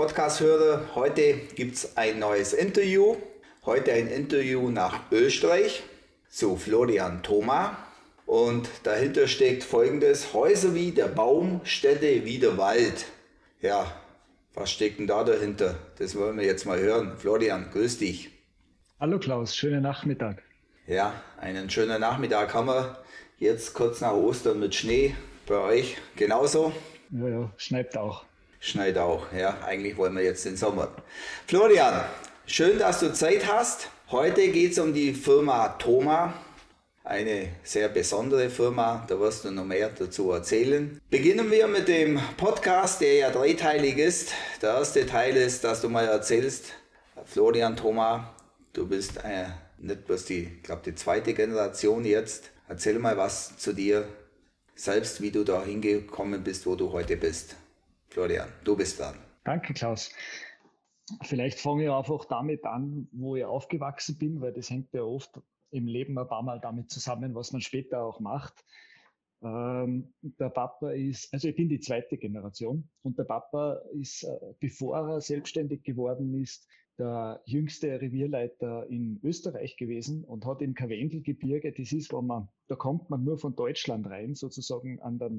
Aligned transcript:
Podcast-Hörer. 0.00 0.94
Heute 0.94 1.34
gibt 1.54 1.74
es 1.74 1.98
ein 1.98 2.20
neues 2.20 2.54
Interview. 2.54 3.16
Heute 3.66 3.92
ein 3.92 4.06
Interview 4.06 4.70
nach 4.70 4.98
Österreich 5.12 5.82
zu 6.30 6.56
Florian 6.56 7.22
Thoma. 7.22 7.76
Und 8.24 8.70
dahinter 8.84 9.28
steckt 9.28 9.62
folgendes: 9.62 10.32
Häuser 10.32 10.74
wie 10.74 10.92
der 10.92 11.08
Baum, 11.08 11.60
Städte 11.64 12.24
wie 12.24 12.38
der 12.38 12.56
Wald. 12.56 13.04
Ja, 13.60 13.94
was 14.54 14.72
steckt 14.72 15.00
denn 15.00 15.06
da 15.06 15.22
dahinter? 15.22 15.74
Das 15.98 16.16
wollen 16.16 16.38
wir 16.38 16.46
jetzt 16.46 16.64
mal 16.64 16.80
hören. 16.80 17.18
Florian, 17.18 17.68
grüß 17.70 17.98
dich. 17.98 18.30
Hallo 18.98 19.18
Klaus, 19.18 19.54
schönen 19.54 19.82
Nachmittag. 19.82 20.42
Ja, 20.86 21.12
einen 21.38 21.68
schönen 21.68 22.00
Nachmittag 22.00 22.54
haben 22.54 22.68
wir 22.68 23.04
jetzt 23.36 23.74
kurz 23.74 24.00
nach 24.00 24.14
Ostern 24.14 24.60
mit 24.60 24.74
Schnee 24.74 25.14
bei 25.46 25.58
euch 25.58 25.98
genauso. 26.16 26.72
Ja, 27.10 27.28
ja, 27.28 27.52
schneit 27.58 27.98
auch. 27.98 28.29
Schneit 28.62 28.98
auch, 28.98 29.32
ja. 29.32 29.56
Eigentlich 29.64 29.96
wollen 29.96 30.14
wir 30.14 30.22
jetzt 30.22 30.44
den 30.44 30.54
Sommer. 30.54 30.94
Florian, 31.46 32.04
schön, 32.44 32.78
dass 32.78 33.00
du 33.00 33.10
Zeit 33.10 33.50
hast. 33.50 33.88
Heute 34.10 34.48
geht 34.48 34.72
es 34.72 34.78
um 34.78 34.92
die 34.92 35.14
Firma 35.14 35.68
Thoma. 35.78 36.34
Eine 37.02 37.48
sehr 37.64 37.88
besondere 37.88 38.50
Firma, 38.50 39.06
da 39.08 39.18
wirst 39.18 39.46
du 39.46 39.50
noch 39.50 39.64
mehr 39.64 39.88
dazu 39.88 40.30
erzählen. 40.30 41.00
Beginnen 41.08 41.50
wir 41.50 41.68
mit 41.68 41.88
dem 41.88 42.20
Podcast, 42.36 43.00
der 43.00 43.14
ja 43.14 43.30
dreiteilig 43.30 43.96
ist. 43.96 44.34
Der 44.60 44.74
erste 44.74 45.06
Teil 45.06 45.38
ist, 45.38 45.64
dass 45.64 45.80
du 45.80 45.88
mal 45.88 46.04
erzählst, 46.04 46.66
Florian 47.24 47.76
Thoma, 47.78 48.34
du 48.74 48.86
bist 48.86 49.24
äh, 49.24 49.46
nicht 49.78 50.04
bloß 50.04 50.26
die, 50.26 50.58
ich 50.58 50.62
glaube, 50.62 50.82
die 50.84 50.94
zweite 50.94 51.32
Generation 51.32 52.04
jetzt. 52.04 52.50
Erzähl 52.68 52.98
mal 52.98 53.16
was 53.16 53.56
zu 53.56 53.72
dir 53.72 54.06
selbst, 54.74 55.22
wie 55.22 55.30
du 55.30 55.44
da 55.44 55.64
hingekommen 55.64 56.44
bist, 56.44 56.66
wo 56.66 56.74
du 56.74 56.92
heute 56.92 57.16
bist. 57.16 57.56
Florian, 58.10 58.48
du 58.64 58.76
bist 58.76 58.98
dran. 58.98 59.14
Danke, 59.44 59.72
Klaus. 59.72 60.12
Vielleicht 61.22 61.58
fange 61.60 61.84
ich 61.84 61.90
einfach 61.90 62.24
damit 62.24 62.64
an, 62.64 63.08
wo 63.12 63.36
ich 63.36 63.44
aufgewachsen 63.44 64.18
bin, 64.18 64.40
weil 64.40 64.52
das 64.52 64.68
hängt 64.70 64.92
ja 64.92 65.02
oft 65.02 65.40
im 65.70 65.86
Leben 65.86 66.18
ein 66.18 66.28
paar 66.28 66.42
Mal 66.42 66.60
damit 66.60 66.90
zusammen, 66.90 67.34
was 67.34 67.52
man 67.52 67.60
später 67.60 68.02
auch 68.02 68.20
macht. 68.20 68.64
Ähm, 69.42 70.12
der 70.22 70.50
Papa 70.50 70.90
ist, 70.90 71.32
also 71.32 71.48
ich 71.48 71.56
bin 71.56 71.68
die 71.68 71.80
zweite 71.80 72.18
Generation 72.18 72.88
und 73.02 73.18
der 73.18 73.24
Papa 73.24 73.80
ist, 73.92 74.24
äh, 74.24 74.54
bevor 74.58 74.96
er 74.96 75.20
selbstständig 75.20 75.82
geworden 75.82 76.34
ist, 76.34 76.68
der 76.98 77.40
jüngste 77.46 78.00
Revierleiter 78.00 78.86
in 78.88 79.18
Österreich 79.22 79.76
gewesen 79.78 80.24
und 80.24 80.44
hat 80.44 80.60
im 80.60 80.74
Karwendelgebirge, 80.74 81.72
das 81.72 81.92
ist, 81.92 82.12
wo 82.12 82.20
man, 82.20 82.48
da 82.68 82.76
kommt 82.76 83.08
man 83.08 83.24
nur 83.24 83.38
von 83.38 83.56
Deutschland 83.56 84.06
rein, 84.06 84.34
sozusagen 84.34 85.00
an 85.00 85.18
der 85.18 85.30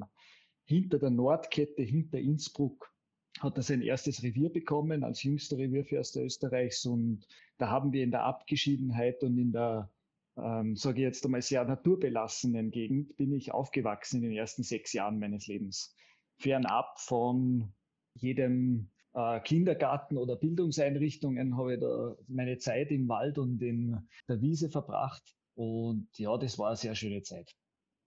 hinter 0.65 0.99
der 0.99 1.09
Nordkette, 1.09 1.81
hinter 1.81 2.19
Innsbruck, 2.19 2.91
hat 3.39 3.57
er 3.57 3.63
sein 3.63 3.81
erstes 3.81 4.23
Revier 4.23 4.51
bekommen 4.51 5.03
als 5.03 5.23
jüngster 5.23 5.57
Revierförster 5.57 6.23
Österreichs. 6.23 6.85
Und 6.85 7.25
da 7.57 7.69
haben 7.69 7.91
wir 7.93 8.03
in 8.03 8.11
der 8.11 8.23
Abgeschiedenheit 8.23 9.23
und 9.23 9.37
in 9.37 9.51
der, 9.51 9.89
ähm, 10.37 10.75
sage 10.75 10.99
ich 10.99 11.03
jetzt 11.03 11.25
einmal, 11.25 11.41
sehr 11.41 11.63
naturbelassenen 11.63 12.71
Gegend, 12.71 13.15
bin 13.17 13.33
ich 13.33 13.51
aufgewachsen 13.51 14.17
in 14.17 14.29
den 14.29 14.37
ersten 14.37 14.63
sechs 14.63 14.93
Jahren 14.93 15.19
meines 15.19 15.47
Lebens. 15.47 15.95
Fernab 16.37 16.99
von 16.99 17.73
jedem 18.15 18.89
äh, 19.13 19.39
Kindergarten 19.41 20.17
oder 20.17 20.35
Bildungseinrichtungen 20.35 21.57
habe 21.57 21.75
ich 21.75 21.79
da 21.79 22.15
meine 22.27 22.57
Zeit 22.57 22.91
im 22.91 23.07
Wald 23.07 23.37
und 23.37 23.61
in 23.61 24.07
der 24.27 24.41
Wiese 24.41 24.69
verbracht. 24.69 25.35
Und 25.55 26.07
ja, 26.17 26.37
das 26.37 26.57
war 26.57 26.67
eine 26.67 26.77
sehr 26.77 26.95
schöne 26.95 27.21
Zeit. 27.21 27.55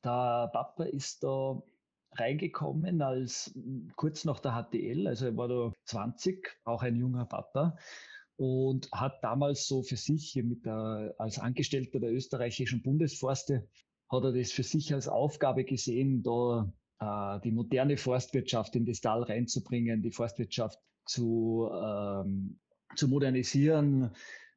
Der 0.04 0.50
Papa 0.52 0.84
ist 0.84 1.22
da 1.22 1.62
reingekommen 2.16 3.02
als 3.02 3.52
hm, 3.54 3.92
kurz 3.96 4.24
nach 4.24 4.40
der 4.40 4.52
HTL, 4.52 5.06
also 5.06 5.26
er 5.26 5.36
war 5.36 5.48
da 5.48 5.72
20, 5.84 6.60
auch 6.64 6.82
ein 6.82 6.96
junger 6.96 7.26
Papa 7.26 7.76
und 8.36 8.90
hat 8.92 9.22
damals 9.22 9.66
so 9.66 9.82
für 9.82 9.96
sich 9.96 10.34
mit 10.42 10.66
der, 10.66 11.14
als 11.18 11.38
Angestellter 11.38 12.00
der 12.00 12.12
österreichischen 12.12 12.82
Bundesforste 12.82 13.68
hat 14.10 14.24
er 14.24 14.32
das 14.32 14.52
für 14.52 14.62
sich 14.62 14.92
als 14.92 15.08
Aufgabe 15.08 15.64
gesehen, 15.64 16.22
da 16.22 16.72
äh, 17.00 17.40
die 17.40 17.52
moderne 17.52 17.96
Forstwirtschaft 17.96 18.76
in 18.76 18.86
das 18.86 19.00
Tal 19.00 19.22
reinzubringen, 19.22 20.02
die 20.02 20.10
Forstwirtschaft 20.10 20.78
zu, 21.06 21.68
ähm, 21.72 22.58
zu 22.96 23.08
modernisieren, 23.08 24.10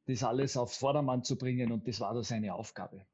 das 0.05 0.23
alles 0.23 0.57
aufs 0.57 0.77
Vordermann 0.77 1.23
zu 1.23 1.37
bringen 1.37 1.71
und 1.71 1.87
das 1.87 1.99
war 1.99 2.13
da 2.13 2.23
seine 2.23 2.53
Aufgabe. 2.53 3.05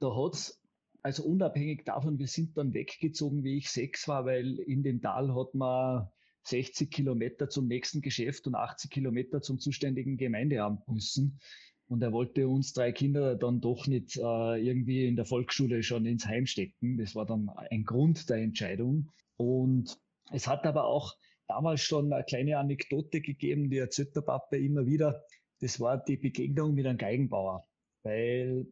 Da 0.00 0.14
hat's 0.14 0.61
also 1.02 1.24
unabhängig 1.24 1.84
davon, 1.84 2.18
wir 2.18 2.28
sind 2.28 2.56
dann 2.56 2.74
weggezogen, 2.74 3.42
wie 3.42 3.58
ich 3.58 3.70
sechs 3.70 4.06
war, 4.08 4.24
weil 4.24 4.58
in 4.60 4.82
dem 4.82 5.00
Tal 5.00 5.34
hat 5.34 5.54
man 5.54 6.08
60 6.44 6.90
Kilometer 6.90 7.48
zum 7.48 7.66
nächsten 7.66 8.00
Geschäft 8.00 8.46
und 8.46 8.54
80 8.54 8.90
Kilometer 8.90 9.42
zum 9.42 9.58
zuständigen 9.58 10.16
Gemeindeamt 10.16 10.86
müssen. 10.88 11.40
Und 11.88 12.02
er 12.02 12.12
wollte 12.12 12.48
uns 12.48 12.72
drei 12.72 12.92
Kinder 12.92 13.36
dann 13.36 13.60
doch 13.60 13.86
nicht 13.86 14.16
äh, 14.16 14.56
irgendwie 14.56 15.06
in 15.06 15.16
der 15.16 15.26
Volksschule 15.26 15.82
schon 15.82 16.06
ins 16.06 16.26
Heim 16.26 16.46
stecken. 16.46 16.96
Das 16.96 17.14
war 17.14 17.26
dann 17.26 17.50
ein 17.70 17.84
Grund 17.84 18.30
der 18.30 18.38
Entscheidung. 18.38 19.10
Und 19.36 19.98
es 20.30 20.46
hat 20.46 20.64
aber 20.64 20.84
auch 20.84 21.14
damals 21.48 21.82
schon 21.82 22.12
eine 22.12 22.24
kleine 22.24 22.58
Anekdote 22.58 23.20
gegeben, 23.20 23.68
die 23.68 23.78
erzählt 23.78 24.16
der 24.16 24.22
Papa 24.22 24.56
immer 24.56 24.86
wieder. 24.86 25.22
Das 25.60 25.80
war 25.80 26.02
die 26.02 26.16
Begegnung 26.16 26.74
mit 26.74 26.86
einem 26.86 26.98
Geigenbauer. 26.98 27.68
Weil 28.04 28.66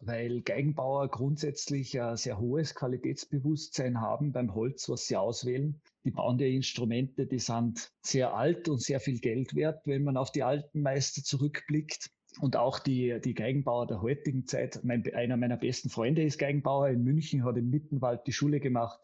weil 0.00 0.42
Geigenbauer 0.42 1.08
grundsätzlich 1.08 2.00
ein 2.00 2.16
sehr 2.16 2.38
hohes 2.38 2.74
Qualitätsbewusstsein 2.74 4.00
haben 4.00 4.32
beim 4.32 4.54
Holz, 4.54 4.88
was 4.88 5.06
sie 5.06 5.16
auswählen. 5.16 5.80
Die 6.04 6.10
bauen 6.10 6.38
die 6.38 6.54
Instrumente, 6.54 7.26
die 7.26 7.38
sind 7.38 7.90
sehr 8.02 8.34
alt 8.34 8.68
und 8.68 8.82
sehr 8.82 9.00
viel 9.00 9.18
Geld 9.18 9.54
wert, 9.54 9.86
wenn 9.86 10.04
man 10.04 10.16
auf 10.16 10.32
die 10.32 10.42
alten 10.42 10.82
Meister 10.82 11.22
zurückblickt. 11.22 12.10
Und 12.40 12.56
auch 12.56 12.78
die, 12.78 13.18
die 13.24 13.34
Geigenbauer 13.34 13.86
der 13.86 14.02
heutigen 14.02 14.46
Zeit, 14.46 14.80
mein, 14.84 15.02
einer 15.14 15.36
meiner 15.36 15.56
besten 15.56 15.88
Freunde 15.88 16.22
ist 16.22 16.38
Geigenbauer 16.38 16.88
in 16.88 17.02
München, 17.02 17.44
hat 17.44 17.56
im 17.56 17.70
Mittenwald 17.70 18.26
die 18.26 18.32
Schule 18.32 18.60
gemacht. 18.60 19.00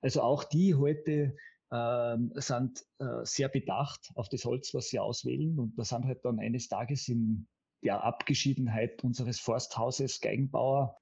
Also 0.00 0.22
auch 0.22 0.44
die 0.44 0.76
heute 0.76 1.36
ähm, 1.72 2.32
sind 2.36 2.84
äh, 2.98 3.24
sehr 3.24 3.48
bedacht 3.48 4.10
auf 4.14 4.28
das 4.28 4.44
Holz, 4.44 4.72
was 4.72 4.88
sie 4.88 4.98
auswählen. 4.98 5.58
Und 5.58 5.76
da 5.78 5.84
sind 5.84 6.04
halt 6.04 6.24
dann 6.24 6.38
eines 6.38 6.68
Tages 6.68 7.08
in, 7.08 7.48
der 7.82 8.04
Abgeschiedenheit 8.04 9.02
unseres 9.04 9.40
Forsthauses 9.40 10.20
Geigenbauer 10.20 11.00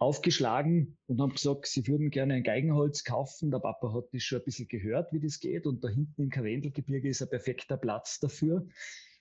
aufgeschlagen 0.00 0.96
und 1.06 1.20
haben 1.20 1.32
gesagt, 1.32 1.66
sie 1.66 1.86
würden 1.86 2.10
gerne 2.10 2.34
ein 2.34 2.42
Geigenholz 2.42 3.04
kaufen. 3.04 3.50
Der 3.50 3.58
Papa 3.58 3.92
hat 3.92 4.06
das 4.12 4.22
schon 4.22 4.38
ein 4.38 4.44
bisschen 4.44 4.66
gehört, 4.66 5.12
wie 5.12 5.20
das 5.20 5.40
geht. 5.40 5.66
Und 5.66 5.84
da 5.84 5.88
hinten 5.88 6.22
im 6.22 6.30
Karwendelgebirge 6.30 7.08
ist 7.08 7.20
ein 7.20 7.28
perfekter 7.28 7.76
Platz 7.76 8.18
dafür. 8.18 8.66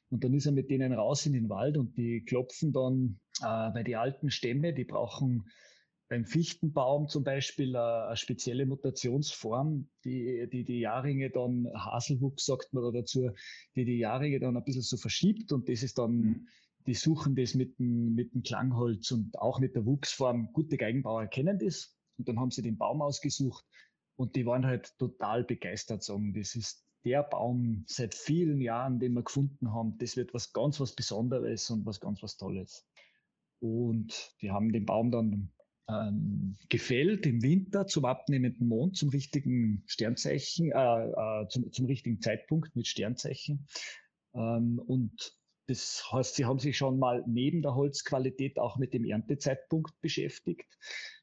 Und 0.10 0.24
dann 0.24 0.34
ist 0.34 0.46
er 0.46 0.54
mit 0.54 0.72
denen 0.72 0.94
raus 0.94 1.26
in 1.26 1.34
den 1.34 1.50
Wald 1.50 1.78
und 1.78 1.98
die 1.98 2.24
klopfen 2.24 2.72
dann, 2.72 3.20
äh, 3.42 3.72
bei 3.72 3.84
die 3.84 3.98
alten 3.98 4.32
Stämme, 4.32 4.74
die 4.74 4.86
brauchen 4.86 5.50
beim 6.08 6.26
Fichtenbaum 6.26 7.08
zum 7.10 7.24
Beispiel 7.24 7.76
eine, 7.76 7.86
äh, 7.86 8.08
eine 8.08 8.18
spezielle 8.18 8.66
Mutationsform, 8.66 9.90
die, 10.06 10.48
die 10.52 10.64
die 10.64 10.80
Jahrringe 10.80 11.30
dann, 11.30 11.68
Haselwuchs 11.76 12.46
sagt 12.46 12.74
man 12.74 12.86
da 12.86 12.92
dazu, 13.02 13.30
die 13.76 13.86
die 13.86 14.00
Jahrringe 14.00 14.40
dann 14.40 14.58
ein 14.58 14.64
bisschen 14.64 14.82
so 14.82 14.98
verschiebt 14.98 15.52
und 15.52 15.70
das 15.70 15.84
ist 15.84 16.00
dann 16.00 16.12
mhm 16.12 16.48
die 16.88 16.94
suchen 16.94 17.36
das 17.36 17.56
mit 17.56 17.78
dem, 17.80 18.16
mit 18.16 18.34
dem 18.34 18.44
Klangholz 18.44 19.12
und 19.12 19.38
auch 19.40 19.60
mit 19.60 19.76
der 19.76 19.86
Wuchsform. 19.86 20.52
Gute 20.54 20.78
Geigenbauer 20.78 21.28
kennen 21.28 21.60
das. 21.60 21.96
Und 22.18 22.28
dann 22.28 22.40
haben 22.40 22.52
sie 22.52 22.62
den 22.62 22.78
Baum 22.78 23.02
ausgesucht 23.02 23.66
und 24.18 24.36
die 24.36 24.46
waren 24.46 24.66
halt 24.66 24.98
total 24.98 25.46
begeistert, 25.46 26.04
sagen, 26.04 26.34
das 26.34 26.56
ist 26.56 26.86
der 27.06 27.24
Baum 27.24 27.86
seit 27.88 28.14
vielen 28.14 28.60
Jahren, 28.60 29.00
den 29.00 29.14
wir 29.14 29.24
gefunden 29.24 29.72
haben. 29.74 29.98
Das 29.98 30.18
wird 30.18 30.34
was 30.34 30.52
ganz 30.52 30.80
was 30.82 30.94
Besonderes 30.94 31.70
und 31.70 31.86
was 31.86 32.02
ganz 32.02 32.22
was 32.22 32.36
Tolles. 32.36 32.86
Und 33.62 34.36
die 34.42 34.52
haben 34.52 34.74
den 34.74 34.86
Baum 34.86 35.12
dann 35.12 35.54
ähm, 35.88 36.58
gefällt 36.68 37.26
im 37.26 37.42
Winter 37.42 37.88
zum 37.88 38.06
abnehmenden 38.06 38.68
Mond, 38.68 38.98
zum 38.98 39.08
richtigen 39.10 39.84
Sternzeichen, 39.88 40.72
äh, 40.74 41.08
äh, 41.08 41.48
zum, 41.48 41.72
zum 41.72 41.86
richtigen 41.86 42.20
Zeitpunkt 42.20 42.76
mit 42.76 42.88
Sternzeichen. 42.88 43.68
Ähm, 44.34 44.80
und 44.86 45.39
das 45.70 46.04
heißt, 46.12 46.36
Sie 46.36 46.46
haben 46.46 46.58
sich 46.58 46.78
schon 46.78 46.98
mal 46.98 47.24
neben 47.28 47.62
der 47.62 47.76
Holzqualität 47.76 48.58
auch 48.58 48.78
mit 48.78 48.96
dem 48.96 49.06
Erntezeitpunkt 49.06 49.94
beschäftigt. 50.02 50.66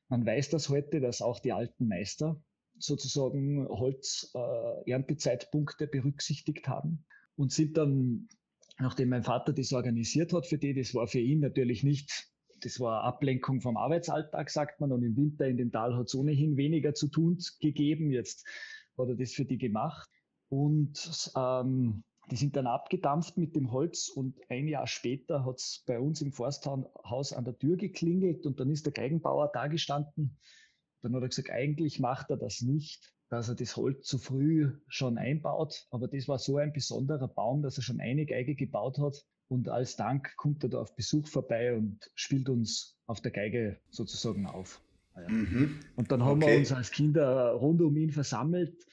Man 0.09 0.25
weiß 0.25 0.51
das 0.51 0.69
heute, 0.69 1.01
dass 1.01 1.21
auch 1.21 1.41
die 1.41 1.53
alten 1.53 1.89
Meister 1.89 2.41
sozusagen 2.79 3.67
Holz-Erntezeitpunkte 3.69 5.87
äh, 5.87 5.89
berücksichtigt 5.89 6.69
haben 6.69 7.05
und 7.35 7.51
sind 7.51 7.77
dann, 7.77 8.29
nachdem 8.79 9.09
mein 9.09 9.25
Vater 9.25 9.53
das 9.53 9.73
organisiert 9.73 10.33
hat 10.33 10.47
für 10.47 10.59
die, 10.59 10.75
das 10.75 10.95
war 10.95 11.09
für 11.09 11.19
ihn 11.19 11.41
natürlich 11.41 11.83
nicht, 11.83 12.31
das 12.61 12.79
war 12.79 13.03
Ablenkung 13.03 13.61
vom 13.61 13.77
Arbeitsalltag, 13.77 14.49
sagt 14.51 14.81
man, 14.81 14.93
und 14.93 15.03
im 15.03 15.17
Winter 15.17 15.49
in 15.49 15.57
dem 15.57 15.73
Tal 15.73 15.97
hat 15.97 16.07
es 16.07 16.15
ohnehin 16.15 16.57
weniger 16.57 16.95
zu 16.95 17.09
tun 17.09 17.39
gegeben. 17.61 18.13
Jetzt 18.13 18.47
hat 18.97 19.09
er 19.09 19.17
das 19.17 19.33
für 19.33 19.45
die 19.45 19.59
gemacht. 19.59 20.09
Und 20.49 21.33
ähm, 21.37 22.05
die 22.31 22.37
sind 22.37 22.57
dann 22.57 22.67
abgedampft 22.67 23.37
mit 23.37 23.55
dem 23.55 23.71
Holz 23.71 24.09
und 24.09 24.35
ein 24.49 24.67
Jahr 24.67 24.87
später 24.87 25.45
hat 25.45 25.59
es 25.59 25.85
bei 25.87 26.01
uns 26.01 26.21
im 26.21 26.33
Forsthaus 26.33 27.33
an 27.33 27.45
der 27.45 27.57
Tür 27.57 27.77
geklingelt 27.77 28.47
und 28.47 28.59
dann 28.59 28.71
ist 28.71 28.85
der 28.85 28.93
Geigenbauer 28.93 29.51
da 29.53 29.69
gestanden 29.69 30.37
Dann 31.03 31.15
hat 31.15 31.23
er 31.23 31.29
gesagt, 31.29 31.51
eigentlich 31.51 32.01
macht 32.01 32.31
er 32.31 32.37
das 32.37 32.63
nicht, 32.63 33.15
dass 33.29 33.49
er 33.49 33.55
das 33.55 33.77
Holz 33.77 34.07
zu 34.07 34.19
früh 34.19 34.73
schon 34.89 35.19
einbaut. 35.19 35.87
Aber 35.91 36.09
das 36.09 36.27
war 36.27 36.39
so 36.39 36.57
ein 36.57 36.73
besonderer 36.73 37.29
Baum, 37.29 37.63
dass 37.63 37.77
er 37.77 37.83
schon 37.83 38.01
eine 38.01 38.27
Geige 38.27 38.57
gebaut 38.57 38.99
hat. 38.99 39.25
Und 39.49 39.69
als 39.69 39.95
Dank 39.95 40.35
kommt 40.37 40.65
er 40.65 40.71
da 40.71 40.81
auf 40.81 40.97
Besuch 40.97 41.29
vorbei 41.29 41.77
und 41.77 42.11
spielt 42.15 42.49
uns 42.49 42.99
auf 43.07 43.21
der 43.21 43.31
Geige 43.31 43.79
sozusagen 43.91 44.47
auf. 44.47 44.83
Ja. 45.15 45.29
Mhm. 45.29 45.81
Und 45.95 46.11
dann 46.11 46.25
haben 46.25 46.43
okay. 46.43 46.53
wir 46.53 46.59
uns 46.59 46.73
als 46.73 46.91
Kinder 46.91 47.53
rund 47.53 47.81
um 47.83 47.97
ihn 47.97 48.11
versammelt 48.11 48.85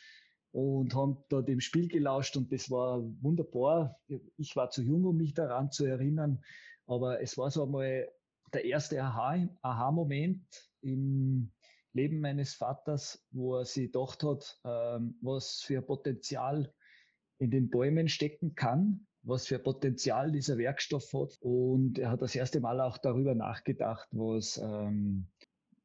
und 0.53 0.93
haben 0.93 1.17
da 1.29 1.41
dem 1.41 1.59
Spiel 1.59 1.87
gelauscht 1.87 2.37
und 2.37 2.53
das 2.53 2.69
war 2.69 3.01
wunderbar. 3.21 3.99
Ich 4.37 4.55
war 4.55 4.69
zu 4.69 4.83
jung, 4.83 5.03
um 5.03 5.17
mich 5.17 5.33
daran 5.33 5.71
zu 5.71 5.85
erinnern, 5.85 6.43
aber 6.85 7.21
es 7.21 7.37
war 7.37 7.49
so 7.49 7.63
einmal 7.63 8.07
der 8.53 8.63
erste 8.63 9.01
Aha-Moment 9.01 10.45
im 10.81 11.51
Leben 11.93 12.19
meines 12.19 12.53
Vaters, 12.53 13.25
wo 13.31 13.57
er 13.57 13.65
sich 13.65 13.91
gedacht 13.91 14.23
hat, 14.23 14.59
ähm, 14.63 15.15
was 15.21 15.61
für 15.61 15.81
Potenzial 15.81 16.71
in 17.39 17.49
den 17.49 17.71
Bäumen 17.71 18.07
stecken 18.07 18.53
kann, 18.53 19.07
was 19.23 19.47
für 19.47 19.57
Potenzial 19.57 20.31
dieser 20.31 20.59
Werkstoff 20.59 21.13
hat. 21.13 21.35
Und 21.41 21.97
er 21.97 22.11
hat 22.11 22.21
das 22.21 22.35
erste 22.35 22.59
Mal 22.59 22.79
auch 22.79 22.99
darüber 22.99 23.33
nachgedacht, 23.33 24.07
was, 24.11 24.57
ähm, 24.57 25.27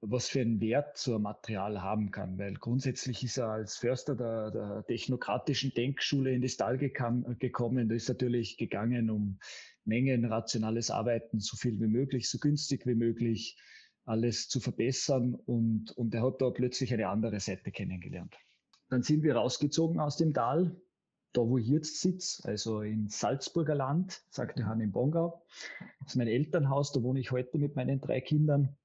was 0.01 0.29
für 0.29 0.41
einen 0.41 0.61
Wert 0.61 0.97
so 0.97 1.17
ein 1.17 1.23
Material 1.23 1.83
haben 1.83 2.11
kann. 2.11 2.39
Weil 2.39 2.55
grundsätzlich 2.55 3.25
ist 3.25 3.39
er 3.39 3.49
als 3.49 3.77
Förster 3.77 4.15
der, 4.15 4.51
der 4.51 4.85
technokratischen 4.87 5.73
Denkschule 5.75 6.33
in 6.33 6.43
das 6.43 6.57
Tal 6.57 6.79
gekommen. 6.79 7.89
Da 7.89 7.95
ist 7.95 8.09
natürlich 8.09 8.57
gegangen 8.57 9.11
um 9.11 9.39
Mengen, 9.85 10.25
rationales 10.25 10.91
Arbeiten, 10.91 11.41
so 11.41 11.57
viel 11.57 11.81
wie 11.81 11.87
möglich, 11.87 12.29
so 12.29 12.39
günstig 12.39 12.87
wie 12.87 12.95
möglich, 12.95 13.59
alles 14.05 14.49
zu 14.49 14.61
verbessern. 14.61 15.35
Und, 15.35 15.91
und 15.97 16.15
er 16.15 16.23
hat 16.23 16.41
da 16.41 16.51
plötzlich 16.51 16.93
eine 16.93 17.09
andere 17.09 17.41
Seite 17.41 17.73
kennengelernt. 17.73 18.37
Dann 18.91 19.03
sind 19.03 19.23
wir 19.23 19.37
rausgezogen 19.37 20.01
aus 20.01 20.17
dem 20.17 20.33
Tal, 20.33 20.81
da 21.33 21.43
wo 21.43 21.59
ich 21.59 21.67
jetzt 21.67 22.01
sitze, 22.01 22.49
also 22.49 22.81
in 22.81 23.09
Salzburger 23.09 23.75
Land, 23.75 24.23
sagte 24.31 24.67
Han 24.67 24.81
in 24.81 24.93
Bongau. 24.93 25.45
Das 26.01 26.13
ist 26.13 26.17
mein 26.17 26.29
Elternhaus, 26.29 26.93
da 26.93 27.03
wohne 27.03 27.21
ich 27.21 27.31
heute 27.33 27.59
mit 27.59 27.77
meinen 27.77 28.01
drei 28.01 28.21
Kindern. 28.21 28.77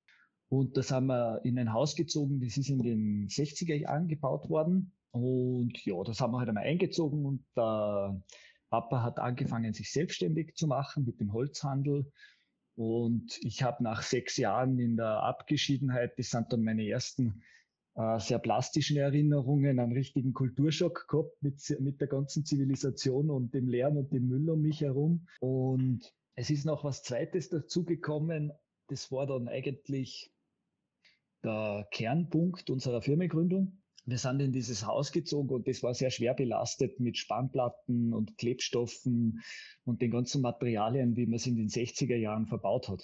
Und 0.53 0.77
da 0.77 0.83
sind 0.83 1.07
wir 1.07 1.41
in 1.43 1.57
ein 1.57 1.73
Haus 1.73 1.95
gezogen, 1.95 2.39
das 2.39 2.57
ist 2.57 2.69
in 2.69 2.77
den 2.77 3.27
60er 3.27 3.73
Jahren 3.73 4.07
gebaut 4.07 4.51
worden. 4.51 4.91
Und 5.09 5.83
ja, 5.83 5.95
da 6.03 6.13
sind 6.13 6.29
wir 6.29 6.37
halt 6.37 6.47
einmal 6.47 6.65
eingezogen 6.65 7.25
und 7.25 7.43
der 7.57 8.21
Papa 8.69 9.01
hat 9.01 9.17
angefangen, 9.17 9.73
sich 9.73 9.91
selbstständig 9.91 10.53
zu 10.53 10.67
machen 10.67 11.05
mit 11.05 11.19
dem 11.19 11.33
Holzhandel. 11.33 12.05
Und 12.75 13.39
ich 13.41 13.63
habe 13.63 13.83
nach 13.83 14.03
sechs 14.03 14.37
Jahren 14.37 14.77
in 14.77 14.95
der 14.95 15.23
Abgeschiedenheit, 15.23 16.19
das 16.19 16.29
sind 16.29 16.53
dann 16.53 16.61
meine 16.61 16.87
ersten 16.87 17.41
äh, 17.95 18.19
sehr 18.19 18.37
plastischen 18.37 18.97
Erinnerungen, 18.97 19.79
einen 19.79 19.93
richtigen 19.93 20.33
Kulturschock 20.33 21.07
gehabt 21.07 21.41
mit, 21.41 21.63
mit 21.79 21.99
der 21.99 22.07
ganzen 22.07 22.45
Zivilisation 22.45 23.31
und 23.31 23.55
dem 23.55 23.67
Lärm 23.67 23.97
und 23.97 24.13
dem 24.13 24.27
Müll 24.27 24.47
um 24.51 24.61
mich 24.61 24.81
herum. 24.81 25.25
Und 25.39 26.13
es 26.35 26.51
ist 26.51 26.65
noch 26.65 26.83
was 26.83 27.01
Zweites 27.01 27.49
dazugekommen. 27.49 28.51
Das 28.87 29.11
war 29.11 29.25
dann 29.25 29.47
eigentlich 29.47 30.29
der 31.43 31.87
Kernpunkt 31.91 32.69
unserer 32.69 33.01
Firmengründung. 33.01 33.79
Wir 34.05 34.17
sind 34.17 34.41
in 34.41 34.51
dieses 34.51 34.85
Haus 34.85 35.11
gezogen 35.11 35.49
und 35.49 35.67
das 35.67 35.81
war 35.81 35.93
sehr 35.93 36.09
schwer 36.09 36.33
belastet 36.33 36.99
mit 36.99 37.17
Spannplatten 37.17 38.13
und 38.13 38.37
Klebstoffen 38.37 39.41
und 39.85 40.01
den 40.01 40.11
ganzen 40.11 40.41
Materialien, 40.41 41.15
wie 41.15 41.25
man 41.25 41.35
es 41.35 41.47
in 41.47 41.55
den 41.55 41.69
60er 41.69 42.17
Jahren 42.17 42.47
verbaut 42.47 42.89
hat. 42.89 43.01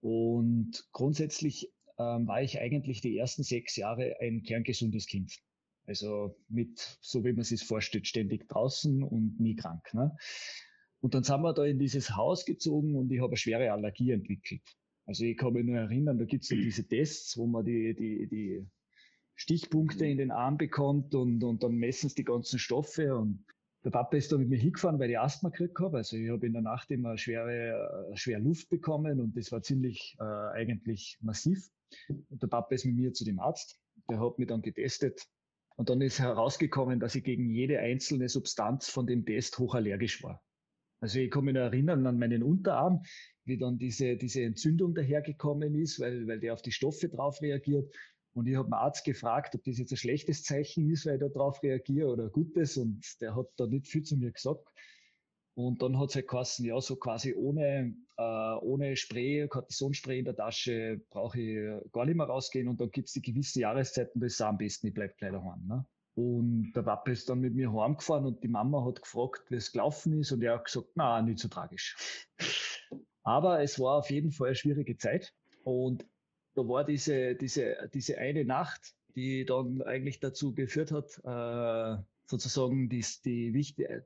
Und 0.00 0.84
grundsätzlich 0.92 1.72
ähm, 1.98 2.26
war 2.26 2.42
ich 2.42 2.60
eigentlich 2.60 3.00
die 3.00 3.16
ersten 3.16 3.44
sechs 3.44 3.76
Jahre 3.76 4.16
ein 4.20 4.42
kerngesundes 4.42 5.06
Kind. 5.06 5.38
Also 5.86 6.36
mit, 6.48 6.98
so 7.00 7.24
wie 7.24 7.32
man 7.32 7.44
sich 7.44 7.64
vorstellt, 7.64 8.06
ständig 8.06 8.48
draußen 8.48 9.02
und 9.02 9.40
nie 9.40 9.56
krank. 9.56 9.82
Ne? 9.94 10.14
Und 11.00 11.14
dann 11.14 11.24
sind 11.24 11.42
wir 11.42 11.52
da 11.52 11.64
in 11.64 11.78
dieses 11.78 12.14
Haus 12.14 12.44
gezogen 12.44 12.94
und 12.94 13.10
ich 13.10 13.20
habe 13.20 13.30
eine 13.30 13.36
schwere 13.36 13.72
Allergie 13.72 14.12
entwickelt. 14.12 14.62
Also 15.06 15.24
ich 15.24 15.36
kann 15.36 15.52
mich 15.52 15.64
nur 15.64 15.76
erinnern, 15.76 16.18
da 16.18 16.24
gibt 16.24 16.44
es 16.44 16.50
ja 16.50 16.56
diese 16.56 16.86
Tests, 16.86 17.36
wo 17.36 17.46
man 17.46 17.64
die, 17.64 17.94
die, 17.94 18.28
die 18.28 18.66
Stichpunkte 19.34 20.06
in 20.06 20.18
den 20.18 20.30
Arm 20.30 20.56
bekommt 20.56 21.14
und, 21.14 21.42
und 21.42 21.62
dann 21.62 21.74
messen 21.74 22.08
sie 22.08 22.16
die 22.16 22.24
ganzen 22.24 22.58
Stoffe 22.58 23.16
und 23.16 23.44
der 23.84 23.90
Papa 23.90 24.16
ist 24.16 24.30
da 24.30 24.38
mit 24.38 24.48
mir 24.48 24.58
hingefahren, 24.58 25.00
weil 25.00 25.10
ich 25.10 25.18
Asthma 25.18 25.48
gekriegt 25.48 25.78
habe. 25.80 25.98
Also 25.98 26.16
ich 26.16 26.30
habe 26.30 26.46
in 26.46 26.52
der 26.52 26.62
Nacht 26.62 26.90
immer 26.92 27.18
schwere, 27.18 28.10
äh, 28.12 28.16
schwer 28.16 28.38
Luft 28.38 28.68
bekommen 28.68 29.20
und 29.20 29.36
das 29.36 29.50
war 29.50 29.62
ziemlich 29.62 30.16
äh, 30.20 30.24
eigentlich 30.24 31.18
massiv. 31.20 31.68
Und 32.08 32.40
der 32.42 32.46
Papa 32.46 32.74
ist 32.74 32.84
mit 32.84 32.94
mir 32.94 33.12
zu 33.12 33.24
dem 33.24 33.40
Arzt, 33.40 33.80
der 34.08 34.20
hat 34.20 34.38
mich 34.38 34.46
dann 34.46 34.62
getestet 34.62 35.26
und 35.76 35.90
dann 35.90 36.00
ist 36.00 36.20
herausgekommen, 36.20 37.00
dass 37.00 37.16
ich 37.16 37.24
gegen 37.24 37.50
jede 37.50 37.80
einzelne 37.80 38.28
Substanz 38.28 38.88
von 38.88 39.06
dem 39.06 39.26
Test 39.26 39.58
hochallergisch 39.58 40.22
war. 40.22 40.40
Also 41.02 41.18
ich 41.18 41.32
kann 41.32 41.44
mich 41.44 41.54
noch 41.54 41.62
erinnern 41.62 42.06
an 42.06 42.16
meinen 42.16 42.44
Unterarm, 42.44 43.02
wie 43.44 43.58
dann 43.58 43.76
diese, 43.76 44.16
diese 44.16 44.42
Entzündung 44.42 44.94
dahergekommen 44.94 45.74
ist, 45.74 45.98
weil, 45.98 46.28
weil 46.28 46.38
der 46.38 46.52
auf 46.52 46.62
die 46.62 46.70
Stoffe 46.70 47.08
drauf 47.08 47.42
reagiert. 47.42 47.92
Und 48.34 48.46
ich 48.46 48.54
habe 48.54 48.68
den 48.68 48.74
Arzt 48.74 49.04
gefragt, 49.04 49.56
ob 49.56 49.64
das 49.64 49.78
jetzt 49.78 49.90
ein 49.90 49.96
schlechtes 49.96 50.44
Zeichen 50.44 50.88
ist, 50.88 51.04
weil 51.04 51.14
ich 51.14 51.20
da 51.20 51.28
drauf 51.28 51.60
reagiere 51.64 52.06
oder 52.06 52.24
ein 52.26 52.30
gutes. 52.30 52.76
Und 52.76 53.04
der 53.20 53.34
hat 53.34 53.48
da 53.56 53.66
nicht 53.66 53.88
viel 53.88 54.04
zu 54.04 54.16
mir 54.16 54.30
gesagt. 54.30 54.64
Und 55.54 55.82
dann 55.82 55.98
hat 55.98 56.10
es 56.10 56.14
halt 56.14 56.28
geheißen, 56.28 56.64
ja, 56.64 56.80
so 56.80 56.94
quasi 56.94 57.34
ohne, 57.34 57.96
äh, 58.16 58.54
ohne 58.62 58.96
Spray, 58.96 59.48
Cortisonspray 59.48 60.20
in 60.20 60.24
der 60.24 60.36
Tasche 60.36 61.02
brauche 61.10 61.40
ich 61.40 61.92
gar 61.92 62.06
nicht 62.06 62.14
mehr 62.14 62.26
rausgehen. 62.26 62.68
Und 62.68 62.80
dann 62.80 62.92
gibt 62.92 63.08
es 63.08 63.14
die 63.14 63.22
gewissen 63.22 63.58
Jahreszeiten, 63.58 64.20
da 64.20 64.26
ist 64.26 64.40
am 64.40 64.56
besten, 64.56 64.86
ich 64.86 64.94
bleib 64.94 65.18
gleich 65.18 65.32
daheim. 65.32 65.66
Ne? 65.66 65.84
Und 66.14 66.72
der 66.74 66.82
Papa 66.82 67.10
ist 67.10 67.28
dann 67.28 67.40
mit 67.40 67.54
mir 67.54 67.72
heimgefahren 67.72 68.26
und 68.26 68.42
die 68.42 68.48
Mama 68.48 68.84
hat 68.84 69.00
gefragt, 69.00 69.50
wie 69.50 69.56
es 69.56 69.72
gelaufen 69.72 70.20
ist 70.20 70.32
und 70.32 70.42
er 70.42 70.54
hat 70.54 70.66
gesagt, 70.66 70.88
na, 70.94 71.22
nicht 71.22 71.38
so 71.38 71.48
tragisch. 71.48 72.28
Aber 73.22 73.62
es 73.62 73.78
war 73.78 73.98
auf 73.98 74.10
jeden 74.10 74.30
Fall 74.30 74.48
eine 74.48 74.56
schwierige 74.56 74.96
Zeit 74.96 75.32
und 75.64 76.06
da 76.54 76.68
war 76.68 76.84
diese, 76.84 77.34
diese, 77.34 77.88
diese 77.94 78.18
eine 78.18 78.44
Nacht, 78.44 78.94
die 79.14 79.44
dann 79.44 79.80
eigentlich 79.82 80.20
dazu 80.20 80.54
geführt 80.54 80.92
hat, 80.92 81.18
äh, 81.24 82.02
sozusagen 82.26 82.88
die, 82.88 83.04
die, 83.24 83.52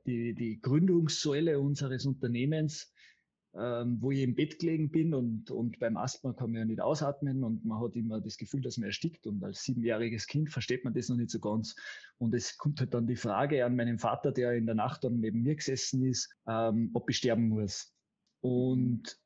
die, 0.05 0.33
die 0.33 0.61
Gründungssäule 0.61 1.59
unseres 1.59 2.05
Unternehmens 2.05 2.93
ähm, 3.57 3.97
wo 4.01 4.11
ich 4.11 4.21
im 4.21 4.35
Bett 4.35 4.59
gelegen 4.59 4.91
bin 4.91 5.13
und, 5.13 5.49
und 5.49 5.79
beim 5.79 5.97
Asthma 5.97 6.33
kann 6.33 6.51
man 6.51 6.59
ja 6.59 6.65
nicht 6.65 6.81
ausatmen 6.81 7.43
und 7.43 7.65
man 7.65 7.81
hat 7.81 7.95
immer 7.95 8.21
das 8.21 8.37
Gefühl, 8.37 8.61
dass 8.61 8.77
man 8.77 8.87
erstickt 8.87 9.25
und 9.25 9.43
als 9.43 9.63
siebenjähriges 9.63 10.27
Kind 10.27 10.51
versteht 10.51 10.83
man 10.83 10.93
das 10.93 11.09
noch 11.09 11.17
nicht 11.17 11.31
so 11.31 11.39
ganz. 11.39 11.75
Und 12.17 12.35
es 12.35 12.57
kommt 12.57 12.79
halt 12.79 12.93
dann 12.93 13.07
die 13.07 13.15
Frage 13.15 13.65
an 13.65 13.75
meinen 13.75 13.97
Vater, 13.97 14.31
der 14.31 14.53
in 14.53 14.65
der 14.67 14.75
Nacht 14.75 15.03
dann 15.03 15.19
neben 15.19 15.41
mir 15.41 15.55
gesessen 15.55 16.05
ist, 16.05 16.29
ähm, 16.47 16.91
ob 16.93 17.09
ich 17.09 17.17
sterben 17.17 17.49
muss. 17.49 17.93
Und 18.41 19.19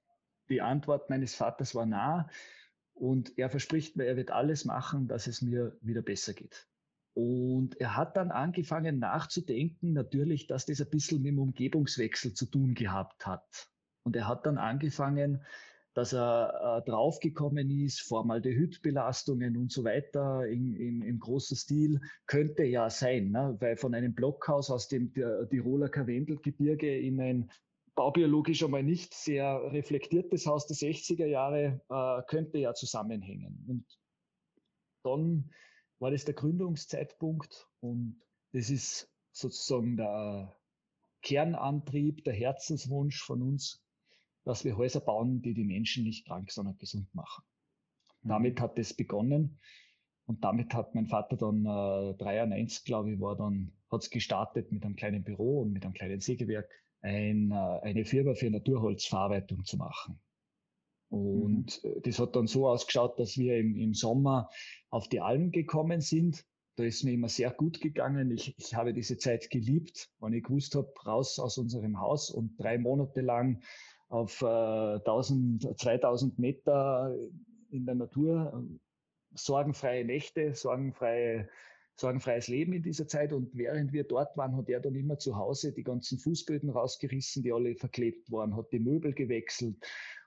die 0.49 0.61
Antwort 0.61 1.09
meines 1.09 1.35
Vaters 1.35 1.75
war 1.75 1.85
nah 1.85 2.29
und 2.93 3.37
er 3.37 3.49
verspricht 3.49 3.97
mir, 3.97 4.05
er 4.05 4.15
wird 4.15 4.31
alles 4.31 4.63
machen, 4.63 5.07
dass 5.07 5.27
es 5.27 5.41
mir 5.41 5.77
wieder 5.81 6.01
besser 6.01 6.33
geht. 6.33 6.67
Und 7.13 7.79
er 7.81 7.97
hat 7.97 8.15
dann 8.15 8.31
angefangen 8.31 8.99
nachzudenken, 8.99 9.91
natürlich, 9.91 10.47
dass 10.47 10.65
das 10.65 10.79
ein 10.79 10.89
bisschen 10.89 11.21
mit 11.21 11.31
dem 11.31 11.39
Umgebungswechsel 11.39 12.33
zu 12.33 12.45
tun 12.45 12.73
gehabt 12.73 13.25
hat. 13.25 13.69
Und 14.03 14.15
er 14.15 14.27
hat 14.27 14.45
dann 14.45 14.57
angefangen, 14.57 15.43
dass 15.93 16.13
er 16.13 16.83
äh, 16.85 16.89
draufgekommen 16.89 17.69
ist, 17.69 18.01
Formaldehydbelastungen 18.01 19.57
und 19.57 19.71
so 19.71 19.83
weiter 19.83 20.45
in, 20.47 20.73
in, 20.73 21.01
im 21.01 21.19
großen 21.19 21.57
Stil, 21.57 21.99
könnte 22.27 22.63
ja 22.63 22.89
sein, 22.89 23.31
ne? 23.31 23.57
weil 23.59 23.75
von 23.75 23.93
einem 23.93 24.13
Blockhaus 24.13 24.69
aus 24.69 24.87
dem 24.87 25.13
Tiroler 25.13 25.89
Karwendelgebirge 25.89 26.97
in 26.97 27.19
ein 27.19 27.51
baubiologisch 27.95 28.63
einmal 28.63 28.83
nicht 28.83 29.13
sehr 29.13 29.61
reflektiertes 29.73 30.45
Haus 30.47 30.65
der 30.65 30.77
60er 30.77 31.25
Jahre 31.25 31.81
äh, 31.89 32.21
könnte 32.27 32.57
ja 32.57 32.73
zusammenhängen. 32.73 33.65
Und 33.67 33.85
dann 35.03 35.51
war 35.99 36.11
das 36.11 36.25
der 36.25 36.33
Gründungszeitpunkt 36.33 37.67
und 37.81 38.21
das 38.53 38.69
ist 38.69 39.09
sozusagen 39.33 39.97
der 39.97 40.55
Kernantrieb, 41.21 42.23
der 42.23 42.33
Herzenswunsch 42.33 43.23
von 43.23 43.41
uns 43.41 43.80
dass 44.43 44.65
wir 44.65 44.77
Häuser 44.77 45.01
bauen, 45.01 45.41
die 45.41 45.53
die 45.53 45.63
Menschen 45.63 46.03
nicht 46.03 46.25
krank, 46.25 46.51
sondern 46.51 46.77
gesund 46.77 47.13
machen. 47.13 47.43
Mhm. 48.23 48.29
Damit 48.29 48.61
hat 48.61 48.77
es 48.79 48.93
begonnen. 48.93 49.59
Und 50.25 50.43
damit 50.43 50.73
hat 50.73 50.95
mein 50.95 51.07
Vater 51.07 51.35
dann 51.35 51.65
äh, 51.65 52.13
93, 52.17 52.85
glaube 52.85 53.11
ich, 53.11 53.19
war 53.19 53.35
dann, 53.35 53.73
hat 53.91 54.03
es 54.03 54.09
gestartet 54.09 54.71
mit 54.71 54.85
einem 54.85 54.95
kleinen 54.95 55.23
Büro 55.23 55.61
und 55.61 55.73
mit 55.73 55.83
einem 55.83 55.93
kleinen 55.93 56.19
Sägewerk, 56.19 56.69
ein, 57.01 57.51
äh, 57.51 57.79
eine 57.81 58.05
Firma 58.05 58.33
für 58.35 58.49
Naturholzverarbeitung 58.49 59.65
zu 59.65 59.77
machen. 59.77 60.21
Und 61.09 61.83
mhm. 61.83 62.01
das 62.03 62.19
hat 62.19 62.35
dann 62.35 62.47
so 62.47 62.69
ausgeschaut, 62.69 63.19
dass 63.19 63.37
wir 63.37 63.57
im, 63.57 63.75
im 63.75 63.93
Sommer 63.93 64.49
auf 64.89 65.09
die 65.09 65.19
Almen 65.19 65.51
gekommen 65.51 65.99
sind. 65.99 66.45
Da 66.77 66.85
ist 66.85 67.03
mir 67.03 67.11
immer 67.11 67.27
sehr 67.27 67.51
gut 67.51 67.81
gegangen. 67.81 68.31
Ich, 68.31 68.55
ich 68.57 68.73
habe 68.73 68.93
diese 68.93 69.17
Zeit 69.17 69.49
geliebt, 69.49 70.09
wenn 70.19 70.31
ich 70.33 70.43
gewusst 70.43 70.75
habe, 70.75 70.93
raus 71.05 71.37
aus 71.37 71.57
unserem 71.57 71.99
Haus 71.99 72.29
und 72.29 72.57
drei 72.57 72.77
Monate 72.77 73.19
lang 73.19 73.61
auf 74.11 74.41
äh, 74.41 74.45
1000, 74.45 75.79
2000 75.79 76.37
Meter 76.37 77.15
in 77.69 77.85
der 77.85 77.95
Natur 77.95 78.63
sorgenfreie 79.33 80.03
Nächte, 80.03 80.53
sorgenfreie, 80.53 81.47
sorgenfreies 81.95 82.47
Leben 82.47 82.73
in 82.73 82.83
dieser 82.83 83.07
Zeit. 83.07 83.31
Und 83.31 83.55
während 83.55 83.93
wir 83.93 84.03
dort 84.03 84.35
waren, 84.35 84.57
hat 84.57 84.69
er 84.69 84.81
dann 84.81 84.95
immer 84.95 85.17
zu 85.17 85.37
Hause 85.37 85.71
die 85.71 85.83
ganzen 85.83 86.19
Fußböden 86.19 86.69
rausgerissen, 86.69 87.43
die 87.43 87.53
alle 87.53 87.75
verklebt 87.75 88.29
waren, 88.31 88.55
hat 88.55 88.71
die 88.73 88.79
Möbel 88.79 89.13
gewechselt 89.13 89.77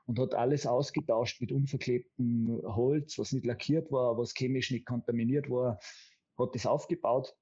und 0.07 0.19
hat 0.19 0.35
alles 0.35 0.67
ausgetauscht 0.67 1.41
mit 1.43 1.53
unverklebtem 1.53 2.63
Holz, 2.65 3.19
was 3.19 3.33
nicht 3.33 3.47
lackiert 3.47 3.93
war, 3.93 4.17
was 4.17 4.35
chemisch 4.35 4.71
nicht 4.71 4.87
kontaminiert 4.87 5.51
war, 5.51 5.79
hat 6.39 6.55
das 6.55 6.67
aufgebaut 6.67 7.35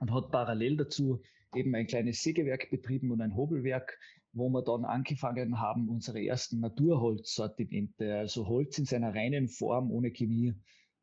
und 0.00 0.12
hat 0.12 0.30
parallel 0.30 0.78
dazu 0.78 1.22
eben 1.54 1.74
ein 1.74 1.86
kleines 1.86 2.22
Sägewerk 2.22 2.70
betrieben 2.70 3.10
und 3.10 3.20
ein 3.20 3.36
Hobelwerk, 3.36 3.98
wo 4.32 4.48
wir 4.48 4.62
dann 4.62 4.84
angefangen 4.84 5.60
haben, 5.60 5.88
unsere 5.88 6.22
ersten 6.22 6.60
Naturholzsortimente, 6.60 8.16
also 8.16 8.46
Holz 8.46 8.78
in 8.78 8.84
seiner 8.84 9.14
reinen 9.14 9.48
Form 9.48 9.90
ohne 9.90 10.10
Chemie 10.10 10.54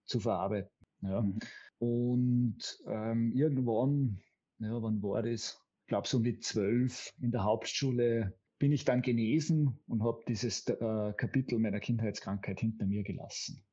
zu 0.06 0.20
verarbeiten. 0.20 0.72
Ja. 1.02 1.22
Mhm. 1.22 1.40
Und 1.80 2.84
ähm, 2.88 3.32
irgendwann, 3.34 4.20
ja, 4.60 4.82
wann 4.82 5.02
war 5.02 5.24
das? 5.24 5.62
Ich 5.82 5.88
glaube 5.88 6.08
so 6.08 6.20
mit 6.20 6.44
zwölf 6.44 7.14
in 7.22 7.32
der 7.32 7.44
Hauptschule 7.44 8.38
bin 8.60 8.74
ich 8.74 8.84
dann 8.84 9.02
genesen 9.02 9.80
und 9.88 10.04
habe 10.04 10.22
dieses 10.28 10.68
äh, 10.68 11.14
Kapitel 11.16 11.58
meiner 11.60 11.80
Kindheitskrankheit 11.80 12.60
hinter 12.60 12.86
mir 12.86 13.04
gelassen. 13.04 13.64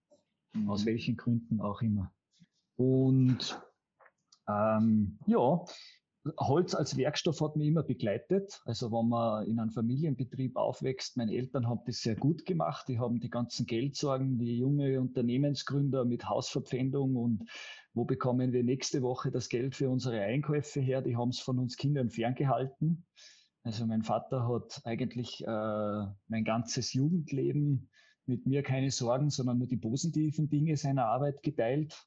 Mhm. 0.52 0.70
Aus 0.70 0.86
welchen 0.86 1.16
Gründen 1.16 1.60
auch 1.60 1.82
immer. 1.82 2.14
Und 2.76 3.60
ähm, 4.48 5.18
ja, 5.26 5.64
Holz 6.38 6.74
als 6.74 6.96
Werkstoff 6.96 7.40
hat 7.40 7.56
mich 7.56 7.68
immer 7.68 7.82
begleitet. 7.82 8.60
Also 8.64 8.90
wenn 8.90 9.08
man 9.08 9.46
in 9.46 9.58
einem 9.58 9.70
Familienbetrieb 9.70 10.56
aufwächst, 10.56 11.16
meine 11.16 11.34
Eltern 11.34 11.68
haben 11.68 11.80
das 11.86 12.00
sehr 12.00 12.16
gut 12.16 12.46
gemacht. 12.46 12.88
Die 12.88 12.98
haben 12.98 13.20
die 13.20 13.30
ganzen 13.30 13.66
Geldsorgen, 13.66 14.38
die 14.38 14.58
junge 14.58 15.00
Unternehmensgründer 15.00 16.04
mit 16.04 16.28
Hausverpfändung 16.28 17.16
und 17.16 17.48
wo 17.94 18.04
bekommen 18.04 18.52
wir 18.52 18.62
nächste 18.62 19.02
Woche 19.02 19.30
das 19.30 19.48
Geld 19.48 19.74
für 19.74 19.88
unsere 19.88 20.20
Einkäufe 20.20 20.80
her, 20.80 21.00
die 21.00 21.16
haben 21.16 21.30
es 21.30 21.38
von 21.38 21.58
uns 21.58 21.76
Kindern 21.76 22.10
ferngehalten. 22.10 23.06
Also 23.62 23.86
mein 23.86 24.02
Vater 24.02 24.46
hat 24.46 24.82
eigentlich 24.84 25.42
äh, 25.42 26.06
mein 26.28 26.44
ganzes 26.44 26.92
Jugendleben 26.92 27.88
mit 28.26 28.46
mir 28.46 28.62
keine 28.62 28.90
Sorgen, 28.90 29.30
sondern 29.30 29.58
nur 29.58 29.66
die 29.66 29.76
positiven 29.76 30.48
Dinge 30.48 30.76
seiner 30.76 31.06
Arbeit 31.06 31.42
geteilt. 31.42 32.06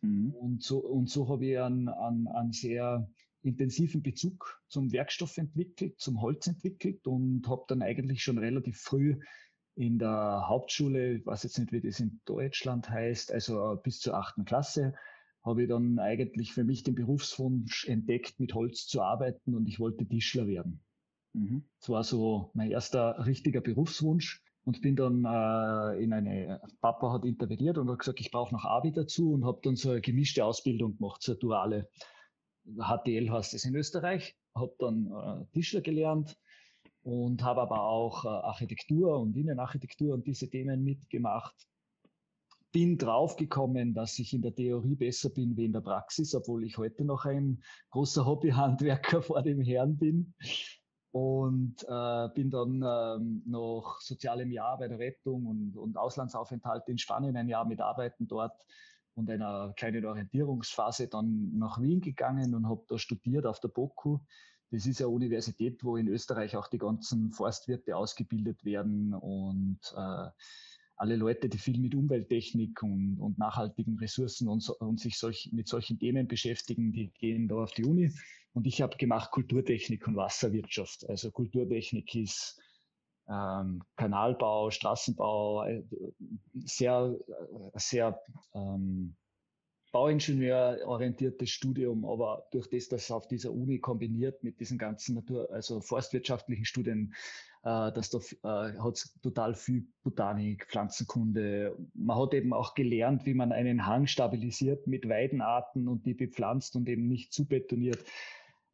Mhm. 0.00 0.32
Und 0.32 0.62
so, 0.62 0.78
und 0.78 1.08
so 1.08 1.28
habe 1.28 1.46
ich 1.46 1.58
einen, 1.58 1.88
einen, 1.88 2.28
einen 2.28 2.52
sehr 2.52 3.08
intensiven 3.42 4.02
Bezug 4.02 4.60
zum 4.68 4.92
Werkstoff 4.92 5.38
entwickelt, 5.38 6.00
zum 6.00 6.20
Holz 6.20 6.46
entwickelt 6.46 7.06
und 7.06 7.46
habe 7.48 7.64
dann 7.68 7.82
eigentlich 7.82 8.22
schon 8.22 8.38
relativ 8.38 8.80
früh 8.80 9.18
in 9.74 9.98
der 9.98 10.48
Hauptschule, 10.48 11.18
ich 11.18 11.26
weiß 11.26 11.44
jetzt 11.44 11.58
nicht, 11.58 11.72
wie 11.72 11.80
das 11.80 12.00
in 12.00 12.20
Deutschland 12.24 12.90
heißt, 12.90 13.32
also 13.32 13.78
bis 13.82 14.00
zur 14.00 14.14
achten 14.14 14.44
Klasse, 14.44 14.94
habe 15.44 15.62
ich 15.62 15.68
dann 15.68 15.98
eigentlich 16.00 16.52
für 16.52 16.64
mich 16.64 16.82
den 16.82 16.96
Berufswunsch 16.96 17.86
entdeckt, 17.86 18.40
mit 18.40 18.54
Holz 18.54 18.86
zu 18.86 19.02
arbeiten 19.02 19.54
und 19.54 19.68
ich 19.68 19.78
wollte 19.78 20.04
Tischler 20.06 20.48
werden. 20.48 20.80
Mhm. 21.32 21.64
Das 21.80 21.88
war 21.90 22.02
so 22.02 22.50
mein 22.54 22.70
erster 22.70 23.24
richtiger 23.24 23.60
Berufswunsch 23.60 24.42
und 24.64 24.82
bin 24.82 24.96
dann 24.96 25.24
äh, 25.24 26.02
in 26.02 26.12
eine, 26.12 26.60
Papa 26.80 27.12
hat 27.12 27.24
interveniert 27.24 27.78
und 27.78 27.88
hat 27.88 28.00
gesagt, 28.00 28.20
ich 28.20 28.30
brauche 28.30 28.52
noch 28.52 28.64
Abi 28.64 28.92
dazu 28.92 29.32
und 29.32 29.44
habe 29.44 29.60
dann 29.62 29.76
so 29.76 29.90
eine 29.90 30.00
gemischte 30.00 30.44
Ausbildung 30.44 30.96
gemacht, 30.96 31.22
so 31.22 31.32
eine 31.32 31.38
duale. 31.38 31.88
HTL 32.76 33.30
heißt 33.30 33.54
es 33.54 33.64
in 33.64 33.74
Österreich, 33.74 34.36
habe 34.54 34.74
dann 34.78 35.06
äh, 35.06 35.52
Tischler 35.52 35.80
gelernt 35.80 36.36
und 37.02 37.42
habe 37.42 37.62
aber 37.62 37.82
auch 37.82 38.24
äh, 38.24 38.28
Architektur 38.28 39.18
und 39.18 39.36
Innenarchitektur 39.36 40.14
und 40.14 40.26
diese 40.26 40.48
Themen 40.48 40.84
mitgemacht. 40.84 41.54
Bin 42.70 42.98
draufgekommen, 42.98 43.94
dass 43.94 44.18
ich 44.18 44.34
in 44.34 44.42
der 44.42 44.54
Theorie 44.54 44.94
besser 44.94 45.30
bin 45.30 45.56
wie 45.56 45.64
in 45.64 45.72
der 45.72 45.80
Praxis, 45.80 46.34
obwohl 46.34 46.64
ich 46.64 46.76
heute 46.76 47.04
noch 47.04 47.24
ein 47.24 47.62
großer 47.90 48.26
Hobbyhandwerker 48.26 49.22
vor 49.22 49.42
dem 49.42 49.62
Herrn 49.62 49.96
bin. 49.96 50.34
Und 51.10 51.82
äh, 51.88 52.28
bin 52.34 52.50
dann 52.50 52.82
ähm, 52.84 53.42
noch 53.46 53.98
sozialem 54.00 54.50
Jahr 54.50 54.76
bei 54.76 54.88
der 54.88 54.98
Rettung 54.98 55.46
und, 55.46 55.76
und 55.78 55.96
Auslandsaufenthalt 55.96 56.86
in 56.88 56.98
Spanien 56.98 57.34
ein 57.36 57.48
Jahr 57.48 57.64
mitarbeiten 57.64 58.28
dort 58.28 58.52
und 59.18 59.28
einer 59.30 59.74
kleinen 59.76 60.04
Orientierungsphase 60.06 61.08
dann 61.08 61.50
nach 61.58 61.82
Wien 61.82 62.00
gegangen 62.00 62.54
und 62.54 62.68
habe 62.68 62.84
da 62.88 62.98
studiert 62.98 63.46
auf 63.46 63.58
der 63.60 63.68
BOKU. 63.68 64.20
Das 64.70 64.86
ist 64.86 65.00
eine 65.00 65.08
Universität, 65.08 65.82
wo 65.82 65.96
in 65.96 66.08
Österreich 66.08 66.56
auch 66.56 66.68
die 66.68 66.78
ganzen 66.78 67.32
Forstwirte 67.32 67.96
ausgebildet 67.96 68.64
werden 68.64 69.14
und 69.14 69.80
äh, 69.96 70.28
alle 70.96 71.16
Leute, 71.16 71.48
die 71.48 71.58
viel 71.58 71.80
mit 71.80 71.94
Umwelttechnik 71.94 72.82
und, 72.82 73.18
und 73.18 73.38
nachhaltigen 73.38 73.98
Ressourcen 73.98 74.48
und, 74.48 74.68
und 74.68 75.00
sich 75.00 75.18
solch, 75.18 75.50
mit 75.52 75.68
solchen 75.68 75.98
Themen 75.98 76.28
beschäftigen, 76.28 76.92
die 76.92 77.10
gehen 77.12 77.48
da 77.48 77.56
auf 77.56 77.72
die 77.72 77.84
Uni. 77.84 78.12
Und 78.52 78.66
ich 78.66 78.82
habe 78.82 78.96
gemacht 78.96 79.30
Kulturtechnik 79.30 80.06
und 80.06 80.16
Wasserwirtschaft. 80.16 81.08
Also 81.08 81.30
Kulturtechnik 81.30 82.14
ist 82.14 82.60
ähm, 83.28 83.82
Kanalbau, 83.96 84.70
Straßenbau, 84.70 85.64
äh, 85.64 85.82
sehr, 86.54 87.16
sehr 87.74 88.20
ähm, 88.54 89.16
bauingenieurorientiertes 89.92 91.50
Studium, 91.50 92.04
aber 92.04 92.46
durch 92.52 92.68
das, 92.68 92.88
dass 92.88 93.10
auf 93.10 93.26
dieser 93.26 93.52
Uni 93.52 93.78
kombiniert 93.78 94.42
mit 94.44 94.60
diesen 94.60 94.78
ganzen 94.78 95.14
Natur, 95.14 95.50
also 95.50 95.80
forstwirtschaftlichen 95.80 96.64
Studien, 96.64 97.14
äh, 97.62 97.92
dass 97.92 98.10
da 98.10 98.18
äh, 98.18 98.78
hat 98.78 99.02
total 99.22 99.54
viel 99.54 99.86
Botanik, 100.02 100.66
Pflanzenkunde. 100.66 101.76
Man 101.94 102.18
hat 102.18 102.34
eben 102.34 102.52
auch 102.52 102.74
gelernt, 102.74 103.24
wie 103.26 103.34
man 103.34 103.52
einen 103.52 103.86
Hang 103.86 104.06
stabilisiert 104.06 104.86
mit 104.86 105.08
Weidenarten 105.08 105.88
und 105.88 106.04
die 106.04 106.14
bepflanzt 106.14 106.76
und 106.76 106.88
eben 106.88 107.08
nicht 107.08 107.32
zu 107.32 107.46
betoniert. 107.46 108.04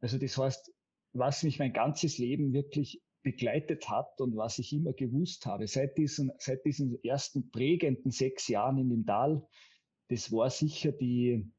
Also 0.01 0.17
das 0.17 0.37
heißt, 0.37 0.71
was 1.13 1.43
mich 1.43 1.59
mein 1.59 1.71
ganzes 1.71 2.17
Leben 2.17 2.51
wirklich 2.53 3.01
begleitet 3.25 3.89
hat 3.89 4.21
und 4.21 4.37
was 4.37 4.59
ich 4.59 4.71
immer 4.71 4.93
gewusst 4.93 5.47
habe, 5.47 5.67
seit 5.67 5.97
diesen, 5.97 6.31
seit 6.37 6.63
diesen 6.63 7.03
ersten 7.03 7.49
prägenden 7.49 8.11
sechs 8.11 8.47
Jahren 8.47 8.77
in 8.77 8.89
dem 8.89 9.05
Tal, 9.05 9.45
das 10.09 10.31
war 10.31 10.51
sicher 10.51 10.91
die, 10.91 11.51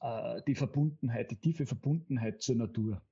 äh, 0.00 0.40
die 0.46 0.54
Verbundenheit, 0.54 1.32
die 1.32 1.40
tiefe 1.40 1.66
Verbundenheit 1.66 2.40
zur 2.40 2.54
Natur. 2.54 3.02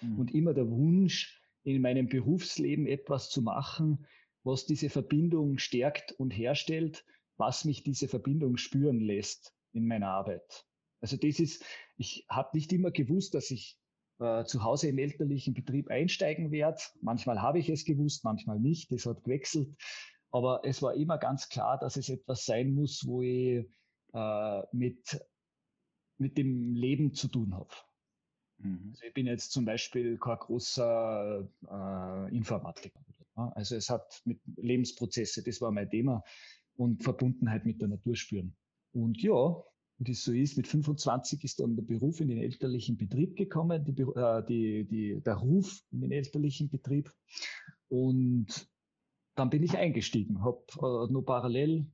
Mhm. 0.00 0.18
Und 0.18 0.34
immer 0.34 0.54
der 0.54 0.70
Wunsch, 0.70 1.36
in 1.62 1.82
meinem 1.82 2.08
Berufsleben 2.08 2.86
etwas 2.86 3.28
zu 3.28 3.42
machen, 3.42 4.06
was 4.42 4.64
diese 4.64 4.88
Verbindung 4.88 5.58
stärkt 5.58 6.12
und 6.12 6.30
herstellt, 6.30 7.04
was 7.36 7.66
mich 7.66 7.82
diese 7.82 8.08
Verbindung 8.08 8.56
spüren 8.56 8.98
lässt 8.98 9.54
in 9.72 9.86
meiner 9.86 10.08
Arbeit. 10.08 10.66
Also 11.02 11.18
das 11.18 11.38
ist, 11.38 11.64
ich 11.98 12.24
habe 12.30 12.56
nicht 12.56 12.72
immer 12.72 12.90
gewusst, 12.90 13.34
dass 13.34 13.50
ich 13.50 13.78
äh, 14.20 14.44
zu 14.44 14.62
Hause 14.62 14.88
im 14.88 14.98
elterlichen 14.98 15.54
Betrieb 15.54 15.88
einsteigen 15.88 16.50
werde. 16.50 16.80
Manchmal 17.00 17.40
habe 17.42 17.58
ich 17.58 17.68
es 17.68 17.84
gewusst, 17.84 18.24
manchmal 18.24 18.60
nicht. 18.60 18.92
Das 18.92 19.06
hat 19.06 19.24
gewechselt. 19.24 19.74
Aber 20.30 20.60
es 20.64 20.80
war 20.82 20.94
immer 20.94 21.18
ganz 21.18 21.48
klar, 21.48 21.78
dass 21.78 21.96
es 21.96 22.08
etwas 22.08 22.44
sein 22.44 22.72
muss, 22.72 23.04
wo 23.06 23.22
ich 23.22 23.66
äh, 24.12 24.62
mit, 24.72 25.20
mit 26.18 26.38
dem 26.38 26.74
Leben 26.74 27.14
zu 27.14 27.28
tun 27.28 27.54
habe. 27.54 27.74
Mhm. 28.58 28.90
Also 28.90 29.06
ich 29.06 29.14
bin 29.14 29.26
jetzt 29.26 29.52
zum 29.52 29.64
Beispiel 29.64 30.18
kein 30.18 30.38
großer 30.38 31.48
äh, 31.68 32.36
Informatiker. 32.36 33.00
Also 33.34 33.76
es 33.76 33.88
hat 33.88 34.20
mit 34.24 34.40
Lebensprozesse, 34.56 35.42
das 35.42 35.60
war 35.60 35.70
mein 35.72 35.88
Thema 35.88 36.22
und 36.76 37.02
Verbundenheit 37.02 37.64
mit 37.64 37.80
der 37.80 37.88
Natur 37.88 38.14
spüren. 38.16 38.54
Und 38.92 39.22
ja, 39.22 39.62
wie 40.00 40.12
das 40.12 40.24
so 40.24 40.32
ist, 40.32 40.56
mit 40.56 40.66
25 40.66 41.44
ist 41.44 41.60
dann 41.60 41.76
der 41.76 41.82
Beruf 41.82 42.20
in 42.20 42.28
den 42.28 42.38
elterlichen 42.38 42.96
Betrieb 42.96 43.36
gekommen, 43.36 43.84
die, 43.84 44.00
äh, 44.00 44.42
die, 44.46 44.84
die, 44.84 45.20
der 45.20 45.34
Ruf 45.34 45.82
in 45.90 46.00
den 46.00 46.10
elterlichen 46.10 46.70
Betrieb. 46.70 47.12
Und 47.88 48.66
dann 49.34 49.50
bin 49.50 49.62
ich 49.62 49.76
eingestiegen, 49.76 50.42
habe 50.42 50.62
äh, 50.78 51.12
nur 51.12 51.24
parallel 51.26 51.86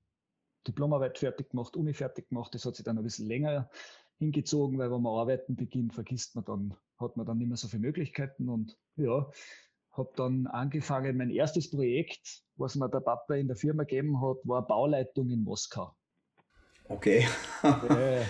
Diplomarbeit 0.68 1.18
fertig 1.18 1.50
gemacht, 1.50 1.76
Uni 1.76 1.94
fertig 1.94 2.28
gemacht. 2.28 2.54
Das 2.54 2.64
hat 2.64 2.76
sich 2.76 2.84
dann 2.84 2.96
ein 2.96 3.02
bisschen 3.02 3.26
länger 3.26 3.68
hingezogen, 4.18 4.78
weil 4.78 4.92
wenn 4.92 5.02
man 5.02 5.18
arbeiten 5.18 5.56
beginnt, 5.56 5.92
vergisst 5.92 6.36
man 6.36 6.44
dann, 6.44 6.74
hat 6.98 7.16
man 7.16 7.26
dann 7.26 7.38
nicht 7.38 7.48
mehr 7.48 7.56
so 7.56 7.66
viele 7.66 7.82
Möglichkeiten 7.82 8.48
und 8.48 8.78
ja, 8.94 9.28
habe 9.90 10.12
dann 10.14 10.46
angefangen, 10.46 11.16
mein 11.16 11.30
erstes 11.30 11.70
Projekt, 11.70 12.44
was 12.54 12.76
mir 12.76 12.88
der 12.88 13.00
Papa 13.00 13.34
in 13.34 13.48
der 13.48 13.56
Firma 13.56 13.82
gegeben 13.82 14.20
hat, 14.20 14.36
war 14.44 14.64
Bauleitung 14.64 15.28
in 15.28 15.42
Moskau. 15.42 15.92
Okay. 16.88 17.26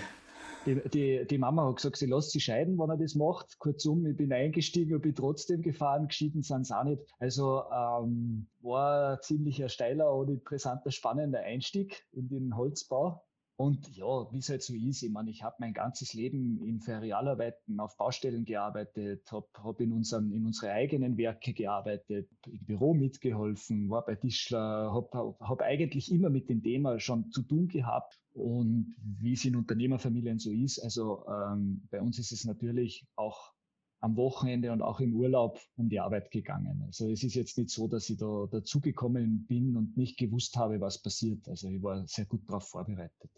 die, 0.67 0.81
die, 0.89 1.27
die, 1.27 1.39
Mama 1.39 1.69
hat 1.69 1.77
gesagt, 1.77 1.97
sie 1.97 2.07
lässt 2.07 2.31
sich 2.31 2.45
scheiden, 2.45 2.79
wenn 2.79 2.91
er 2.91 2.97
das 2.97 3.15
macht. 3.15 3.59
Kurzum, 3.59 4.07
ich 4.07 4.17
bin 4.17 4.33
eingestiegen 4.33 4.95
und 4.95 5.03
bin 5.03 5.15
trotzdem 5.15 5.63
gefahren. 5.63 6.09
Geschieden 6.09 6.43
sind 6.43 6.67
sie 6.67 6.77
auch 6.77 6.85
nicht. 6.85 7.03
Also 7.19 7.63
ähm, 7.71 8.47
war 8.63 9.15
ein 9.15 9.23
ziemlich 9.23 9.63
steiler 9.71 10.13
und 10.15 10.31
interessanter, 10.31 10.91
spannender 10.91 11.41
Einstieg 11.41 12.07
in 12.13 12.29
den 12.29 12.57
Holzbau. 12.57 13.26
Und 13.59 13.89
ja, 13.97 14.31
wie 14.33 14.39
es 14.39 14.51
halt 14.51 14.63
so 14.63 14.75
ist, 14.75 15.03
ich 15.03 15.11
meine, 15.11 15.31
ich 15.31 15.43
habe 15.43 15.57
mein 15.61 15.73
ganzes 15.73 16.13
Leben 16.13 16.63
in 16.63 16.81
Ferialarbeiten 16.81 17.81
auf 17.81 17.97
Baustellen 17.97 18.45
gearbeitet, 18.45 19.33
habe 19.33 19.49
hab 19.55 19.81
in, 19.81 19.93
unseren, 19.93 20.31
in 20.31 20.45
unsere 20.45 20.73
eigenen 20.73 21.17
Werke 21.17 21.55
gearbeitet, 21.55 22.29
im 22.47 22.65
Büro 22.67 22.93
mitgeholfen, 22.93 23.89
war 23.89 24.05
bei 24.05 24.15
Tischler, 24.17 24.93
habe 24.93 25.37
hab 25.41 25.63
eigentlich 25.63 26.13
immer 26.13 26.29
mit 26.29 26.51
dem 26.51 26.63
Thema 26.63 27.01
schon 27.01 27.31
zu 27.31 27.43
tun 27.43 27.69
gehabt. 27.69 28.21
Und 28.35 28.95
wie 28.99 29.33
es 29.33 29.45
in 29.47 29.57
Unternehmerfamilien 29.57 30.39
so 30.39 30.51
ist, 30.51 30.79
also 30.79 31.25
ähm, 31.27 31.89
bei 31.91 32.03
uns 32.03 32.19
ist 32.19 32.33
es 32.33 32.45
natürlich 32.45 33.07
auch 33.17 33.56
am 34.01 34.17
Wochenende 34.17 34.73
und 34.73 34.83
auch 34.83 35.01
im 35.01 35.15
Urlaub 35.15 35.61
um 35.77 35.89
die 35.89 36.01
Arbeit 36.01 36.31
gegangen. 36.31 36.83
Also 36.87 37.11
es 37.11 37.23
ist 37.23 37.35
jetzt 37.35 37.59
nicht 37.59 37.71
so, 37.71 37.89
dass 37.89 38.09
ich 38.11 38.19
da 38.19 38.47
dazugekommen 38.51 39.47
bin 39.47 39.77
und 39.77 39.97
nicht 39.97 40.19
gewusst 40.19 40.57
habe, 40.57 40.81
was 40.81 41.01
passiert. 41.01 41.49
Also 41.49 41.69
ich 41.69 41.83
war 41.83 42.07
sehr 42.07 42.27
gut 42.27 42.49
darauf 42.49 42.69
vorbereitet. 42.69 43.31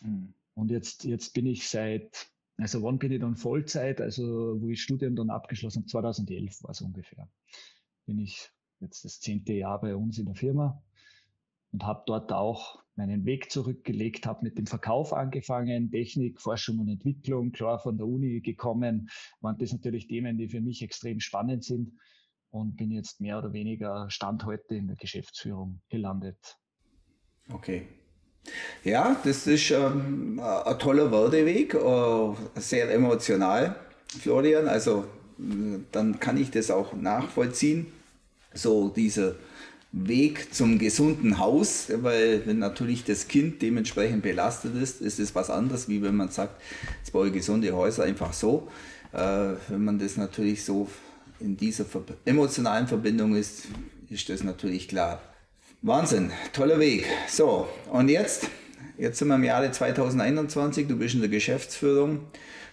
Mhm. 0.00 0.34
Und 0.54 0.70
jetzt, 0.70 1.04
jetzt 1.04 1.34
bin 1.34 1.46
ich 1.46 1.68
seit, 1.68 2.32
also 2.56 2.82
wann 2.82 2.98
bin 2.98 3.12
ich 3.12 3.20
dann 3.20 3.36
Vollzeit, 3.36 4.00
also 4.00 4.60
wo 4.60 4.68
ich 4.68 4.82
Studium 4.82 5.14
dann 5.14 5.30
abgeschlossen 5.30 5.80
habe, 5.80 5.88
2011 5.88 6.62
war 6.64 6.70
es 6.70 6.80
ungefähr, 6.80 7.28
bin 8.06 8.18
ich 8.18 8.50
jetzt 8.80 9.04
das 9.04 9.20
zehnte 9.20 9.52
Jahr 9.52 9.80
bei 9.80 9.94
uns 9.94 10.18
in 10.18 10.26
der 10.26 10.34
Firma 10.34 10.82
und 11.72 11.84
habe 11.84 12.02
dort 12.06 12.32
auch 12.32 12.82
meinen 12.96 13.24
Weg 13.24 13.50
zurückgelegt, 13.50 14.26
habe 14.26 14.40
mit 14.42 14.58
dem 14.58 14.66
Verkauf 14.66 15.12
angefangen, 15.12 15.90
Technik, 15.90 16.40
Forschung 16.40 16.80
und 16.80 16.88
Entwicklung, 16.88 17.52
klar 17.52 17.78
von 17.78 17.96
der 17.96 18.06
Uni 18.06 18.40
gekommen, 18.40 19.08
waren 19.40 19.56
das 19.58 19.72
natürlich 19.72 20.08
Themen, 20.08 20.36
die 20.36 20.48
für 20.48 20.60
mich 20.60 20.82
extrem 20.82 21.20
spannend 21.20 21.64
sind 21.64 21.92
und 22.50 22.76
bin 22.76 22.90
jetzt 22.90 23.20
mehr 23.20 23.38
oder 23.38 23.52
weniger 23.52 24.10
Stand 24.10 24.44
heute 24.44 24.74
in 24.74 24.88
der 24.88 24.96
Geschäftsführung 24.96 25.80
gelandet. 25.88 26.58
Okay. 27.52 27.86
Ja, 28.82 29.16
das 29.24 29.46
ist 29.46 29.70
ähm, 29.70 30.40
ein 30.40 30.78
toller 30.78 31.12
Werdeweg, 31.12 31.74
äh, 31.74 32.60
sehr 32.60 32.92
emotional, 32.92 33.76
Florian. 34.20 34.66
Also 34.68 35.04
dann 35.92 36.18
kann 36.18 36.36
ich 36.36 36.50
das 36.50 36.70
auch 36.70 36.94
nachvollziehen. 36.94 37.86
So 38.54 38.88
diese 38.88 39.36
Weg 39.90 40.54
zum 40.54 40.78
gesunden 40.78 41.38
Haus, 41.38 41.86
weil 42.02 42.42
wenn 42.46 42.58
natürlich 42.58 43.04
das 43.04 43.26
Kind 43.26 43.62
dementsprechend 43.62 44.22
belastet 44.22 44.74
ist, 44.76 45.00
ist 45.00 45.18
es 45.18 45.34
was 45.34 45.48
anderes, 45.48 45.88
wie 45.88 46.02
wenn 46.02 46.14
man 46.14 46.28
sagt, 46.28 46.60
jetzt 46.98 47.12
baue 47.12 47.28
ich 47.28 47.32
gesunde 47.32 47.72
Häuser 47.72 48.04
einfach 48.04 48.34
so. 48.34 48.68
Äh, 49.12 49.54
wenn 49.68 49.84
man 49.84 49.98
das 49.98 50.18
natürlich 50.18 50.64
so 50.64 50.88
in 51.40 51.56
dieser 51.56 51.86
emotionalen 52.26 52.86
Verbindung 52.86 53.34
ist, 53.34 53.64
ist 54.10 54.28
das 54.28 54.42
natürlich 54.42 54.88
klar. 54.88 55.22
Wahnsinn, 55.80 56.32
toller 56.52 56.78
Weg. 56.78 57.06
So, 57.28 57.68
und 57.90 58.10
jetzt, 58.10 58.48
jetzt 58.98 59.18
sind 59.18 59.28
wir 59.28 59.36
im 59.36 59.44
Jahre 59.44 59.70
2021, 59.70 60.86
du 60.86 60.96
bist 60.96 61.14
in 61.14 61.20
der 61.20 61.30
Geschäftsführung. 61.30 62.26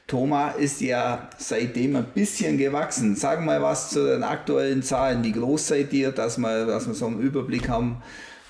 Thomas 0.08 0.56
ist 0.58 0.82
ja 0.82 1.30
seitdem 1.38 1.96
ein 1.96 2.06
bisschen 2.14 2.58
gewachsen. 2.58 3.16
Sag 3.16 3.44
mal 3.44 3.62
was 3.62 3.90
zu 3.90 4.06
den 4.06 4.24
aktuellen 4.24 4.84
Zahlen. 4.84 5.24
Wie 5.24 5.32
groß 5.32 5.68
seid 5.68 5.94
ihr, 5.94 6.12
dass 6.12 6.38
wir, 6.38 6.66
dass 6.68 6.88
wir 6.88 6.94
so 6.94 7.08
einen 7.08 7.20
Überblick 7.20 7.68
haben? 7.70 8.04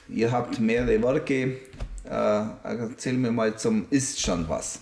Ihr 0.10 0.32
habt 0.32 0.60
mehrere 0.60 1.02
Werke. 1.02 1.58
Äh, 2.04 2.46
erzähl 2.64 3.14
mir 3.14 3.32
mal 3.32 3.58
zum 3.58 3.88
Ist 3.90 4.20
schon 4.20 4.48
was. 4.50 4.82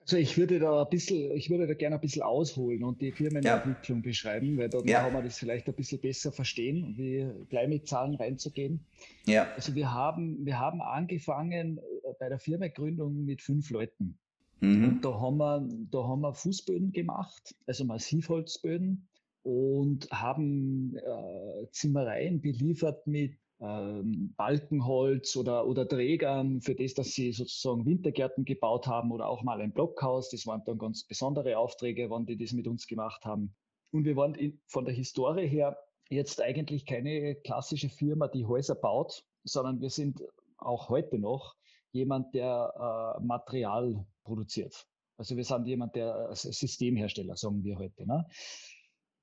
Also 0.00 0.16
ich 0.16 0.38
würde 0.38 0.58
da 0.58 0.84
ein 0.84 0.88
bisschen, 0.88 1.36
ich 1.36 1.50
würde 1.50 1.66
da 1.66 1.74
gerne 1.74 1.96
ein 1.96 2.00
bisschen 2.00 2.22
ausholen 2.22 2.82
und 2.82 3.02
die 3.02 3.12
Firmenentwicklung 3.12 3.98
ja. 3.98 4.02
beschreiben, 4.02 4.56
weil 4.56 4.70
dann 4.70 4.86
ja. 4.86 5.02
kann 5.02 5.12
man 5.12 5.22
das 5.22 5.38
vielleicht 5.38 5.68
ein 5.68 5.74
bisschen 5.74 6.00
besser 6.00 6.32
verstehen, 6.32 6.94
wie 6.96 7.30
gleich 7.50 7.68
mit 7.68 7.86
Zahlen 7.86 8.14
reinzugehen. 8.14 8.80
Ja. 9.26 9.46
Also 9.54 9.74
wir 9.74 9.92
haben, 9.92 10.46
wir 10.46 10.58
haben 10.58 10.80
angefangen 10.80 11.76
äh, 11.76 11.82
bei 12.18 12.30
der 12.30 12.38
Firmengründung 12.38 13.26
mit 13.26 13.42
fünf 13.42 13.68
Leuten. 13.68 14.18
Mhm. 14.60 15.00
da 15.02 15.20
haben 15.20 15.36
wir, 15.38 15.68
da 15.90 16.08
haben 16.08 16.20
wir 16.22 16.34
Fußböden 16.34 16.92
gemacht, 16.92 17.54
also 17.66 17.84
Massivholzböden 17.84 19.08
und 19.42 20.10
haben 20.10 20.96
äh, 20.96 21.70
Zimmereien 21.70 22.40
beliefert 22.40 23.06
mit 23.06 23.38
ähm, 23.60 24.34
Balkenholz 24.36 25.36
oder, 25.36 25.66
oder 25.66 25.88
Trägern 25.88 26.60
für 26.60 26.74
das, 26.74 26.94
dass 26.94 27.12
sie 27.12 27.32
sozusagen 27.32 27.86
Wintergärten 27.86 28.44
gebaut 28.44 28.86
haben 28.86 29.10
oder 29.10 29.28
auch 29.28 29.42
mal 29.42 29.60
ein 29.60 29.72
Blockhaus. 29.72 30.30
Das 30.30 30.46
waren 30.46 30.62
dann 30.64 30.78
ganz 30.78 31.04
besondere 31.04 31.58
Aufträge, 31.58 32.10
wann 32.10 32.26
die 32.26 32.36
das 32.36 32.52
mit 32.52 32.68
uns 32.68 32.86
gemacht 32.86 33.24
haben. 33.24 33.54
Und 33.90 34.04
wir 34.04 34.16
waren 34.16 34.34
in, 34.34 34.60
von 34.66 34.84
der 34.84 34.94
Historie 34.94 35.46
her 35.46 35.76
jetzt 36.10 36.40
eigentlich 36.40 36.86
keine 36.86 37.34
klassische 37.36 37.88
Firma, 37.88 38.28
die 38.28 38.44
Häuser 38.44 38.74
baut, 38.74 39.24
sondern 39.44 39.80
wir 39.80 39.90
sind 39.90 40.22
auch 40.58 40.88
heute 40.88 41.18
noch 41.18 41.56
jemand, 41.92 42.34
der 42.34 43.16
äh, 43.18 43.24
Material 43.24 44.06
produziert. 44.28 44.86
Also 45.16 45.36
wir 45.36 45.44
sind 45.44 45.66
jemand, 45.66 45.96
der 45.96 46.30
Systemhersteller, 46.32 47.36
sagen 47.36 47.64
wir 47.64 47.76
heute. 47.76 48.06
Ne? 48.06 48.24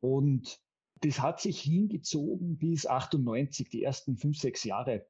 Und 0.02 0.60
das 1.02 1.22
hat 1.22 1.40
sich 1.40 1.62
hingezogen 1.62 2.58
bis 2.58 2.86
98, 2.86 3.70
die 3.70 3.84
ersten 3.84 4.18
fünf, 4.18 4.38
sechs 4.38 4.64
Jahre. 4.66 5.08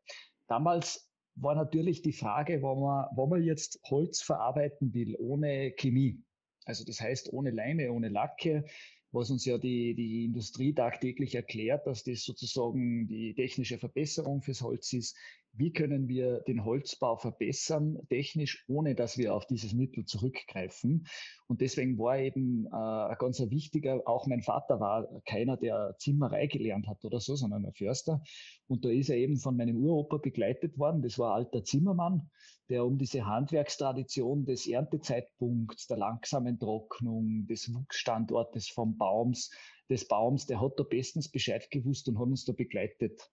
Damals 0.48 1.10
war 1.36 1.56
natürlich 1.56 2.02
die 2.02 2.14
Frage, 2.14 2.62
wo 2.62 2.76
man, 2.76 3.08
wo 3.16 3.26
man 3.28 3.42
jetzt 3.42 3.80
Holz 3.86 4.22
verarbeiten 4.22 4.94
will, 4.94 5.16
ohne 5.18 5.72
Chemie. 5.72 6.24
Also 6.66 6.86
das 6.86 7.02
heißt 7.02 7.34
ohne 7.34 7.52
Leime, 7.52 7.92
ohne 7.92 8.10
Lacke, 8.10 8.66
was 9.12 9.32
uns 9.32 9.46
ja 9.46 9.58
die, 9.58 9.96
die 9.96 10.26
Industrie 10.26 10.74
tagtäglich 10.74 11.36
erklärt, 11.36 11.88
dass 11.88 12.04
das 12.04 12.24
sozusagen 12.24 13.08
die 13.08 13.34
technische 13.34 13.78
Verbesserung 13.78 14.42
fürs 14.42 14.62
Holz 14.62 14.94
ist 14.94 15.18
wie 15.58 15.72
können 15.72 16.08
wir 16.08 16.42
den 16.42 16.66
Holzbau 16.66 17.18
verbessern, 17.18 17.98
technisch, 18.10 18.64
ohne 18.68 18.96
dass 18.96 19.18
wir 19.18 19.34
auf 19.34 19.46
dieses 19.46 19.74
Mittel 19.74 20.06
zurückgreifen. 20.06 21.08
Und 21.48 21.62
deswegen 21.62 21.98
war 21.98 22.18
eben 22.20 22.66
äh, 22.66 22.76
ein 22.76 23.16
ganz 23.20 23.40
wichtiger, 23.40 24.02
auch 24.06 24.28
mein 24.28 24.42
Vater 24.42 24.80
war 24.80 25.08
keiner, 25.26 25.58
der 25.58 25.96
Zimmerei 26.00 26.48
gelernt 26.48 26.88
hat 26.88 27.04
oder 27.06 27.20
so, 27.20 27.36
sondern 27.36 27.66
ein 27.66 27.74
Förster. 27.74 28.22
Und 28.68 28.84
da 28.84 28.90
ist 28.90 29.10
er 29.10 29.18
eben 29.18 29.38
von 29.38 29.56
meinem 29.56 29.78
Uropa 29.78 30.18
begleitet 30.18 30.78
worden. 30.78 31.02
Das 31.02 31.18
war 31.18 31.36
ein 31.36 31.46
alter 31.46 31.64
Zimmermann, 31.64 32.30
der 32.70 32.86
um 32.86 32.98
diese 32.98 33.26
Handwerkstradition 33.26 34.46
des 34.46 34.68
Erntezeitpunkts, 34.68 35.88
der 35.88 35.98
langsamen 35.98 36.60
Trocknung, 36.60 37.46
des 37.48 37.74
Wuchsstandortes 37.74 38.70
vom 38.70 38.98
Baums, 38.98 39.52
des 39.90 40.08
Baums, 40.08 40.48
der 40.48 40.62
hat 40.62 40.74
da 40.78 40.84
bestens 40.84 41.30
Bescheid 41.30 41.70
gewusst 41.70 42.08
und 42.08 42.18
hat 42.18 42.26
uns 42.26 42.46
da 42.46 42.54
begleitet. 42.54 43.30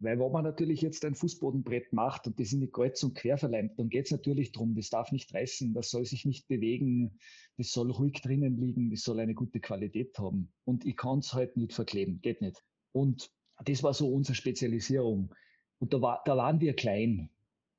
Weil 0.00 0.18
wenn 0.18 0.32
man 0.32 0.44
natürlich 0.44 0.80
jetzt 0.80 1.04
ein 1.04 1.14
Fußbodenbrett 1.14 1.92
macht 1.92 2.26
und 2.26 2.40
das 2.40 2.52
in 2.52 2.60
die 2.60 2.70
Kreuz 2.70 3.02
und 3.02 3.14
quer 3.14 3.36
verleimt, 3.36 3.78
dann 3.78 3.90
geht 3.90 4.06
es 4.06 4.10
natürlich 4.10 4.50
darum, 4.50 4.74
das 4.74 4.88
darf 4.88 5.12
nicht 5.12 5.32
reißen, 5.34 5.74
das 5.74 5.90
soll 5.90 6.06
sich 6.06 6.24
nicht 6.24 6.48
bewegen, 6.48 7.18
das 7.58 7.70
soll 7.70 7.90
ruhig 7.90 8.20
drinnen 8.22 8.56
liegen, 8.56 8.90
das 8.90 9.02
soll 9.02 9.20
eine 9.20 9.34
gute 9.34 9.60
Qualität 9.60 10.18
haben. 10.18 10.50
Und 10.64 10.86
ich 10.86 10.96
kann 10.96 11.18
es 11.18 11.34
halt 11.34 11.58
nicht 11.58 11.74
verkleben, 11.74 12.20
geht 12.22 12.40
nicht. 12.40 12.64
Und 12.92 13.30
das 13.62 13.82
war 13.82 13.92
so 13.92 14.08
unsere 14.08 14.34
Spezialisierung. 14.34 15.34
Und 15.78 15.92
da, 15.92 16.00
war, 16.00 16.22
da 16.24 16.34
waren 16.34 16.60
wir 16.60 16.74
klein. 16.74 17.28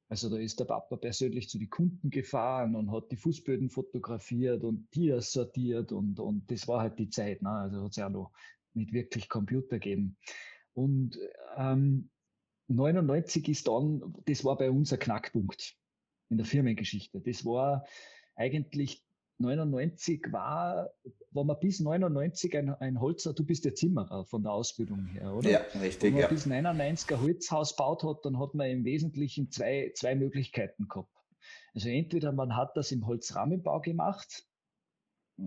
Also 0.08 0.30
da 0.30 0.38
ist 0.38 0.60
der 0.60 0.66
Papa 0.66 0.98
persönlich 0.98 1.50
zu 1.50 1.58
den 1.58 1.70
Kunden 1.70 2.10
gefahren 2.12 2.76
und 2.76 2.92
hat 2.92 3.12
die 3.12 3.16
Fußböden 3.16 3.70
fotografiert 3.70 4.64
und 4.64 4.92
Tiers 4.92 5.32
sortiert 5.32 5.92
und, 5.92 6.20
und 6.20 6.52
das 6.52 6.68
war 6.68 6.82
halt 6.82 7.00
die 7.00 7.10
Zeit. 7.10 7.42
Ne? 7.42 7.50
Also 7.50 7.84
hat 7.84 7.92
es 7.92 7.96
ja 7.96 8.10
noch 8.10 8.32
nicht 8.74 8.94
wirklich 8.94 9.30
Computer 9.30 9.80
gegeben. 9.80 10.18
Und 10.74 11.20
ähm, 11.58 12.10
99 12.68 13.50
ist 13.50 13.68
dann, 13.68 14.14
das 14.26 14.46
war 14.46 14.58
bei 14.58 14.72
uns 14.72 14.94
ein 14.94 15.00
Knackpunkt 15.00 15.76
in 16.30 16.38
der 16.38 16.46
Firmengeschichte. 16.46 17.20
Das 17.20 17.46
war 17.46 17.86
eigentlich 18.36 19.04
99 19.42 20.32
war, 20.32 20.92
war 21.32 21.44
man 21.44 21.60
bis 21.60 21.80
99 21.80 22.58
ein, 22.58 22.70
ein 22.76 23.02
Holzer, 23.02 23.34
du 23.34 23.44
bist 23.44 23.66
der 23.66 23.76
Zimmerer 23.76 24.26
von 24.26 24.44
der 24.44 24.54
Ausbildung 24.54 25.06
her, 25.08 25.34
oder? 25.34 25.50
Ja, 25.50 25.62
richtig. 25.82 26.04
Wenn 26.04 26.14
man 26.14 26.22
ja. 26.22 26.28
bis 26.28 26.46
99 26.46 27.12
ein 27.12 27.22
Holzhaus 27.22 27.76
baut 27.76 28.04
hat, 28.04 28.24
dann 28.24 28.40
hat 28.40 28.54
man 28.54 28.70
im 28.70 28.86
Wesentlichen 28.86 29.50
zwei, 29.52 29.92
zwei 29.96 30.16
Möglichkeiten 30.16 30.88
gehabt. 30.88 31.10
Also 31.74 31.90
entweder 31.90 32.32
man 32.32 32.56
hat 32.56 32.78
das 32.78 32.92
im 32.92 33.06
Holzrahmenbau 33.08 33.82
gemacht. 33.82 34.46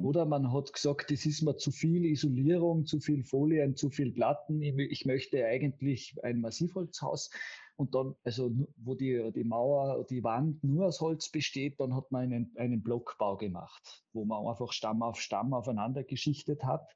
Oder 0.03 0.27
man 0.27 0.53
hat 0.53 0.73
gesagt, 0.73 1.11
das 1.11 1.25
ist 1.27 1.43
mir 1.43 1.57
zu 1.57 1.71
viel 1.71 2.05
Isolierung, 2.05 2.87
zu 2.87 3.01
viel 3.01 3.23
Folien, 3.23 3.77
zu 3.77 3.91
viel 3.91 4.13
Platten. 4.13 4.61
Ich, 4.63 5.05
möchte 5.05 5.45
eigentlich 5.45 6.17
ein 6.23 6.41
Massivholzhaus. 6.41 7.31
Und 7.77 7.95
dann, 7.95 8.15
also 8.23 8.51
wo 8.77 8.95
die, 8.95 9.33
die 9.35 9.45
Mauer, 9.45 10.05
die 10.09 10.23
Wand 10.23 10.63
nur 10.63 10.87
aus 10.87 11.01
Holz 11.01 11.29
besteht, 11.31 11.81
dann 11.81 11.95
hat 11.95 12.11
man 12.13 12.33
einen, 12.33 12.53
einen 12.57 12.83
Blockbau 12.83 13.37
gemacht, 13.37 14.05
wo 14.13 14.25
man 14.25 14.47
einfach 14.47 14.73
Stamm 14.73 15.03
auf 15.03 15.21
Stamm 15.21 15.53
aufeinander 15.55 16.05
geschichtet 16.05 16.65
hat. 16.65 16.89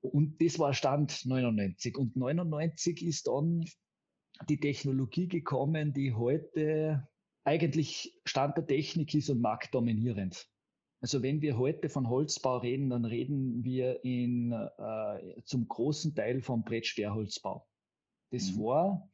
Und 0.00 0.40
das 0.40 0.58
war 0.58 0.74
Stand 0.74 1.26
99. 1.26 1.96
Und 1.96 2.16
99 2.16 3.02
ist 3.04 3.26
dann 3.26 3.64
die 4.48 4.58
Technologie 4.58 5.28
gekommen, 5.28 5.92
die 5.92 6.14
heute 6.14 7.08
eigentlich 7.44 8.18
Stand 8.24 8.56
der 8.56 8.66
Technik 8.66 9.14
ist 9.14 9.28
und 9.28 9.40
marktdominierend. 9.40 10.48
Also 11.00 11.22
wenn 11.22 11.40
wir 11.40 11.56
heute 11.56 11.88
von 11.88 12.08
Holzbau 12.10 12.58
reden, 12.58 12.90
dann 12.90 13.06
reden 13.06 13.64
wir 13.64 14.04
in, 14.04 14.52
äh, 14.52 15.42
zum 15.44 15.66
großen 15.66 16.14
Teil 16.14 16.42
vom 16.42 16.62
Brettsperrholzbau. 16.62 17.66
Das 18.30 18.52
mhm. 18.52 18.62
war 18.62 19.10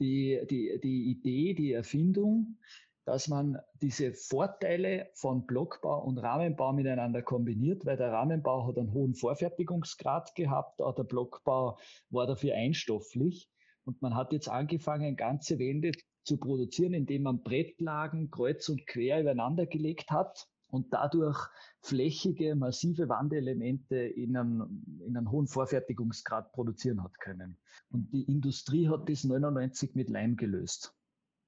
die, 0.00 0.40
die, 0.48 0.80
die 0.82 1.10
Idee, 1.10 1.52
die 1.52 1.72
Erfindung, 1.72 2.58
dass 3.04 3.28
man 3.28 3.58
diese 3.80 4.12
Vorteile 4.14 5.10
von 5.14 5.46
Blockbau 5.46 6.02
und 6.02 6.18
Rahmenbau 6.18 6.72
miteinander 6.72 7.22
kombiniert, 7.22 7.84
weil 7.84 7.96
der 7.96 8.12
Rahmenbau 8.12 8.66
hat 8.66 8.78
einen 8.78 8.92
hohen 8.92 9.14
Vorfertigungsgrad 9.14 10.34
gehabt, 10.34 10.80
auch 10.80 10.94
der 10.94 11.04
Blockbau 11.04 11.78
war 12.10 12.26
dafür 12.26 12.54
einstofflich. 12.54 13.50
Und 13.84 14.00
man 14.02 14.14
hat 14.14 14.32
jetzt 14.32 14.48
angefangen, 14.48 15.16
ganze 15.16 15.58
Wände 15.58 15.92
zu 16.24 16.38
produzieren, 16.38 16.92
indem 16.92 17.22
man 17.22 17.42
Brettlagen 17.42 18.30
kreuz 18.30 18.68
und 18.68 18.86
quer 18.86 19.20
übereinander 19.20 19.66
gelegt 19.66 20.10
hat 20.10 20.46
und 20.70 20.92
dadurch 20.92 21.48
flächige, 21.80 22.54
massive 22.54 23.08
Wandelemente 23.08 23.96
in 23.96 24.36
einem, 24.36 24.84
in 25.00 25.16
einem 25.16 25.30
hohen 25.30 25.46
Vorfertigungsgrad 25.46 26.52
produzieren 26.52 27.02
hat 27.02 27.18
können. 27.20 27.56
Und 27.90 28.12
die 28.12 28.24
Industrie 28.24 28.88
hat 28.88 29.08
das 29.08 29.24
99 29.24 29.94
mit 29.94 30.10
Leim 30.10 30.36
gelöst. 30.36 30.94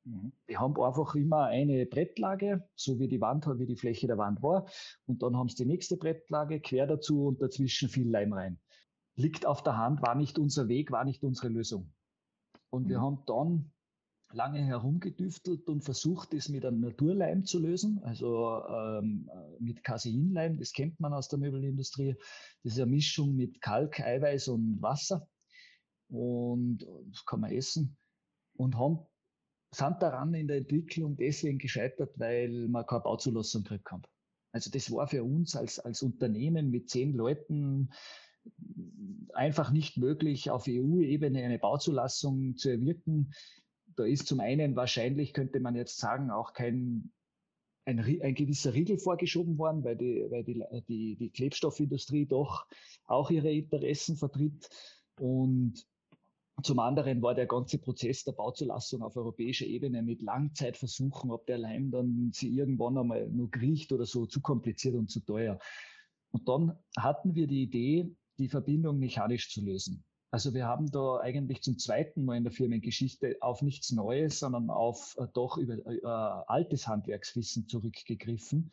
Mhm. 0.05 0.33
Die 0.49 0.57
haben 0.57 0.81
einfach 0.81 1.15
immer 1.15 1.45
eine 1.45 1.87
Brettlage, 1.87 2.67
so 2.75 2.99
wie 2.99 3.09
die 3.09 3.21
Wand, 3.21 3.47
wie 3.47 3.67
die 3.67 3.77
Fläche 3.77 4.07
der 4.07 4.19
Wand 4.19 4.43
war. 4.43 4.67
Und 5.07 5.23
dann 5.23 5.37
haben 5.37 5.49
sie 5.49 5.57
die 5.57 5.67
nächste 5.67 5.97
Brettlage 5.97 6.61
quer 6.61 6.87
dazu 6.87 7.27
und 7.27 7.43
dazwischen 7.43 7.89
viel 7.89 8.09
Leim 8.09 8.33
rein. 8.33 8.59
Liegt 9.17 9.45
auf 9.45 9.63
der 9.63 9.77
Hand, 9.77 10.01
war 10.03 10.15
nicht 10.15 10.39
unser 10.39 10.69
Weg, 10.69 10.91
war 10.91 11.05
nicht 11.05 11.23
unsere 11.23 11.49
Lösung. 11.49 11.93
Und 12.71 12.89
wir 12.89 12.99
mhm. 12.99 13.03
haben 13.03 13.23
dann 13.27 13.73
lange 14.33 14.65
herumgedüftelt 14.65 15.69
und 15.69 15.83
versucht, 15.83 16.35
es 16.35 16.49
mit 16.49 16.65
einem 16.65 16.81
Naturleim 16.81 17.45
zu 17.45 17.59
lösen, 17.59 18.01
also 18.05 18.63
ähm, 18.69 19.31
mit 19.59 19.83
Caseinleim, 19.83 20.59
das 20.59 20.73
kennt 20.73 21.01
man 21.01 21.13
aus 21.13 21.29
der 21.29 21.39
Möbelindustrie. 21.39 22.15
Das 22.63 22.75
ist 22.75 22.81
eine 22.81 22.91
Mischung 22.91 23.35
mit 23.35 23.61
Kalk, 23.61 24.01
Eiweiß 24.01 24.49
und 24.49 24.81
Wasser 24.81 25.29
und 26.09 26.87
das 27.07 27.25
kann 27.25 27.41
man 27.41 27.53
essen 27.53 27.97
und 28.57 28.77
haben 28.77 29.01
sind 29.73 30.03
daran 30.03 30.35
in 30.35 30.49
der 30.49 30.59
Entwicklung 30.59 31.17
deswegen 31.17 31.59
gescheitert, 31.59 32.19
weil 32.19 32.69
man 32.69 32.87
keine 32.87 33.03
Bauzulassung 33.03 33.63
gekriegt 33.63 33.91
haben. 33.91 34.03
Also 34.53 34.71
das 34.71 34.91
war 34.91 35.07
für 35.07 35.23
uns 35.23 35.55
als, 35.55 35.79
als 35.79 36.03
Unternehmen 36.03 36.71
mit 36.71 36.91
zehn 36.91 37.15
Leuten 37.15 37.91
einfach 39.33 39.71
nicht 39.71 39.97
möglich, 39.97 40.51
auf 40.51 40.65
EU-Ebene 40.67 41.45
eine 41.45 41.59
Bauzulassung 41.59 42.57
zu 42.57 42.71
erwirken. 42.71 43.33
Da 44.01 44.07
ist 44.07 44.27
zum 44.27 44.41
einen 44.41 44.77
wahrscheinlich, 44.77 45.35
könnte 45.35 45.61
man 45.61 45.75
jetzt 45.75 45.99
sagen, 45.99 46.31
auch 46.31 46.55
kein 46.55 47.13
ein, 47.85 47.99
ein 48.23 48.35
gewisser 48.35 48.73
Riegel 48.73 48.97
vorgeschoben 48.97 49.59
worden, 49.59 49.85
weil, 49.85 49.97
die, 49.97 50.27
weil 50.31 50.43
die, 50.43 50.65
die, 50.89 51.17
die 51.17 51.31
Klebstoffindustrie 51.31 52.25
doch 52.25 52.67
auch 53.05 53.31
ihre 53.31 53.53
Interessen 53.53 54.17
vertritt. 54.17 54.71
Und 55.19 55.87
zum 56.63 56.79
anderen 56.79 57.21
war 57.21 57.35
der 57.35 57.47
ganze 57.47 57.77
Prozess 57.77 58.25
der 58.25 58.33
Bauzulassung 58.33 59.03
auf 59.03 59.19
europäischer 59.19 59.67
Ebene 59.67 60.03
mit 60.03 60.23
Langzeitversuchen, 60.23 61.31
ob 61.31 61.47
der 61.47 61.59
Leim 61.59 61.91
dann 61.91 62.31
sie 62.33 62.57
irgendwann 62.57 62.97
einmal 62.97 63.29
nur 63.29 63.51
kriecht 63.51 63.93
oder 63.93 64.07
so, 64.07 64.25
zu 64.25 64.41
kompliziert 64.41 64.95
und 64.95 65.11
zu 65.11 65.21
teuer. 65.21 65.59
Und 66.31 66.49
dann 66.49 66.79
hatten 66.97 67.35
wir 67.35 67.47
die 67.47 67.65
Idee, 67.65 68.11
die 68.39 68.49
Verbindung 68.49 68.99
mechanisch 68.99 69.53
zu 69.53 69.63
lösen. 69.63 70.03
Also 70.33 70.55
wir 70.55 70.67
haben 70.67 70.91
da 70.91 71.19
eigentlich 71.19 71.63
zum 71.63 71.79
zweiten 71.79 72.25
Mal 72.25 72.37
in 72.37 72.45
der 72.45 72.53
Firmengeschichte 72.53 73.37
auf 73.41 73.63
nichts 73.63 73.91
Neues, 73.91 74.39
sondern 74.39 74.71
auf 74.71 75.17
äh, 75.19 75.27
doch 75.35 75.57
über 75.57 75.75
äh, 75.87 76.07
altes 76.47 76.87
Handwerkswissen 76.87 77.67
zurückgegriffen 77.67 78.71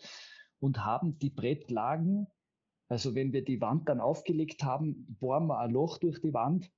und 0.60 0.86
haben 0.86 1.18
die 1.20 1.32
Brettlagen, 1.32 2.28
also 2.90 3.16
wenn 3.16 3.34
wir 3.34 3.44
die 3.44 3.60
Wand 3.60 3.90
dann 3.90 4.00
aufgelegt 4.00 4.64
haben, 4.64 5.18
bohren 5.20 5.48
wir 5.48 5.60
ein 5.60 5.72
Loch 5.72 5.98
durch 5.98 6.22
die 6.22 6.34
Wand 6.34 6.72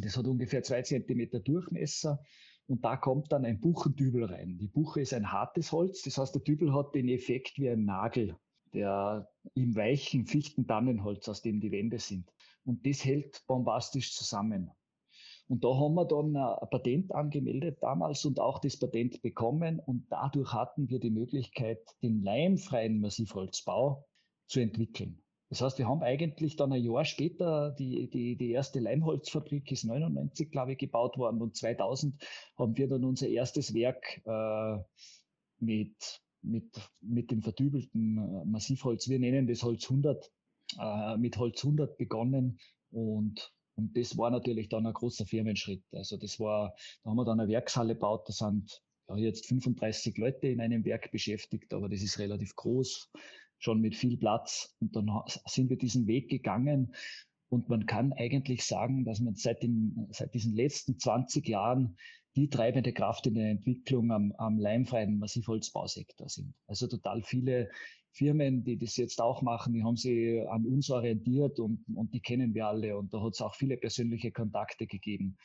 das 0.00 0.16
hat 0.16 0.26
ungefähr 0.26 0.62
zwei 0.62 0.82
Zentimeter 0.82 1.40
Durchmesser 1.40 2.22
und 2.66 2.84
da 2.84 2.96
kommt 2.96 3.32
dann 3.32 3.44
ein 3.44 3.60
Buchendübel 3.60 4.24
rein. 4.24 4.58
Die 4.58 4.68
Buche 4.68 5.00
ist 5.00 5.14
ein 5.14 5.30
hartes 5.30 5.72
Holz, 5.72 6.02
das 6.02 6.18
heißt, 6.18 6.34
der 6.34 6.42
Dübel 6.42 6.74
hat 6.74 6.94
den 6.94 7.08
Effekt 7.08 7.58
wie 7.58 7.68
ein 7.68 7.84
Nagel, 7.84 8.36
der 8.72 9.28
im 9.54 9.76
weichen 9.76 10.26
Fichten-Tannenholz, 10.26 11.28
aus 11.28 11.42
dem 11.42 11.60
die 11.60 11.70
Wände 11.70 11.98
sind. 11.98 12.32
Und 12.64 12.86
das 12.86 13.04
hält 13.04 13.42
bombastisch 13.46 14.14
zusammen. 14.14 14.70
Und 15.46 15.62
da 15.62 15.68
haben 15.68 15.94
wir 15.94 16.06
dann 16.06 16.36
ein 16.36 16.68
Patent 16.70 17.14
angemeldet 17.14 17.78
damals 17.82 18.24
und 18.24 18.40
auch 18.40 18.60
das 18.60 18.78
Patent 18.78 19.20
bekommen. 19.20 19.78
Und 19.78 20.06
dadurch 20.10 20.52
hatten 20.52 20.88
wir 20.88 20.98
die 20.98 21.10
Möglichkeit, 21.10 21.80
den 22.02 22.22
leimfreien 22.22 23.00
Massivholzbau 23.00 24.06
zu 24.46 24.60
entwickeln. 24.60 25.22
Das 25.50 25.60
heißt, 25.60 25.78
wir 25.78 25.86
haben 25.86 26.02
eigentlich 26.02 26.56
dann 26.56 26.72
ein 26.72 26.82
Jahr 26.82 27.04
später, 27.04 27.72
die, 27.78 28.08
die, 28.10 28.36
die 28.36 28.50
erste 28.50 28.80
Leimholzfabrik 28.80 29.70
ist 29.70 29.84
99, 29.84 30.50
glaube 30.50 30.72
ich, 30.72 30.78
gebaut 30.78 31.18
worden 31.18 31.42
und 31.42 31.54
2000 31.54 32.20
haben 32.56 32.76
wir 32.76 32.88
dann 32.88 33.04
unser 33.04 33.28
erstes 33.28 33.74
Werk 33.74 34.22
äh, 34.24 34.82
mit, 35.60 36.22
mit, 36.42 36.90
mit 37.00 37.30
dem 37.30 37.42
verdübelten 37.42 38.18
äh, 38.18 38.44
Massivholz, 38.46 39.08
wir 39.08 39.18
nennen 39.18 39.46
das 39.46 39.62
Holz 39.62 39.84
100, 39.84 40.32
äh, 40.78 41.16
mit 41.16 41.36
Holz 41.36 41.64
100 41.64 41.96
begonnen 41.96 42.58
und 42.90 43.52
und 43.76 43.96
das 43.96 44.16
war 44.16 44.30
natürlich 44.30 44.68
dann 44.68 44.86
ein 44.86 44.92
großer 44.92 45.26
Firmenschritt. 45.26 45.82
Also 45.90 46.16
das 46.16 46.38
war, 46.38 46.76
da 47.02 47.10
haben 47.10 47.16
wir 47.16 47.24
dann 47.24 47.40
eine 47.40 47.48
Werkshalle 47.48 47.94
gebaut, 47.94 48.28
da 48.28 48.32
sind 48.32 48.80
ja, 49.08 49.16
jetzt 49.16 49.46
35 49.46 50.16
Leute 50.16 50.46
in 50.46 50.60
einem 50.60 50.84
Werk 50.84 51.10
beschäftigt, 51.10 51.74
aber 51.74 51.88
das 51.88 52.00
ist 52.00 52.20
relativ 52.20 52.54
groß 52.54 53.10
schon 53.58 53.80
mit 53.80 53.96
viel 53.96 54.16
Platz. 54.16 54.74
Und 54.80 54.94
dann 54.94 55.10
sind 55.46 55.70
wir 55.70 55.78
diesen 55.78 56.06
Weg 56.06 56.28
gegangen. 56.28 56.94
Und 57.54 57.68
man 57.68 57.86
kann 57.86 58.12
eigentlich 58.12 58.64
sagen, 58.64 59.04
dass 59.04 59.20
man 59.20 59.36
seit, 59.36 59.62
den, 59.62 60.08
seit 60.10 60.34
diesen 60.34 60.54
letzten 60.54 60.98
20 60.98 61.48
Jahren 61.48 61.96
die 62.34 62.48
treibende 62.48 62.92
Kraft 62.92 63.28
in 63.28 63.34
der 63.34 63.48
Entwicklung 63.48 64.10
am, 64.10 64.32
am 64.38 64.58
leimfreien 64.58 65.20
Massivholzbausektor 65.20 66.28
sind. 66.28 66.52
Also 66.66 66.88
total 66.88 67.22
viele 67.22 67.70
Firmen, 68.10 68.64
die 68.64 68.76
das 68.76 68.96
jetzt 68.96 69.20
auch 69.20 69.40
machen, 69.40 69.72
die 69.72 69.84
haben 69.84 69.96
sich 69.96 70.40
an 70.48 70.66
uns 70.66 70.90
orientiert 70.90 71.60
und, 71.60 71.84
und 71.94 72.12
die 72.12 72.20
kennen 72.20 72.54
wir 72.54 72.66
alle. 72.66 72.98
Und 72.98 73.14
da 73.14 73.22
hat 73.22 73.34
es 73.34 73.40
auch 73.40 73.54
viele 73.54 73.76
persönliche 73.76 74.32
Kontakte 74.32 74.88
gegeben. 74.88 75.36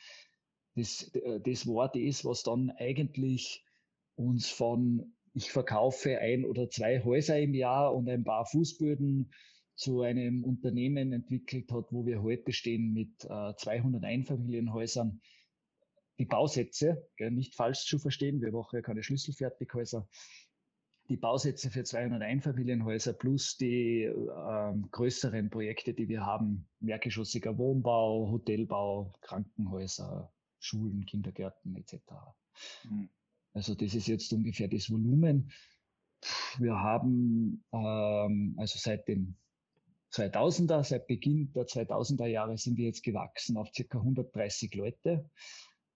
Das, 0.74 1.12
das 1.44 1.66
war 1.68 1.92
das, 1.92 2.24
was 2.24 2.42
dann 2.42 2.70
eigentlich 2.70 3.64
uns 4.16 4.48
von 4.48 5.14
ich 5.32 5.52
verkaufe 5.52 6.18
ein 6.18 6.44
oder 6.44 6.68
zwei 6.70 7.04
Häuser 7.04 7.38
im 7.38 7.54
Jahr 7.54 7.94
und 7.94 8.08
ein 8.08 8.24
paar 8.24 8.46
Fußböden 8.46 9.30
zu 9.80 10.02
einem 10.02 10.44
Unternehmen 10.44 11.14
entwickelt 11.14 11.72
hat, 11.72 11.86
wo 11.90 12.04
wir 12.04 12.20
heute 12.20 12.52
stehen 12.52 12.92
mit 12.92 13.24
äh, 13.24 13.54
200 13.56 14.04
Einfamilienhäusern. 14.04 15.22
Die 16.18 16.26
Bausätze, 16.26 17.08
gell, 17.16 17.30
nicht 17.30 17.54
falsch 17.54 17.86
zu 17.86 17.98
verstehen, 17.98 18.42
wir 18.42 18.52
machen 18.52 18.76
ja 18.76 18.82
keine 18.82 19.02
Schlüsselfertighäuser. 19.02 20.06
Die 21.08 21.16
Bausätze 21.16 21.70
für 21.70 21.82
200 21.82 22.20
Einfamilienhäuser 22.20 23.14
plus 23.14 23.56
die 23.56 24.02
äh, 24.02 24.74
größeren 24.90 25.48
Projekte, 25.48 25.94
die 25.94 26.10
wir 26.10 26.26
haben, 26.26 26.68
mehrgeschossiger 26.80 27.56
Wohnbau, 27.56 28.30
Hotelbau, 28.30 29.14
Krankenhäuser, 29.22 30.30
Schulen, 30.58 31.06
Kindergärten 31.06 31.74
etc. 31.76 31.96
Mhm. 32.84 33.08
Also 33.54 33.74
das 33.74 33.94
ist 33.94 34.08
jetzt 34.08 34.30
ungefähr 34.34 34.68
das 34.68 34.90
Volumen. 34.90 35.50
Wir 36.58 36.74
haben 36.74 37.64
ähm, 37.72 38.54
also 38.58 38.78
seit 38.78 39.08
den 39.08 39.38
2000er, 40.12 40.84
seit 40.84 41.06
Beginn 41.06 41.52
der 41.52 41.66
2000er 41.66 42.26
Jahre 42.26 42.58
sind 42.58 42.76
wir 42.76 42.86
jetzt 42.86 43.02
gewachsen 43.02 43.56
auf 43.56 43.68
circa 43.74 43.98
130 43.98 44.74
Leute. 44.74 45.30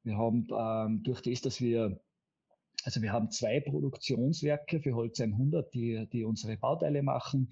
Wir 0.03 0.16
haben 0.16 0.46
ähm, 0.57 1.03
durch 1.03 1.22
das, 1.22 1.40
dass 1.40 1.61
wir 1.61 2.00
also 2.85 3.00
wir 3.00 3.12
haben 3.12 3.31
zwei 3.31 3.61
Produktionswerke 3.61 4.81
für 4.81 4.94
Holz 4.94 5.20
100, 5.20 5.72
die, 5.72 6.07
die 6.12 6.24
unsere 6.24 6.59
Bauteile 6.59 7.03
machen 7.03 7.50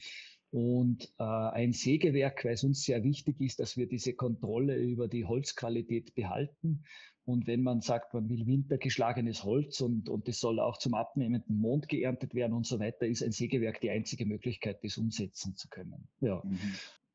und 0.51 1.11
äh, 1.19 1.25
ein 1.25 1.73
Sägewerk, 1.73 2.45
weil 2.45 2.53
es 2.53 2.65
uns 2.65 2.83
sehr 2.83 3.03
wichtig 3.03 3.41
ist, 3.41 3.59
dass 3.59 3.79
wir 3.79 3.89
diese 3.89 4.13
Kontrolle 4.13 4.77
über 4.77 5.09
die 5.09 5.25
Holzqualität 5.25 6.15
behalten. 6.15 6.85
Und 7.25 7.47
wenn 7.47 7.63
man 7.63 7.81
sagt, 7.81 8.15
man 8.15 8.29
will 8.29 8.47
wintergeschlagenes 8.47 9.45
Holz 9.45 9.81
und, 9.81 10.09
und 10.09 10.27
das 10.27 10.41
soll 10.41 10.59
auch 10.59 10.79
zum 10.79 10.95
abnehmenden 10.95 11.57
Mond 11.57 11.89
geerntet 11.89 12.35
werden 12.35 12.53
und 12.53 12.67
so 12.67 12.81
weiter, 12.81 13.07
ist 13.07 13.23
ein 13.23 13.31
Sägewerk 13.31 13.81
die 13.81 13.91
einzige 13.91 14.27
Möglichkeit, 14.27 14.83
das 14.83 14.99
umsetzen 14.99 15.55
zu 15.57 15.69
können. 15.69 16.09
Ja, 16.21 16.43
mhm. 16.45 16.59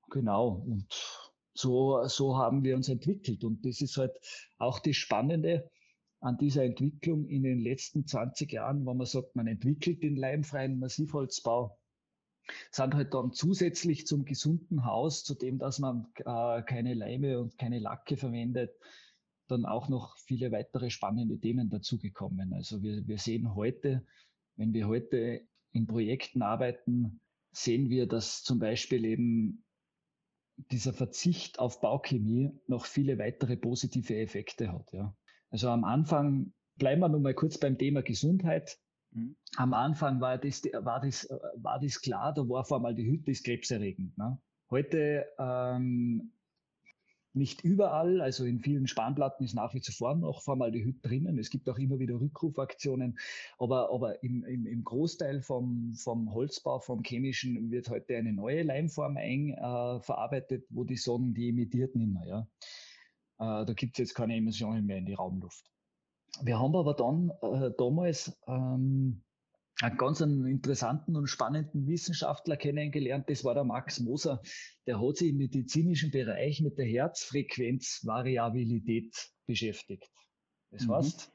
genau. 0.09 0.63
Und 0.65 0.87
so, 1.53 2.05
so 2.05 2.37
haben 2.37 2.63
wir 2.63 2.75
uns 2.75 2.87
entwickelt. 2.87 3.43
Und 3.43 3.65
das 3.65 3.81
ist 3.81 3.97
halt 3.97 4.13
auch 4.57 4.79
das 4.79 4.95
Spannende 4.95 5.69
an 6.21 6.37
dieser 6.37 6.63
Entwicklung 6.63 7.27
in 7.27 7.43
den 7.43 7.59
letzten 7.59 8.05
20 8.05 8.51
Jahren, 8.51 8.85
wo 8.85 8.93
man 8.93 9.05
sagt, 9.05 9.35
man 9.35 9.47
entwickelt 9.47 10.01
den 10.03 10.15
leimfreien 10.15 10.79
Massivholzbau 10.79 11.77
sind 12.71 12.95
halt 12.95 13.13
dann 13.13 13.33
zusätzlich 13.33 14.07
zum 14.07 14.25
gesunden 14.25 14.85
Haus, 14.85 15.23
zu 15.23 15.35
dem, 15.35 15.59
dass 15.59 15.79
man 15.79 16.07
äh, 16.19 16.61
keine 16.63 16.93
Leime 16.93 17.39
und 17.39 17.57
keine 17.57 17.79
Lacke 17.79 18.17
verwendet, 18.17 18.71
dann 19.47 19.65
auch 19.65 19.89
noch 19.89 20.17
viele 20.17 20.51
weitere 20.51 20.89
spannende 20.89 21.39
Themen 21.39 21.69
dazugekommen. 21.69 22.53
Also 22.53 22.81
wir, 22.81 23.07
wir 23.07 23.17
sehen 23.17 23.55
heute, 23.55 24.05
wenn 24.55 24.73
wir 24.73 24.87
heute 24.87 25.41
in 25.71 25.87
Projekten 25.87 26.41
arbeiten, 26.41 27.19
sehen 27.51 27.89
wir, 27.89 28.07
dass 28.07 28.43
zum 28.43 28.59
Beispiel 28.59 29.05
eben 29.05 29.63
dieser 30.71 30.93
Verzicht 30.93 31.59
auf 31.59 31.81
Bauchemie 31.81 32.51
noch 32.67 32.85
viele 32.85 33.19
weitere 33.19 33.57
positive 33.57 34.15
Effekte 34.15 34.71
hat. 34.71 34.91
Ja. 34.91 35.15
Also 35.49 35.69
am 35.69 35.83
Anfang 35.83 36.53
bleiben 36.77 37.01
wir 37.01 37.09
nun 37.09 37.21
mal 37.21 37.33
kurz 37.33 37.57
beim 37.57 37.77
Thema 37.77 38.01
Gesundheit. 38.01 38.79
Mhm. 39.11 39.35
Am 39.55 39.73
Anfang 39.73 40.19
war 40.19 40.37
das, 40.37 40.63
war, 40.63 41.01
das, 41.01 41.29
war 41.55 41.79
das 41.79 42.01
klar, 42.01 42.33
da 42.33 42.47
war 42.47 42.65
Formaldehyd 42.65 43.27
das 43.27 43.43
krebserregend. 43.43 44.17
Ne? 44.17 44.39
Heute 44.69 45.25
ähm, 45.39 46.33
nicht 47.37 47.63
überall, 47.63 48.21
also 48.21 48.45
in 48.45 48.59
vielen 48.59 48.87
Spanplatten 48.87 49.45
ist 49.45 49.53
nach 49.53 49.73
wie 49.73 49.81
vor 49.81 50.15
noch 50.15 50.41
Formaldehyd 50.41 51.05
drinnen. 51.05 51.37
Es 51.37 51.49
gibt 51.49 51.69
auch 51.69 51.77
immer 51.77 51.99
wieder 51.99 52.19
Rückrufaktionen, 52.19 53.17
aber, 53.59 53.91
aber 53.93 54.23
im, 54.23 54.43
im, 54.45 54.65
im 54.65 54.83
Großteil 54.83 55.41
vom, 55.41 55.93
vom 55.95 56.33
Holzbau, 56.33 56.79
vom 56.79 57.03
chemischen, 57.03 57.71
wird 57.71 57.89
heute 57.89 58.17
eine 58.17 58.33
neue 58.33 58.63
Leimform 58.63 59.17
ein, 59.17 59.51
äh, 59.51 59.99
verarbeitet, 60.01 60.65
wo 60.69 60.83
die 60.83 60.97
sagen, 60.97 61.33
die 61.33 61.49
emittiert 61.49 61.95
nicht 61.95 62.11
mehr. 62.11 62.25
Ja? 62.25 63.61
Äh, 63.61 63.65
da 63.65 63.73
gibt 63.73 63.93
es 63.93 63.99
jetzt 63.99 64.15
keine 64.15 64.35
Emissionen 64.35 64.85
mehr 64.85 64.97
in 64.97 65.05
die 65.05 65.13
Raumluft. 65.13 65.71
Wir 66.41 66.59
haben 66.59 66.75
aber 66.75 66.93
dann 66.93 67.31
äh, 67.41 67.71
damals 67.77 68.37
ähm, 68.47 69.21
einen 69.81 69.97
ganz 69.97 70.21
interessanten 70.21 71.15
und 71.15 71.27
spannenden 71.27 71.87
Wissenschaftler 71.87 72.57
kennengelernt. 72.57 73.29
Das 73.29 73.43
war 73.43 73.53
der 73.53 73.63
Max 73.63 73.99
Moser. 73.99 74.41
Der 74.87 74.99
hat 74.99 75.17
sich 75.17 75.29
im 75.29 75.37
medizinischen 75.37 76.09
Bereich 76.09 76.61
mit 76.61 76.79
der 76.79 76.85
Herzfrequenzvariabilität 76.85 79.29
beschäftigt. 79.45 80.09
Das 80.71 80.87
mhm. 80.87 80.93
heißt, 80.93 81.31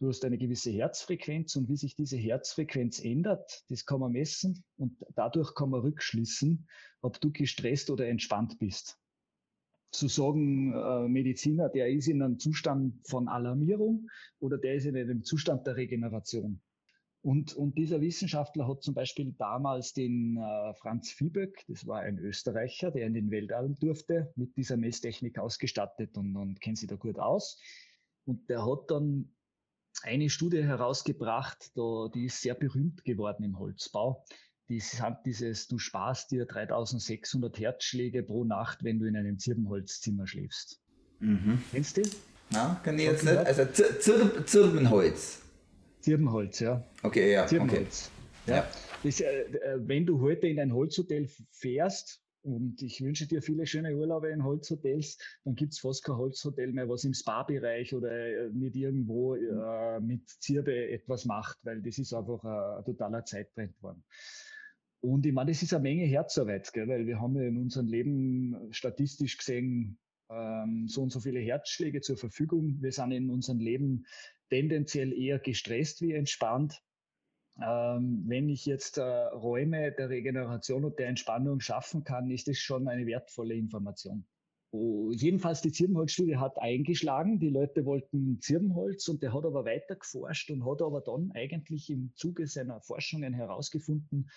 du 0.00 0.08
hast 0.08 0.24
eine 0.24 0.38
gewisse 0.38 0.72
Herzfrequenz 0.72 1.54
und 1.54 1.68
wie 1.68 1.76
sich 1.76 1.94
diese 1.94 2.16
Herzfrequenz 2.16 2.98
ändert, 2.98 3.62
das 3.68 3.86
kann 3.86 4.00
man 4.00 4.10
messen 4.12 4.64
und 4.76 4.96
dadurch 5.14 5.54
kann 5.54 5.70
man 5.70 5.82
rückschließen, 5.82 6.66
ob 7.02 7.20
du 7.20 7.30
gestresst 7.30 7.88
oder 7.90 8.08
entspannt 8.08 8.58
bist. 8.58 8.98
Zu 9.92 10.08
sagen, 10.08 10.72
äh, 10.72 11.06
Mediziner, 11.08 11.68
der 11.68 11.88
ist 11.88 12.08
in 12.08 12.20
einem 12.22 12.38
Zustand 12.38 13.06
von 13.08 13.28
Alarmierung 13.28 14.08
oder 14.38 14.56
der 14.58 14.74
ist 14.74 14.86
in 14.86 14.96
einem 14.96 15.24
Zustand 15.24 15.66
der 15.66 15.74
Regeneration. 15.76 16.60
Und, 17.22 17.54
und 17.54 17.76
dieser 17.76 18.00
Wissenschaftler 18.00 18.66
hat 18.66 18.82
zum 18.82 18.94
Beispiel 18.94 19.34
damals 19.38 19.92
den 19.92 20.38
äh, 20.38 20.72
Franz 20.74 21.10
Vieböck, 21.10 21.64
das 21.68 21.86
war 21.86 22.00
ein 22.00 22.18
Österreicher, 22.18 22.90
der 22.90 23.06
in 23.06 23.12
den 23.12 23.30
Weltall 23.30 23.74
durfte, 23.78 24.32
mit 24.36 24.56
dieser 24.56 24.78
Messtechnik 24.78 25.38
ausgestattet 25.38 26.16
und, 26.16 26.34
und 26.36 26.60
kennt 26.62 26.78
sich 26.78 26.88
da 26.88 26.96
gut 26.96 27.18
aus. 27.18 27.60
Und 28.24 28.48
der 28.48 28.64
hat 28.64 28.90
dann 28.90 29.34
eine 30.02 30.30
Studie 30.30 30.62
herausgebracht, 30.62 31.72
da, 31.74 32.08
die 32.14 32.24
ist 32.24 32.40
sehr 32.40 32.54
berühmt 32.54 33.04
geworden 33.04 33.44
im 33.44 33.58
Holzbau. 33.58 34.24
Die 34.70 34.80
sind 34.80 35.18
dieses, 35.26 35.68
du 35.68 35.78
sparst 35.78 36.30
dir 36.30 36.46
3600 36.46 37.58
Herzschläge 37.58 38.22
pro 38.22 38.44
Nacht, 38.44 38.82
wenn 38.82 38.98
du 38.98 39.06
in 39.06 39.16
einem 39.16 39.38
Zirbenholzzimmer 39.38 40.26
schläfst. 40.26 40.80
Mhm. 41.18 41.62
Kennst 41.70 41.98
du? 41.98 42.02
Na, 42.50 42.80
kann 42.82 42.98
ich 42.98 43.04
jetzt 43.04 43.24
nicht. 43.24 43.36
Also 43.36 43.66
Zirbenholz. 43.66 45.42
Zirbenholz, 46.00 46.60
ja. 46.60 46.84
Okay, 47.02 47.32
ja. 47.32 47.46
Zirbenholz. 47.46 48.10
Okay. 48.44 48.56
Ja. 48.56 48.68
Das, 49.02 49.20
äh, 49.20 49.42
äh, 49.42 49.78
wenn 49.80 50.06
du 50.06 50.20
heute 50.20 50.46
in 50.46 50.58
ein 50.58 50.72
Holzhotel 50.72 51.28
fährst, 51.50 52.22
und 52.42 52.80
ich 52.80 53.02
wünsche 53.02 53.26
dir 53.26 53.42
viele 53.42 53.66
schöne 53.66 53.94
Urlaube 53.94 54.30
in 54.30 54.42
Holzhotels. 54.42 55.18
Dann 55.44 55.54
gibt 55.54 55.74
es 55.74 55.78
fast 55.78 56.04
kein 56.04 56.16
Holzhotel 56.16 56.72
mehr, 56.72 56.88
was 56.88 57.04
im 57.04 57.12
Spa-Bereich 57.12 57.94
oder 57.94 58.10
äh, 58.10 58.48
nicht 58.50 58.76
irgendwo 58.76 59.34
äh, 59.34 60.00
mit 60.00 60.28
Zirbe 60.28 60.88
etwas 60.88 61.26
macht, 61.26 61.58
weil 61.64 61.82
das 61.82 61.98
ist 61.98 62.14
einfach 62.14 62.42
ein, 62.44 62.78
ein 62.78 62.84
totaler 62.84 63.24
Zeittrend 63.24 63.76
geworden. 63.76 64.02
Und 65.00 65.24
ich 65.26 65.32
meine, 65.32 65.50
das 65.50 65.62
ist 65.62 65.72
eine 65.72 65.82
Menge 65.82 66.04
Herzarbeit, 66.04 66.72
gell? 66.72 66.88
weil 66.88 67.06
wir 67.06 67.20
haben 67.20 67.36
ja 67.36 67.42
in 67.42 67.56
unserem 67.56 67.88
Leben 67.88 68.68
statistisch 68.70 69.36
gesehen 69.38 69.98
ähm, 70.30 70.86
so 70.88 71.02
und 71.02 71.10
so 71.10 71.20
viele 71.20 71.40
Herzschläge 71.40 72.00
zur 72.00 72.16
Verfügung. 72.16 72.76
Wir 72.80 72.92
sind 72.92 73.12
in 73.12 73.30
unserem 73.30 73.60
Leben 73.60 74.06
tendenziell 74.48 75.12
eher 75.12 75.38
gestresst 75.38 76.00
wie 76.02 76.12
entspannt. 76.12 76.82
Ähm, 77.62 78.24
wenn 78.26 78.48
ich 78.48 78.64
jetzt 78.64 78.98
äh, 78.98 79.02
Räume 79.02 79.92
der 79.92 80.08
Regeneration 80.08 80.84
und 80.84 80.98
der 80.98 81.08
Entspannung 81.08 81.60
schaffen 81.60 82.04
kann, 82.04 82.30
ist 82.30 82.48
das 82.48 82.58
schon 82.58 82.88
eine 82.88 83.06
wertvolle 83.06 83.54
Information. 83.54 84.24
Oh, 84.72 85.10
jedenfalls 85.10 85.62
die 85.62 85.72
Zirbenholzstudie 85.72 86.36
hat 86.36 86.56
eingeschlagen. 86.58 87.40
Die 87.40 87.48
Leute 87.48 87.84
wollten 87.84 88.40
Zirbenholz 88.40 89.08
und 89.08 89.20
der 89.20 89.34
hat 89.34 89.44
aber 89.44 89.64
weiter 89.64 89.96
geforscht 89.96 90.48
und 90.50 90.64
hat 90.64 90.80
aber 90.80 91.00
dann 91.00 91.32
eigentlich 91.34 91.90
im 91.90 92.12
Zuge 92.14 92.46
seiner 92.46 92.80
Forschungen 92.80 93.34
herausgefunden, 93.34 94.30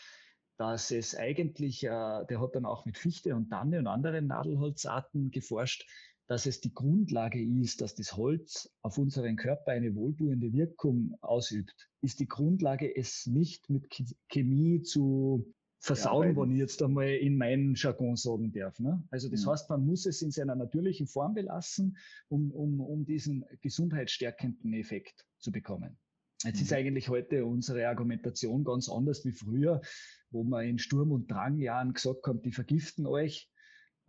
dass 0.64 0.92
es 0.92 1.14
eigentlich, 1.14 1.84
äh, 1.84 1.90
der 1.90 2.40
hat 2.40 2.56
dann 2.56 2.66
auch 2.66 2.86
mit 2.86 2.98
Fichte 2.98 3.36
und 3.36 3.50
Tanne 3.50 3.80
und 3.80 3.88
anderen 3.88 4.28
Nadelholzarten 4.28 5.30
geforscht, 5.30 5.86
dass 6.28 6.46
es 6.46 6.62
die 6.62 6.74
Grundlage 6.74 7.44
ist, 7.44 7.82
dass 7.82 7.96
das 7.96 8.16
Holz 8.16 8.74
auf 8.82 8.98
unseren 8.98 9.36
Körper 9.36 9.74
eine 9.74 9.94
wohltuende 9.94 10.54
Wirkung 10.54 11.18
ausübt, 11.20 11.90
ist 12.02 12.22
die 12.22 12.30
Grundlage, 12.30 12.96
es 12.96 13.26
nicht 13.26 13.70
mit 13.70 13.90
Chemie 14.30 14.82
zu 14.82 15.54
versauen, 15.80 16.30
ja, 16.30 16.42
wenn 16.42 16.52
ich 16.52 16.60
jetzt 16.60 16.82
einmal 16.82 17.10
in 17.10 17.38
meinen 17.38 17.76
Jargon 17.76 18.16
sagen 18.16 18.54
darf. 18.54 18.80
Ne? 18.80 19.04
Also 19.12 19.28
das 19.28 19.46
mhm. 19.46 19.50
heißt, 19.50 19.70
man 19.70 19.86
muss 19.86 20.06
es 20.06 20.22
in 20.22 20.32
seiner 20.32 20.56
natürlichen 20.56 21.08
Form 21.08 21.34
belassen, 21.34 21.98
um, 22.30 22.52
um, 22.52 22.80
um 22.80 23.04
diesen 23.04 23.44
gesundheitsstärkenden 23.60 24.74
Effekt 24.76 25.26
zu 25.40 25.52
bekommen. 25.52 25.98
Jetzt 26.44 26.58
mhm. 26.58 26.64
ist 26.64 26.74
eigentlich 26.74 27.10
heute 27.10 27.46
unsere 27.46 27.88
Argumentation 27.88 28.64
ganz 28.64 28.90
anders 28.90 29.24
wie 29.26 29.32
früher, 29.32 29.82
wo 30.32 30.44
man 30.44 30.66
in 30.66 30.80
Sturm- 30.80 31.12
und 31.12 31.32
Drangjahren 31.32 31.94
gesagt 31.94 32.26
haben, 32.28 32.42
die 32.42 32.52
vergiften 32.52 33.06
euch. 33.06 33.50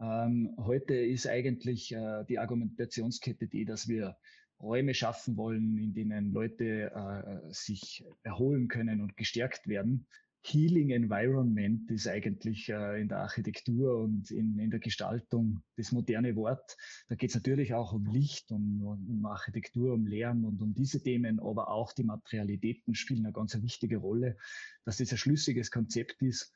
Ähm, 0.01 0.55
heute 0.59 0.95
ist 0.95 1.27
eigentlich 1.29 1.93
äh, 1.93 2.25
die 2.29 2.39
Argumentationskette 2.39 3.47
die, 3.47 3.65
dass 3.65 3.89
wir 3.89 4.17
Räume 4.61 4.95
schaffen 4.95 5.37
wollen, 5.37 5.79
in 5.79 5.95
denen 5.95 6.33
Leute 6.33 6.91
äh, 6.93 7.53
sich 7.53 8.05
erholen 8.23 8.69
können 8.69 9.01
und 9.01 9.17
gestärkt 9.17 9.69
werden. 9.69 10.07
Healing 10.47 10.91
Environment 10.91 11.91
ist 11.91 12.07
eigentlich 12.07 12.69
äh, 12.69 13.01
in 13.01 13.09
der 13.09 13.21
Architektur 13.21 13.99
und 13.99 14.31
in, 14.31 14.59
in 14.59 14.71
der 14.71 14.79
Gestaltung 14.79 15.63
das 15.77 15.91
moderne 15.91 16.37
Wort. 16.37 16.77
Da 17.09 17.15
geht 17.15 17.31
es 17.31 17.35
natürlich 17.35 17.73
auch 17.73 17.95
um 17.95 18.05
Licht, 18.05 18.51
um, 18.53 18.83
um 18.83 19.25
Architektur, 19.25 19.95
um 19.95 20.07
Lärm 20.07 20.45
und 20.45 20.61
um 20.61 20.75
diese 20.75 21.03
Themen, 21.03 21.41
aber 21.41 21.69
auch 21.69 21.95
die 21.95 22.05
Materialitäten 22.05 22.95
spielen 22.95 23.25
eine 23.25 23.33
ganz 23.33 23.61
wichtige 23.63 23.97
Rolle, 23.97 24.37
dass 24.85 24.99
das 24.99 25.13
ein 25.13 25.19
schlüssiges 25.19 25.71
Konzept 25.71 26.21
ist. 26.21 26.53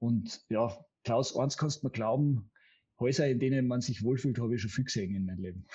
Und 0.00 0.44
ja, 0.48 0.76
Klaus, 1.04 1.36
eins 1.36 1.56
kannst 1.56 1.82
du 1.82 1.86
mir 1.86 1.92
glauben, 1.92 2.50
Häuser, 2.98 3.28
in 3.28 3.38
denen 3.38 3.68
man 3.68 3.80
sich 3.80 4.02
wohlfühlt, 4.02 4.40
habe 4.40 4.56
ich 4.56 4.62
schon 4.62 4.70
viel 4.70 4.84
gesehen 4.84 5.14
in 5.14 5.24
meinem 5.24 5.40
Leben. 5.40 5.66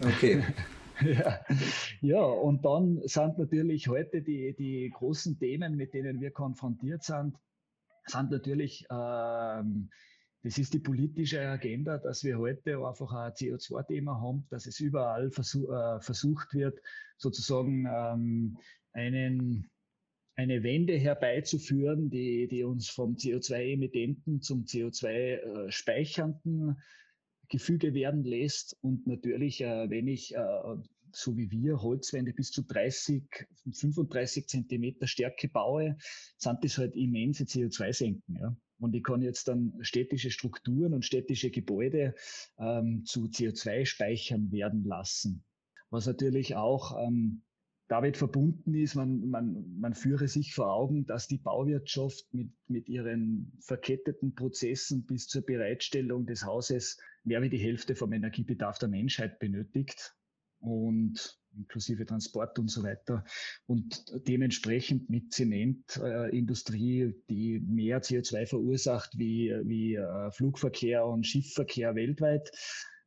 Okay. 0.00 0.44
ja. 1.00 1.40
ja, 2.00 2.22
und 2.22 2.64
dann 2.64 3.00
sind 3.04 3.38
natürlich 3.38 3.88
heute 3.88 4.22
die, 4.22 4.54
die 4.54 4.90
großen 4.90 5.38
Themen, 5.38 5.76
mit 5.76 5.94
denen 5.94 6.20
wir 6.20 6.30
konfrontiert 6.30 7.02
sind, 7.02 7.36
sind 8.06 8.30
natürlich, 8.30 8.86
ähm, 8.90 9.90
das 10.42 10.58
ist 10.58 10.74
die 10.74 10.80
politische 10.80 11.40
Agenda, 11.40 11.98
dass 11.98 12.24
wir 12.24 12.38
heute 12.38 12.84
einfach 12.86 13.12
ein 13.12 13.32
CO2-Thema 13.32 14.20
haben, 14.20 14.46
dass 14.50 14.66
es 14.66 14.80
überall 14.80 15.30
versuch, 15.30 15.70
äh, 15.70 16.00
versucht 16.00 16.52
wird, 16.52 16.80
sozusagen 17.16 17.86
ähm, 17.86 18.58
einen 18.92 19.70
eine 20.34 20.62
Wende 20.62 20.94
herbeizuführen, 20.94 22.08
die, 22.10 22.48
die 22.48 22.64
uns 22.64 22.88
vom 22.88 23.16
CO2-Emittenten 23.16 24.40
zum 24.40 24.64
CO2-speichernden 24.64 26.70
äh, 26.70 26.74
Gefüge 27.52 27.92
werden 27.92 28.24
lässt. 28.24 28.76
Und 28.80 29.06
natürlich, 29.06 29.60
äh, 29.60 29.88
wenn 29.90 30.08
ich, 30.08 30.34
äh, 30.34 30.76
so 31.12 31.36
wie 31.36 31.50
wir, 31.50 31.82
Holzwände 31.82 32.32
bis 32.32 32.50
zu 32.50 32.62
30, 32.62 33.22
35 33.70 34.48
Zentimeter 34.48 35.06
Stärke 35.06 35.48
baue, 35.48 35.98
sind 36.38 36.64
das 36.64 36.78
halt 36.78 36.96
immense 36.96 37.44
CO2-Senken. 37.44 38.36
Ja? 38.40 38.56
Und 38.78 38.94
ich 38.96 39.04
kann 39.04 39.20
jetzt 39.20 39.48
dann 39.48 39.74
städtische 39.82 40.30
Strukturen 40.30 40.94
und 40.94 41.04
städtische 41.04 41.50
Gebäude 41.50 42.14
ähm, 42.58 43.04
zu 43.04 43.26
CO2-Speichern 43.26 44.50
werden 44.50 44.84
lassen. 44.84 45.44
Was 45.90 46.06
natürlich 46.06 46.56
auch 46.56 46.98
ähm, 47.06 47.42
damit 47.92 48.16
verbunden 48.16 48.74
ist, 48.74 48.94
man, 48.94 49.28
man, 49.28 49.78
man 49.78 49.92
führe 49.92 50.26
sich 50.26 50.54
vor 50.54 50.72
Augen, 50.72 51.04
dass 51.04 51.28
die 51.28 51.36
Bauwirtschaft 51.36 52.24
mit, 52.32 52.50
mit 52.66 52.88
ihren 52.88 53.52
verketteten 53.60 54.34
Prozessen 54.34 55.04
bis 55.04 55.26
zur 55.26 55.42
Bereitstellung 55.42 56.24
des 56.24 56.46
Hauses 56.46 56.98
mehr 57.22 57.42
wie 57.42 57.50
die 57.50 57.58
Hälfte 57.58 57.94
vom 57.94 58.14
Energiebedarf 58.14 58.78
der 58.78 58.88
Menschheit 58.88 59.38
benötigt 59.38 60.16
und 60.60 61.38
inklusive 61.54 62.06
Transport 62.06 62.58
und 62.58 62.68
so 62.68 62.82
weiter. 62.82 63.26
Und 63.66 64.02
dementsprechend 64.26 65.10
mit 65.10 65.30
Zementindustrie, 65.34 67.00
äh, 67.02 67.14
die 67.28 67.60
mehr 67.60 68.00
CO2 68.00 68.46
verursacht 68.46 69.18
wie, 69.18 69.54
wie 69.64 69.96
äh, 69.96 70.30
Flugverkehr 70.30 71.04
und 71.04 71.26
Schiffverkehr 71.26 71.94
weltweit, 71.94 72.50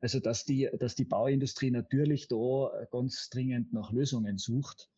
also 0.01 0.19
dass 0.19 0.45
die, 0.45 0.69
dass 0.79 0.95
die 0.95 1.05
Bauindustrie 1.05 1.71
natürlich 1.71 2.27
da 2.27 2.71
ganz 2.91 3.29
dringend 3.29 3.73
nach 3.73 3.91
Lösungen 3.91 4.37
sucht. 4.37 4.89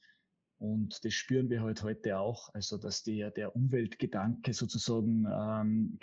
Und 0.59 1.05
das 1.05 1.13
spüren 1.13 1.51
wir 1.51 1.61
halt 1.61 1.83
heute 1.83 2.17
auch, 2.17 2.51
also 2.55 2.77
dass 2.77 3.03
der, 3.03 3.29
der 3.29 3.55
Umweltgedanke 3.55 4.53
sozusagen 4.53 5.27
ähm, 5.31 5.99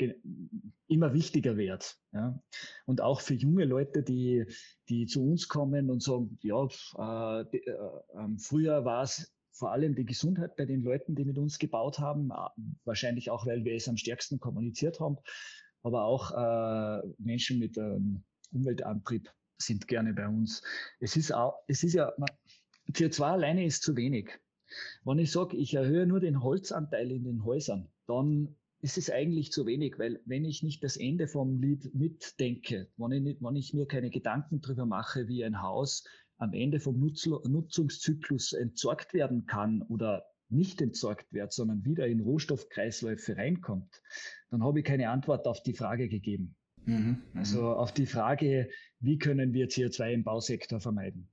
immer 0.87 1.12
wichtiger 1.12 1.57
wird. 1.57 1.98
Ja? 2.12 2.40
Und 2.87 3.00
auch 3.00 3.20
für 3.20 3.35
junge 3.35 3.64
Leute, 3.64 4.04
die, 4.04 4.46
die 4.88 5.07
zu 5.07 5.24
uns 5.24 5.48
kommen 5.48 5.90
und 5.90 6.02
sagen, 6.02 6.38
ja, 6.40 6.64
äh, 6.64 7.44
die, 7.52 7.66
äh, 7.66 7.76
ähm, 8.16 8.38
früher 8.38 8.85
war 8.85 9.02
es 9.02 9.35
vor 9.50 9.72
allem 9.72 9.94
die 9.94 10.04
Gesundheit 10.04 10.57
bei 10.57 10.66
den 10.66 10.83
Leuten, 10.83 11.14
die 11.14 11.24
mit 11.24 11.38
uns 11.38 11.59
gebaut 11.59 11.98
haben, 11.98 12.30
wahrscheinlich 12.85 13.30
auch, 13.30 13.46
weil 13.46 13.64
wir 13.64 13.74
es 13.74 13.88
am 13.88 13.96
stärksten 13.96 14.40
kommuniziert 14.40 15.00
haben, 15.00 15.16
aber 15.83 16.04
auch 16.04 16.33
äh, 16.33 17.07
Menschen 17.18 17.59
mit 17.59 17.76
ähm, 17.76 18.24
Umweltantrieb 18.55 19.31
sind 19.59 19.88
gerne 19.88 20.14
bei 20.14 20.29
uns. 20.29 20.62
Es 21.01 21.17
ist 21.17 21.33
auch, 21.33 21.55
es 21.67 21.85
ist 21.85 21.95
ja, 21.95 22.12
CO2 22.90 23.23
alleine 23.23 23.64
ist 23.64 23.83
zu 23.83 23.97
wenig. 23.97 24.31
Wenn 25.05 25.19
ich 25.19 25.33
sage, 25.33 25.57
ich 25.57 25.75
erhöhe 25.75 26.07
nur 26.07 26.21
den 26.21 26.43
Holzanteil 26.43 27.11
in 27.11 27.25
den 27.25 27.45
Häusern, 27.45 27.88
dann 28.07 28.57
ist 28.81 28.99
es 28.99 29.11
eigentlich 29.11 29.51
zu 29.51 29.64
wenig, 29.67 29.99
weil 29.99 30.21
wenn 30.27 30.45
ich 30.45 30.62
nicht 30.62 30.85
das 30.85 30.97
Ende 30.97 31.27
vom 31.27 31.61
Lied 31.61 31.95
mitdenke, 31.95 32.88
wenn 32.97 33.12
ich, 33.12 33.23
nicht, 33.23 33.43
wenn 33.43 33.57
ich 33.57 33.73
mir 33.73 33.87
keine 33.87 34.11
Gedanken 34.11 34.61
darüber 34.61 34.85
mache, 34.85 35.27
wie 35.29 35.45
ein 35.45 35.62
Haus 35.62 36.05
am 36.37 36.53
Ende 36.53 36.81
vom 36.81 36.99
Nutz 36.99 37.25
Nutzungszyklus 37.27 38.53
entsorgt 38.53 39.14
werden 39.14 39.47
kann 39.47 39.83
oder 39.83 40.25
nicht 40.51 40.83
entsorgt 40.83 41.33
wird, 41.33 41.53
sondern 41.53 41.85
wieder 41.85 42.07
in 42.07 42.21
Rohstoffkreisläufe 42.21 43.37
reinkommt, 43.37 44.03
dann 44.51 44.62
habe 44.62 44.81
ich 44.81 44.85
keine 44.85 45.11
Antwort 45.11 45.47
auf 45.47 45.62
die 45.62 45.75
Frage 45.75 46.09
gegeben. 46.09 46.55
Mhm, 46.87 46.97
mhm. 46.97 47.23
also 47.35 47.68
auf 47.68 47.92
die 47.92 48.07
Frage, 48.07 48.68
wie 49.01 49.18
können 49.18 49.53
wir 49.53 49.68
CO2 49.68 50.12
im 50.12 50.25
Bausektor 50.25 50.81
vermeiden? 50.81 51.29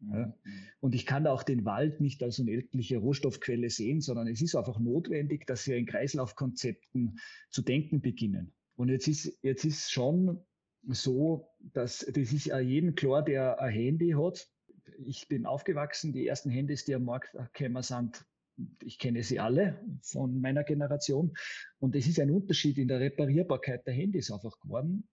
Ja. 0.00 0.26
Mhm. 0.26 0.34
Und 0.80 0.94
ich 0.94 1.06
kann 1.06 1.26
auch 1.26 1.42
den 1.42 1.64
Wald 1.64 2.00
nicht 2.00 2.22
als 2.22 2.38
unendliche 2.38 2.98
Rohstoffquelle 2.98 3.70
sehen, 3.70 4.00
sondern 4.00 4.28
es 4.28 4.40
ist 4.40 4.54
einfach 4.54 4.78
notwendig, 4.78 5.46
dass 5.46 5.66
wir 5.66 5.76
in 5.76 5.86
Kreislaufkonzepten 5.86 7.18
zu 7.50 7.62
denken 7.62 8.00
beginnen. 8.00 8.52
Und 8.76 8.88
jetzt 8.88 9.08
ist, 9.08 9.38
jetzt 9.42 9.64
ist 9.64 9.90
schon 9.90 10.40
so, 10.88 11.48
dass 11.60 11.98
das 11.98 12.32
ist 12.32 12.46
ja 12.46 12.58
jedem 12.58 12.94
klar, 12.94 13.22
der 13.22 13.60
ein 13.60 13.72
Handy 13.72 14.12
hat. 14.12 14.48
Ich 15.04 15.28
bin 15.28 15.44
aufgewachsen, 15.44 16.12
die 16.12 16.26
ersten 16.26 16.50
Handys, 16.50 16.84
die 16.84 16.94
am 16.94 17.04
Markt 17.04 17.32
gekommen 17.52 17.82
sind, 17.82 18.24
ich 18.82 18.98
kenne 18.98 19.22
sie 19.22 19.40
alle 19.40 19.80
von 20.02 20.40
meiner 20.40 20.64
Generation. 20.64 21.32
Und 21.78 21.96
es 21.96 22.06
ist 22.06 22.20
ein 22.20 22.30
Unterschied 22.30 22.78
in 22.78 22.88
der 22.88 23.00
Reparierbarkeit 23.00 23.86
der 23.86 23.94
Handys 23.94 24.30
einfach 24.30 24.58
geworden 24.60 25.08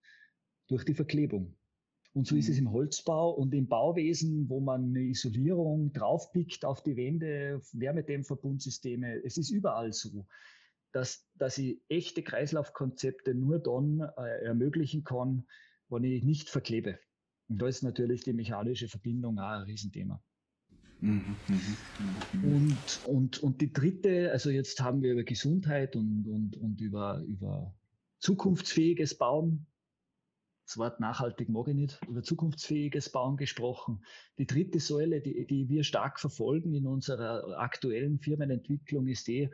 durch 0.67 0.83
die 0.83 0.93
Verklebung. 0.93 1.55
Und 2.13 2.25
so 2.25 2.35
ist 2.35 2.49
es 2.49 2.59
mhm. 2.59 2.67
im 2.67 2.71
Holzbau 2.71 3.31
und 3.31 3.53
im 3.53 3.67
Bauwesen, 3.67 4.49
wo 4.49 4.59
man 4.59 4.85
eine 4.85 5.03
Isolierung 5.03 5.93
draufpickt 5.93 6.65
auf 6.65 6.81
die 6.81 6.95
Wände, 6.95 7.61
Wärmedämmverbundsysteme. 7.73 9.23
Es 9.23 9.37
ist 9.37 9.51
überall 9.51 9.93
so, 9.93 10.25
dass, 10.91 11.27
dass 11.35 11.57
ich 11.59 11.79
echte 11.89 12.23
Kreislaufkonzepte 12.23 13.35
nur 13.35 13.59
dann 13.59 14.01
äh, 14.17 14.45
ermöglichen 14.45 15.03
kann, 15.03 15.45
wenn 15.89 16.03
ich 16.03 16.23
nicht 16.23 16.49
verklebe. 16.49 16.99
Und 17.49 17.61
da 17.61 17.67
ist 17.67 17.83
natürlich 17.83 18.23
die 18.23 18.33
mechanische 18.33 18.87
Verbindung 18.87 19.37
auch 19.37 19.51
ein 19.51 19.63
Riesenthema. 19.63 20.21
Und, 21.01 22.77
und, 23.05 23.43
und 23.43 23.61
die 23.61 23.71
dritte, 23.71 24.31
also 24.31 24.49
jetzt 24.49 24.81
haben 24.81 25.01
wir 25.01 25.13
über 25.13 25.23
Gesundheit 25.23 25.95
und, 25.95 26.27
und, 26.27 26.57
und 26.57 26.81
über, 26.81 27.23
über 27.27 27.75
zukunftsfähiges 28.19 29.17
Bauen, 29.17 29.67
das 30.65 30.77
Wort 30.77 30.99
nachhaltig 30.99 31.47
mag 31.47 31.69
ich 31.69 31.75
nicht, 31.75 31.99
über 32.09 32.23
zukunftsfähiges 32.23 33.09
Bauen 33.11 33.37
gesprochen. 33.37 34.03
Die 34.37 34.47
dritte 34.47 34.81
Säule, 34.81 35.21
die, 35.21 35.45
die 35.47 35.69
wir 35.69 35.85
stark 35.85 36.19
verfolgen 36.19 36.73
in 36.73 36.87
unserer 36.87 37.57
aktuellen 37.57 38.19
Firmenentwicklung, 38.19 39.07
ist 39.07 39.27
die, 39.27 39.49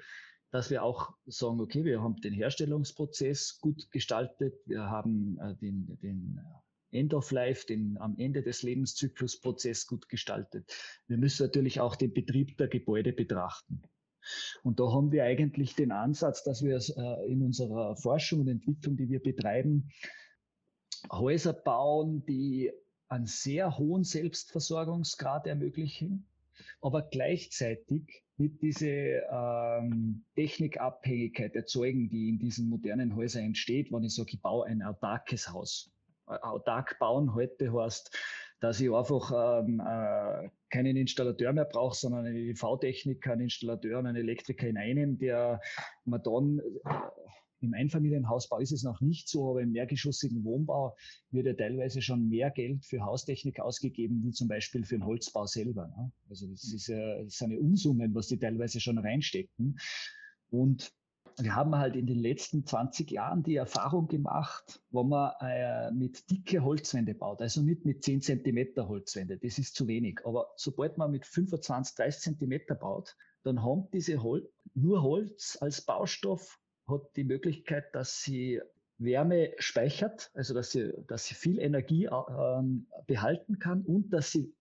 dass 0.49 0.71
wir 0.71 0.81
auch 0.83 1.13
sagen, 1.25 1.59
okay, 1.59 1.83
wir 1.83 2.01
haben 2.01 2.19
den 2.21 2.33
Herstellungsprozess 2.33 3.59
gut 3.59 3.91
gestaltet, 3.91 4.55
wir 4.65 4.89
haben 4.89 5.37
äh, 5.39 5.55
den, 5.55 5.99
den 6.01 6.39
End 6.93 7.13
of 7.13 7.31
Life, 7.31 7.65
den 7.65 7.97
am 7.97 8.17
Ende 8.17 8.43
des 8.43 8.63
Lebenszyklusprozess 8.63 9.87
gut 9.87 10.09
gestaltet. 10.09 10.73
Wir 11.07 11.17
müssen 11.17 11.43
natürlich 11.43 11.79
auch 11.79 11.95
den 11.95 12.13
Betrieb 12.13 12.57
der 12.57 12.67
Gebäude 12.67 13.13
betrachten. 13.13 13.81
Und 14.63 14.79
da 14.79 14.91
haben 14.91 15.11
wir 15.11 15.23
eigentlich 15.23 15.75
den 15.75 15.91
Ansatz, 15.91 16.43
dass 16.43 16.63
wir 16.63 16.77
äh, 16.77 17.31
in 17.31 17.43
unserer 17.43 17.95
Forschung 17.97 18.41
und 18.41 18.47
Entwicklung, 18.47 18.95
die 18.95 19.09
wir 19.09 19.21
betreiben, 19.21 19.89
Häuser 21.11 21.53
bauen, 21.53 22.25
die 22.25 22.71
einen 23.09 23.25
sehr 23.25 23.77
hohen 23.77 24.03
Selbstversorgungsgrad 24.03 25.45
ermöglichen, 25.47 26.25
aber 26.81 27.01
gleichzeitig 27.01 28.23
mit 28.37 28.61
diese 28.61 28.87
ähm, 28.87 30.23
Technikabhängigkeit 30.35 31.55
erzeugen, 31.55 32.09
die 32.09 32.29
in 32.29 32.39
diesen 32.39 32.69
modernen 32.69 33.15
Häusern 33.15 33.43
entsteht, 33.43 33.91
wenn 33.91 34.03
ich 34.03 34.15
sage, 34.15 34.31
ich 34.33 34.41
baue 34.41 34.65
ein 34.65 34.81
autarkes 34.81 35.51
Haus 35.51 35.91
autark 36.25 36.97
bauen 36.99 37.33
heute 37.33 37.73
heißt, 37.73 38.17
dass 38.59 38.79
ich 38.79 38.89
einfach 38.93 39.59
ähm, 39.61 39.81
äh, 39.81 40.49
keinen 40.69 40.95
Installateur 40.95 41.51
mehr 41.51 41.65
brauche, 41.65 41.95
sondern 41.95 42.25
einen 42.25 42.37
EV-Techniker, 42.37 43.33
einen 43.33 43.41
Installateur 43.41 43.99
und 43.99 44.07
einen 44.07 44.17
Elektriker 44.17 44.67
in 44.67 44.77
einem, 44.77 45.17
der 45.17 45.59
man 46.05 46.23
dann 46.23 46.59
äh, 46.59 46.99
im 47.63 47.73
Einfamilienhausbau 47.73 48.59
ist 48.59 48.71
es 48.71 48.83
noch 48.83 49.01
nicht 49.01 49.29
so, 49.29 49.51
aber 49.51 49.61
im 49.61 49.71
mehrgeschossigen 49.71 50.43
Wohnbau 50.43 50.95
wird 51.31 51.47
ja 51.47 51.53
teilweise 51.53 52.01
schon 52.01 52.27
mehr 52.27 52.51
Geld 52.51 52.85
für 52.85 53.01
Haustechnik 53.01 53.59
ausgegeben, 53.59 54.21
wie 54.23 54.31
zum 54.31 54.47
Beispiel 54.47 54.85
für 54.85 54.95
den 54.95 55.05
Holzbau 55.05 55.45
selber. 55.45 55.87
Ne? 55.87 56.11
Also 56.29 56.47
das 56.47 56.63
ist 56.63 56.87
ja 56.87 57.23
das 57.23 57.41
eine 57.41 57.59
Unsummen, 57.59 58.13
was 58.13 58.27
die 58.27 58.37
teilweise 58.37 58.79
schon 58.79 58.97
reinstecken. 58.97 59.79
Und 60.49 60.93
wir 61.39 61.55
haben 61.55 61.75
halt 61.75 61.95
in 61.95 62.07
den 62.07 62.19
letzten 62.19 62.65
20 62.65 63.11
Jahren 63.11 63.43
die 63.43 63.55
Erfahrung 63.55 64.07
gemacht, 64.07 64.81
wo 64.91 65.03
man 65.03 65.31
äh, 65.41 65.91
mit 65.91 66.29
dicke 66.29 66.63
Holzwände 66.63 67.13
baut, 67.13 67.41
also 67.41 67.61
nicht 67.61 67.85
mit 67.85 68.03
10 68.03 68.21
Zentimeter 68.21 68.87
Holzwände, 68.87 69.37
das 69.37 69.57
ist 69.57 69.75
zu 69.75 69.87
wenig. 69.87 70.19
Aber 70.25 70.51
sobald 70.55 70.97
man 70.97 71.11
mit 71.11 71.25
25, 71.25 71.95
30 71.95 72.21
Zentimeter 72.21 72.75
baut, 72.75 73.15
dann 73.43 73.61
haben 73.63 73.87
diese 73.91 74.23
Hol 74.23 74.49
nur 74.73 75.03
Holz 75.03 75.57
als 75.59 75.81
Baustoff 75.81 76.59
hat 76.87 77.15
die 77.15 77.23
Möglichkeit, 77.23 77.93
dass 77.93 78.21
sie 78.21 78.61
Wärme 78.97 79.53
speichert, 79.57 80.31
also 80.33 80.53
dass 80.53 80.71
sie, 80.71 80.93
dass 81.07 81.25
sie 81.25 81.35
viel 81.35 81.59
Energie 81.59 82.05
äh, 82.05 82.63
behalten 83.07 83.59
kann 83.59 83.81
und 83.81 84.11
dass 84.11 84.31
sie 84.31 84.53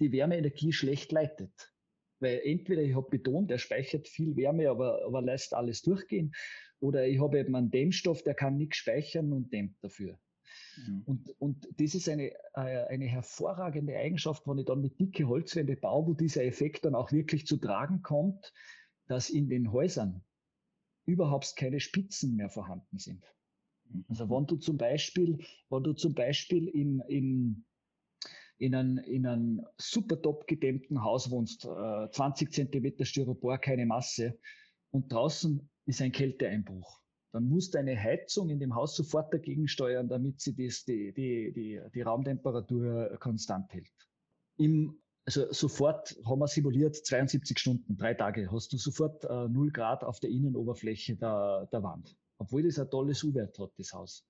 die 0.00 0.12
Wärmeenergie 0.12 0.72
schlecht 0.72 1.12
leitet. 1.12 1.72
Weil 2.20 2.40
entweder 2.44 2.82
ich 2.82 2.94
habe 2.94 3.08
Beton, 3.10 3.46
der 3.46 3.58
speichert 3.58 4.08
viel 4.08 4.36
Wärme, 4.36 4.68
aber, 4.68 5.04
aber 5.04 5.22
lässt 5.22 5.54
alles 5.54 5.82
durchgehen, 5.82 6.34
oder 6.80 7.06
ich 7.06 7.20
habe 7.20 7.38
eben 7.40 7.54
einen 7.56 7.70
Dämmstoff, 7.70 8.22
der 8.22 8.34
kann 8.34 8.56
nichts 8.56 8.76
speichern 8.76 9.32
und 9.32 9.52
dämmt 9.52 9.82
dafür. 9.82 10.18
Mhm. 10.76 11.02
Und, 11.06 11.40
und 11.40 11.68
das 11.80 11.94
ist 11.94 12.08
eine, 12.08 12.30
äh, 12.54 12.86
eine 12.88 13.06
hervorragende 13.06 13.96
Eigenschaft, 13.96 14.46
wenn 14.46 14.58
ich 14.58 14.66
dann 14.66 14.80
mit 14.80 14.98
dicke 15.00 15.26
Holzwände 15.26 15.76
baue, 15.76 16.06
wo 16.06 16.14
dieser 16.14 16.44
Effekt 16.44 16.84
dann 16.84 16.94
auch 16.94 17.12
wirklich 17.12 17.46
zu 17.46 17.56
tragen 17.56 18.02
kommt, 18.02 18.52
dass 19.06 19.30
in 19.30 19.48
den 19.48 19.72
Häusern 19.72 20.22
überhaupt 21.06 21.56
keine 21.56 21.80
Spitzen 21.80 22.36
mehr 22.36 22.50
vorhanden 22.50 22.98
sind. 22.98 23.24
Mhm. 23.84 24.04
Also 24.08 24.30
wenn 24.30 24.46
du 24.46 24.56
zum 24.56 24.76
Beispiel, 24.76 25.38
wenn 25.70 25.82
du 25.82 25.94
zum 25.94 26.14
Beispiel 26.14 26.68
in, 26.68 27.00
in 27.08 27.64
in 28.58 28.74
einem, 28.74 28.98
in 28.98 29.26
einem 29.26 29.66
super 29.76 30.20
top 30.20 30.46
gedämmten 30.46 31.02
Haus 31.02 31.30
wohnst, 31.30 31.64
äh, 31.64 32.10
20 32.10 32.52
Zentimeter 32.52 33.04
Styropor, 33.04 33.58
keine 33.58 33.86
Masse, 33.86 34.38
und 34.90 35.12
draußen 35.12 35.68
ist 35.86 36.02
ein 36.02 36.12
Kälteeinbruch, 36.12 37.00
dann 37.32 37.48
muss 37.48 37.70
deine 37.70 37.96
Heizung 37.96 38.48
in 38.48 38.58
dem 38.58 38.74
Haus 38.74 38.96
sofort 38.96 39.32
dagegen 39.32 39.68
steuern, 39.68 40.08
damit 40.08 40.40
sie 40.40 40.54
das, 40.54 40.84
die, 40.84 41.12
die, 41.12 41.52
die, 41.52 41.80
die 41.94 42.02
Raumtemperatur 42.02 43.16
konstant 43.20 43.72
hält. 43.72 43.92
Im, 44.56 44.98
also 45.24 45.52
sofort 45.52 46.16
haben 46.24 46.40
wir 46.40 46.48
simuliert 46.48 46.96
72 46.96 47.58
Stunden, 47.58 47.96
drei 47.96 48.14
Tage, 48.14 48.50
hast 48.50 48.72
du 48.72 48.78
sofort 48.78 49.24
äh, 49.24 49.48
0 49.48 49.70
Grad 49.72 50.04
auf 50.04 50.20
der 50.20 50.30
Innenoberfläche 50.30 51.16
der, 51.16 51.68
der 51.70 51.82
Wand. 51.82 52.16
Obwohl 52.38 52.62
das 52.62 52.78
ein 52.78 52.88
tolles 52.88 53.22
U-Wert 53.24 53.58
hat, 53.58 53.72
das 53.76 53.92
Haus. 53.92 54.26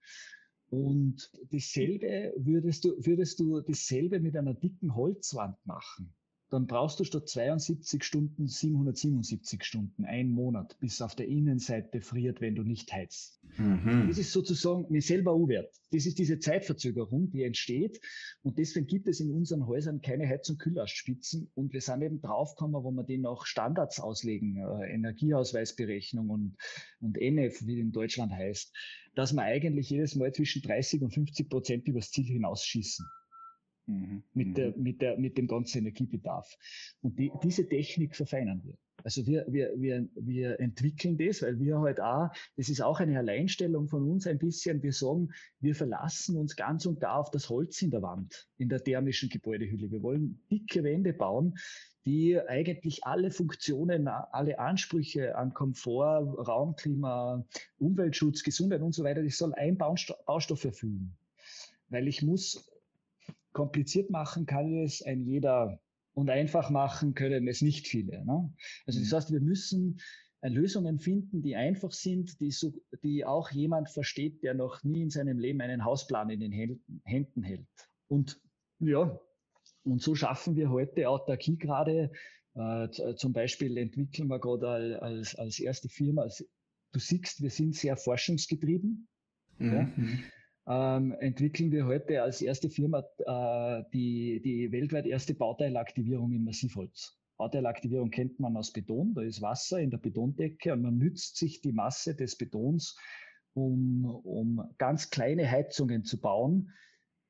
Und 0.70 1.30
dasselbe 1.50 2.34
würdest 2.36 2.84
du, 2.84 2.94
würdest 2.98 3.40
du 3.40 3.60
dasselbe 3.60 4.20
mit 4.20 4.36
einer 4.36 4.54
dicken 4.54 4.94
Holzwand 4.94 5.56
machen 5.66 6.14
dann 6.50 6.66
brauchst 6.66 6.98
du 6.98 7.04
statt 7.04 7.28
72 7.28 8.02
Stunden 8.02 8.46
777 8.46 9.62
Stunden, 9.62 10.04
ein 10.04 10.30
Monat, 10.30 10.78
bis 10.80 11.02
auf 11.02 11.14
der 11.14 11.28
Innenseite 11.28 12.00
friert, 12.00 12.40
wenn 12.40 12.54
du 12.54 12.62
nicht 12.62 12.92
heizt. 12.92 13.40
Mhm. 13.58 14.06
Das 14.08 14.18
ist 14.18 14.32
sozusagen 14.32 14.86
mir 14.88 15.02
selber 15.02 15.36
U-Wert. 15.36 15.74
Das 15.90 16.06
ist 16.06 16.18
diese 16.18 16.38
Zeitverzögerung, 16.38 17.30
die 17.30 17.42
entsteht. 17.42 18.00
Und 18.42 18.58
deswegen 18.58 18.86
gibt 18.86 19.08
es 19.08 19.20
in 19.20 19.30
unseren 19.30 19.66
Häusern 19.66 20.00
keine 20.00 20.26
Heiz- 20.26 20.48
und 20.48 20.58
Kühlastspitzen. 20.58 21.50
Und 21.54 21.72
wir 21.72 21.80
sind 21.80 22.02
eben 22.02 22.20
draufgekommen, 22.20 22.82
wo 22.82 22.90
wir 22.90 23.04
den 23.04 23.26
auch 23.26 23.44
Standards 23.44 24.00
auslegen, 24.00 24.56
äh, 24.56 24.92
Energieausweisberechnung 24.92 26.30
und, 26.30 26.56
und 27.00 27.18
NF, 27.18 27.66
wie 27.66 27.80
in 27.80 27.92
Deutschland 27.92 28.32
heißt, 28.32 28.74
dass 29.14 29.32
wir 29.32 29.42
eigentlich 29.42 29.90
jedes 29.90 30.14
Mal 30.14 30.32
zwischen 30.32 30.62
30 30.62 31.02
und 31.02 31.12
50 31.12 31.48
Prozent 31.48 31.88
übers 31.88 32.10
Ziel 32.10 32.26
hinausschießen. 32.26 33.04
Mhm. 33.88 34.22
Mit, 34.34 34.56
der, 34.56 34.76
mhm. 34.76 34.82
mit, 34.82 35.00
der, 35.02 35.18
mit 35.18 35.38
dem 35.38 35.48
ganzen 35.48 35.78
Energiebedarf. 35.78 36.56
Und 37.00 37.18
die, 37.18 37.32
diese 37.42 37.66
Technik 37.66 38.14
verfeinern 38.14 38.62
wir. 38.64 38.74
Also 39.04 39.26
wir, 39.26 39.46
wir, 39.48 39.72
wir, 39.76 40.06
wir 40.16 40.60
entwickeln 40.60 41.16
das, 41.16 41.40
weil 41.40 41.58
wir 41.58 41.78
halt 41.78 42.00
auch, 42.00 42.28
das 42.56 42.68
ist 42.68 42.82
auch 42.82 43.00
eine 43.00 43.18
Alleinstellung 43.18 43.88
von 43.88 44.08
uns 44.10 44.26
ein 44.26 44.38
bisschen, 44.38 44.82
wir 44.82 44.92
sagen, 44.92 45.30
wir 45.60 45.74
verlassen 45.74 46.36
uns 46.36 46.56
ganz 46.56 46.84
und 46.84 47.00
gar 47.00 47.18
auf 47.18 47.30
das 47.30 47.48
Holz 47.48 47.80
in 47.80 47.90
der 47.90 48.02
Wand, 48.02 48.48
in 48.58 48.68
der 48.68 48.82
thermischen 48.82 49.30
Gebäudehülle. 49.30 49.90
Wir 49.90 50.02
wollen 50.02 50.42
dicke 50.50 50.82
Wände 50.82 51.12
bauen, 51.12 51.56
die 52.04 52.38
eigentlich 52.40 53.04
alle 53.04 53.30
Funktionen, 53.30 54.08
alle 54.08 54.58
Ansprüche 54.58 55.36
an 55.36 55.54
Komfort, 55.54 56.46
Raumklima, 56.46 57.46
Umweltschutz, 57.78 58.42
Gesundheit 58.42 58.82
und 58.82 58.94
so 58.94 59.04
weiter, 59.04 59.22
das 59.22 59.38
soll 59.38 59.54
ein 59.54 59.78
Baustoff 59.78 60.64
erfüllen. 60.64 61.16
Weil 61.88 62.08
ich 62.08 62.22
muss 62.22 62.68
kompliziert 63.58 64.08
machen, 64.08 64.46
kann 64.46 64.72
es 64.84 65.02
ein 65.02 65.26
jeder 65.26 65.80
und 66.14 66.30
einfach 66.30 66.70
machen 66.70 67.14
können 67.14 67.48
es 67.48 67.60
nicht 67.60 67.88
viele. 67.88 68.24
Ne? 68.24 68.54
Also 68.86 69.00
das 69.00 69.10
mhm. 69.10 69.16
heißt, 69.16 69.32
wir 69.32 69.40
müssen 69.40 70.00
äh, 70.42 70.48
Lösungen 70.48 71.00
finden, 71.00 71.42
die 71.42 71.56
einfach 71.56 71.90
sind, 71.90 72.40
die, 72.40 72.52
so, 72.52 72.72
die 73.02 73.24
auch 73.24 73.50
jemand 73.50 73.90
versteht, 73.90 74.44
der 74.44 74.54
noch 74.54 74.84
nie 74.84 75.02
in 75.02 75.10
seinem 75.10 75.40
Leben 75.40 75.60
einen 75.60 75.84
Hausplan 75.84 76.30
in 76.30 76.38
den 76.38 76.52
Händen 76.52 77.42
hält. 77.42 77.66
Und 78.06 78.40
ja, 78.78 79.18
und 79.82 80.02
so 80.02 80.14
schaffen 80.14 80.54
wir 80.54 80.70
heute 80.70 81.08
Autarkie 81.08 81.58
gerade. 81.58 82.12
Äh, 82.54 82.88
zum 83.16 83.32
Beispiel 83.32 83.76
entwickeln 83.76 84.28
wir 84.28 84.38
gerade 84.38 85.02
als, 85.02 85.34
als 85.34 85.58
erste 85.58 85.88
Firma, 85.88 86.22
also 86.22 86.44
du 86.92 87.00
siehst, 87.00 87.42
wir 87.42 87.50
sind 87.50 87.74
sehr 87.74 87.96
forschungsgetrieben. 87.96 89.08
Mhm. 89.58 89.72
Ja? 89.72 89.92
Ähm, 90.70 91.12
entwickeln 91.20 91.72
wir 91.72 91.86
heute 91.86 92.22
als 92.22 92.42
erste 92.42 92.68
Firma 92.68 93.02
äh, 93.24 93.82
die, 93.94 94.42
die 94.42 94.70
weltweit 94.70 95.06
erste 95.06 95.32
Bauteilaktivierung 95.32 96.30
in 96.32 96.44
Massivholz. 96.44 97.18
Bauteilaktivierung 97.38 98.10
kennt 98.10 98.38
man 98.38 98.54
aus 98.56 98.72
Beton, 98.72 99.14
da 99.14 99.22
ist 99.22 99.40
Wasser 99.40 99.80
in 99.80 99.90
der 99.90 99.98
Betondecke 99.98 100.72
und 100.74 100.82
man 100.82 100.98
nützt 100.98 101.36
sich 101.38 101.62
die 101.62 101.72
Masse 101.72 102.14
des 102.14 102.36
Betons, 102.36 102.98
um, 103.54 104.04
um 104.04 104.62
ganz 104.76 105.08
kleine 105.08 105.50
Heizungen 105.50 106.04
zu 106.04 106.20
bauen, 106.20 106.74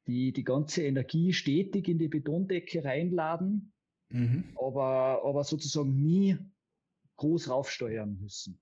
die 0.09 0.33
die 0.33 0.45
ganze 0.45 0.83
Energie 0.83 1.33
stetig 1.33 1.87
in 1.87 1.99
die 1.99 2.09
Betondecke 2.09 2.85
reinladen, 2.85 3.73
mhm. 4.09 4.45
aber, 4.57 5.23
aber 5.25 5.45
sozusagen 5.45 5.95
nie 5.95 6.39
groß 7.19 7.51
raufsteuern 7.51 8.19
müssen. 8.19 8.59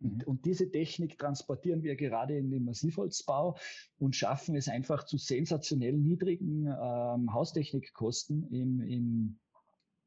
Und, 0.00 0.18
mhm. 0.18 0.22
und, 0.24 0.44
diese 0.44 0.70
Technik 0.70 1.18
transportieren 1.18 1.82
wir 1.82 1.96
gerade 1.96 2.36
in 2.36 2.50
den 2.50 2.64
Massivholzbau 2.64 3.56
und 3.98 4.16
schaffen 4.16 4.56
es 4.56 4.68
einfach 4.68 5.04
zu 5.04 5.18
sensationell 5.18 5.92
niedrigen 5.92 6.66
ähm, 6.66 7.32
Haustechnikkosten 7.32 8.48
im, 8.50 8.80
im 8.80 9.38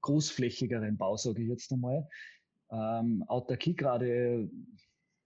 großflächigeren 0.02 0.98
Bau, 0.98 1.16
sage 1.18 1.44
ich 1.44 1.50
jetzt 1.50 1.72
einmal, 1.72 2.08
ähm, 2.72 3.24
Autarkie 3.28 3.76
gerade 3.76 4.50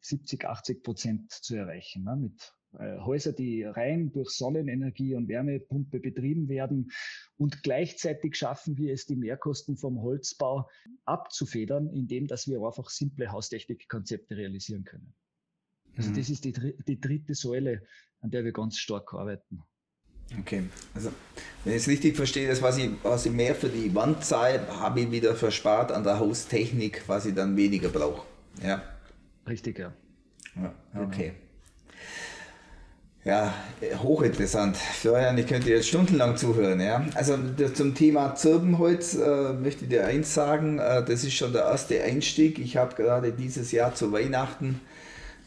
70, 0.02 0.46
80 0.46 0.84
Prozent 0.84 1.32
zu 1.32 1.56
erreichen, 1.56 2.04
ne, 2.04 2.16
mit 2.16 2.54
Häuser, 2.74 3.34
die 3.34 3.64
rein 3.64 4.12
durch 4.12 4.30
Sonnenenergie 4.30 5.16
und 5.16 5.28
Wärmepumpe 5.28 6.00
betrieben 6.00 6.48
werden. 6.50 6.92
Und 7.38 7.64
gleichzeitig 7.64 8.36
schaffen 8.36 8.78
wir 8.78 8.94
es, 8.94 9.06
die 9.06 9.16
Mehrkosten 9.16 9.78
vom 9.78 10.02
Holzbau 10.02 10.70
abzufedern, 11.06 11.90
indem 11.90 12.28
dass 12.28 12.48
wir 12.48 12.62
einfach 12.62 12.90
simple 12.90 13.32
Haustechnikkonzepte 13.32 14.38
realisieren 14.38 14.84
können. 14.84 15.14
Also 15.96 16.12
mhm. 16.12 16.16
das 16.16 16.30
ist 16.30 16.46
die, 16.46 16.54
die 16.88 17.00
dritte 17.00 17.34
Säule, 17.34 17.82
an 18.20 18.32
der 18.32 18.44
wir 18.44 18.52
ganz 18.52 18.78
stark 18.78 19.14
arbeiten. 19.14 19.64
Okay, 20.40 20.64
also 20.94 21.12
wenn 21.64 21.74
ich 21.74 21.84
es 21.84 21.88
richtig 21.88 22.18
verstehe, 22.18 22.50
das, 22.50 22.62
was 22.62 22.78
ich, 22.78 22.92
was 23.02 23.26
ich 23.26 23.32
mehr 23.32 23.56
für 23.56 23.70
die 23.70 23.96
Wand 23.96 24.26
zahle, 24.26 24.68
habe 24.80 25.02
ich 25.02 25.12
wieder 25.12 25.36
verspart 25.36 25.92
an 25.92 26.04
der 26.04 26.20
Haustechnik, 26.20 27.04
was 27.08 27.26
ich 27.26 27.34
dann 27.34 27.56
weniger 27.56 27.88
brauche. 27.88 28.28
Ja. 28.62 28.84
Richtig, 29.48 29.80
ja. 29.80 29.94
ja 30.56 30.76
okay. 31.02 31.30
Genau. 31.30 31.47
Ja, 33.28 33.54
hochinteressant. 34.02 34.78
Florian, 34.78 35.38
ich 35.38 35.48
könnte 35.48 35.70
jetzt 35.70 35.90
stundenlang 35.90 36.38
zuhören. 36.38 36.80
Ja? 36.80 37.06
Also 37.14 37.38
zum 37.74 37.94
Thema 37.94 38.36
Zirbenholz 38.36 39.16
äh, 39.16 39.52
möchte 39.52 39.84
ich 39.84 39.90
dir 39.90 40.06
eins 40.06 40.34
sagen. 40.34 40.80
Äh, 40.80 41.04
das 41.04 41.26
ist 41.26 41.34
schon 41.34 41.52
der 41.52 41.64
erste 41.64 42.02
Einstieg. 42.02 42.58
Ich 42.58 42.78
habe 42.78 42.96
gerade 42.96 43.34
dieses 43.34 43.74
Jahr 43.74 43.94
zu 43.94 44.14
Weihnachten 44.14 44.80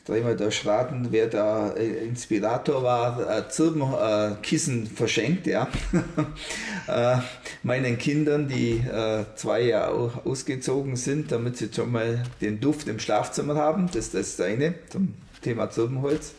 dreimal 0.05 0.37
durchschraten, 0.37 1.09
wer 1.09 1.28
da 1.28 1.70
äh, 1.70 2.05
Inspirator 2.05 2.83
war, 2.83 3.39
äh, 3.39 3.49
Zirbenkissen 3.49 4.87
verschenkt. 4.87 5.47
Ja? 5.47 5.66
Äh, 6.89 7.18
meinen 7.62 7.99
Kindern, 7.99 8.49
die 8.49 8.78
äh, 8.78 9.24
zwei 9.37 9.61
Jahre 9.61 10.11
ausgezogen 10.24 10.97
sind, 10.97 11.31
damit 11.31 11.57
sie 11.57 11.68
schon 11.72 11.93
mal 11.93 12.24
den 12.41 12.59
Duft 12.59 12.89
im 12.89 12.99
Schlafzimmer 12.99 13.55
haben. 13.55 13.89
Das, 13.93 14.11
das 14.11 14.31
ist 14.31 14.41
das 14.41 14.47
eine 14.47 14.74
zum 14.89 15.14
Thema 15.41 15.70
Zirbenholz. 15.70 16.33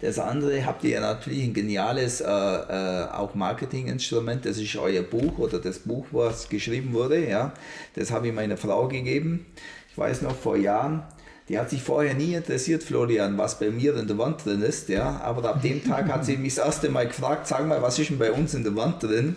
Das 0.00 0.18
andere 0.18 0.64
habt 0.66 0.84
ihr 0.84 1.00
natürlich 1.00 1.44
ein 1.44 1.54
geniales 1.54 2.20
äh, 2.20 2.26
äh, 2.26 3.08
auch 3.10 3.34
Marketinginstrument. 3.34 4.44
Das 4.44 4.58
ist 4.58 4.76
euer 4.76 5.02
Buch 5.02 5.38
oder 5.38 5.58
das 5.58 5.80
Buch, 5.80 6.06
was 6.10 6.48
geschrieben 6.48 6.92
wurde. 6.92 7.28
Ja, 7.28 7.52
das 7.94 8.10
habe 8.10 8.28
ich 8.28 8.34
meiner 8.34 8.56
Frau 8.56 8.88
gegeben. 8.88 9.46
Ich 9.90 9.98
weiß 9.98 10.22
noch 10.22 10.36
vor 10.36 10.56
Jahren. 10.56 11.02
Die 11.48 11.58
hat 11.58 11.70
sich 11.70 11.82
vorher 11.82 12.14
nie 12.14 12.34
interessiert, 12.34 12.82
Florian, 12.82 13.36
was 13.36 13.58
bei 13.58 13.70
mir 13.70 13.96
in 13.96 14.06
der 14.06 14.16
Wand 14.16 14.44
drin 14.44 14.62
ist. 14.62 14.88
Ja, 14.88 15.20
aber 15.22 15.48
ab 15.48 15.60
dem 15.60 15.84
Tag 15.84 16.10
hat 16.10 16.24
sie 16.24 16.36
mich 16.36 16.54
das 16.54 16.64
erste 16.64 16.88
Mal 16.88 17.08
gefragt, 17.08 17.46
sag 17.46 17.66
mal, 17.66 17.82
was 17.82 17.98
ist 17.98 18.10
denn 18.10 18.18
bei 18.18 18.32
uns 18.32 18.54
in 18.54 18.62
der 18.62 18.76
Wand 18.76 19.02
drin? 19.02 19.36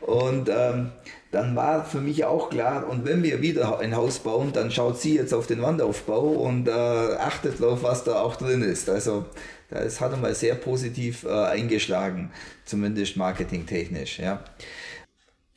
Und 0.00 0.48
ähm, 0.48 0.90
dann 1.32 1.56
war 1.56 1.84
für 1.84 2.00
mich 2.00 2.24
auch 2.24 2.50
klar, 2.50 2.88
und 2.88 3.04
wenn 3.04 3.22
wir 3.22 3.42
wieder 3.42 3.78
ein 3.78 3.96
Haus 3.96 4.20
bauen, 4.20 4.52
dann 4.52 4.70
schaut 4.70 5.00
sie 5.00 5.16
jetzt 5.16 5.34
auf 5.34 5.46
den 5.46 5.60
Wandaufbau 5.60 6.20
und 6.20 6.68
äh, 6.68 6.70
achtet 6.70 7.60
darauf, 7.60 7.82
was 7.82 8.04
da 8.04 8.20
auch 8.20 8.36
drin 8.36 8.62
ist. 8.62 8.88
Also 8.88 9.26
das 9.70 10.00
hat 10.00 10.12
einmal 10.12 10.34
sehr 10.34 10.54
positiv 10.54 11.24
äh, 11.24 11.28
eingeschlagen, 11.28 12.30
zumindest 12.64 13.16
marketingtechnisch. 13.16 14.18
Ja. 14.18 14.44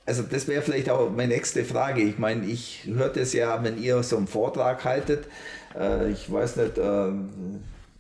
Also 0.06 0.24
das 0.24 0.48
wäre 0.48 0.64
vielleicht 0.64 0.90
auch 0.90 1.12
meine 1.12 1.36
nächste 1.36 1.64
Frage. 1.64 2.02
Ich 2.02 2.18
meine, 2.18 2.46
ich 2.46 2.86
höre 2.86 3.10
das 3.10 3.34
ja, 3.34 3.64
wenn 3.64 3.82
ihr 3.82 4.02
so 4.02 4.18
einen 4.18 4.28
Vortrag 4.28 4.84
haltet. 4.84 5.28
Äh, 5.78 6.12
ich 6.12 6.32
weiß 6.32 6.56
nicht, 6.56 6.78
äh, 6.78 7.12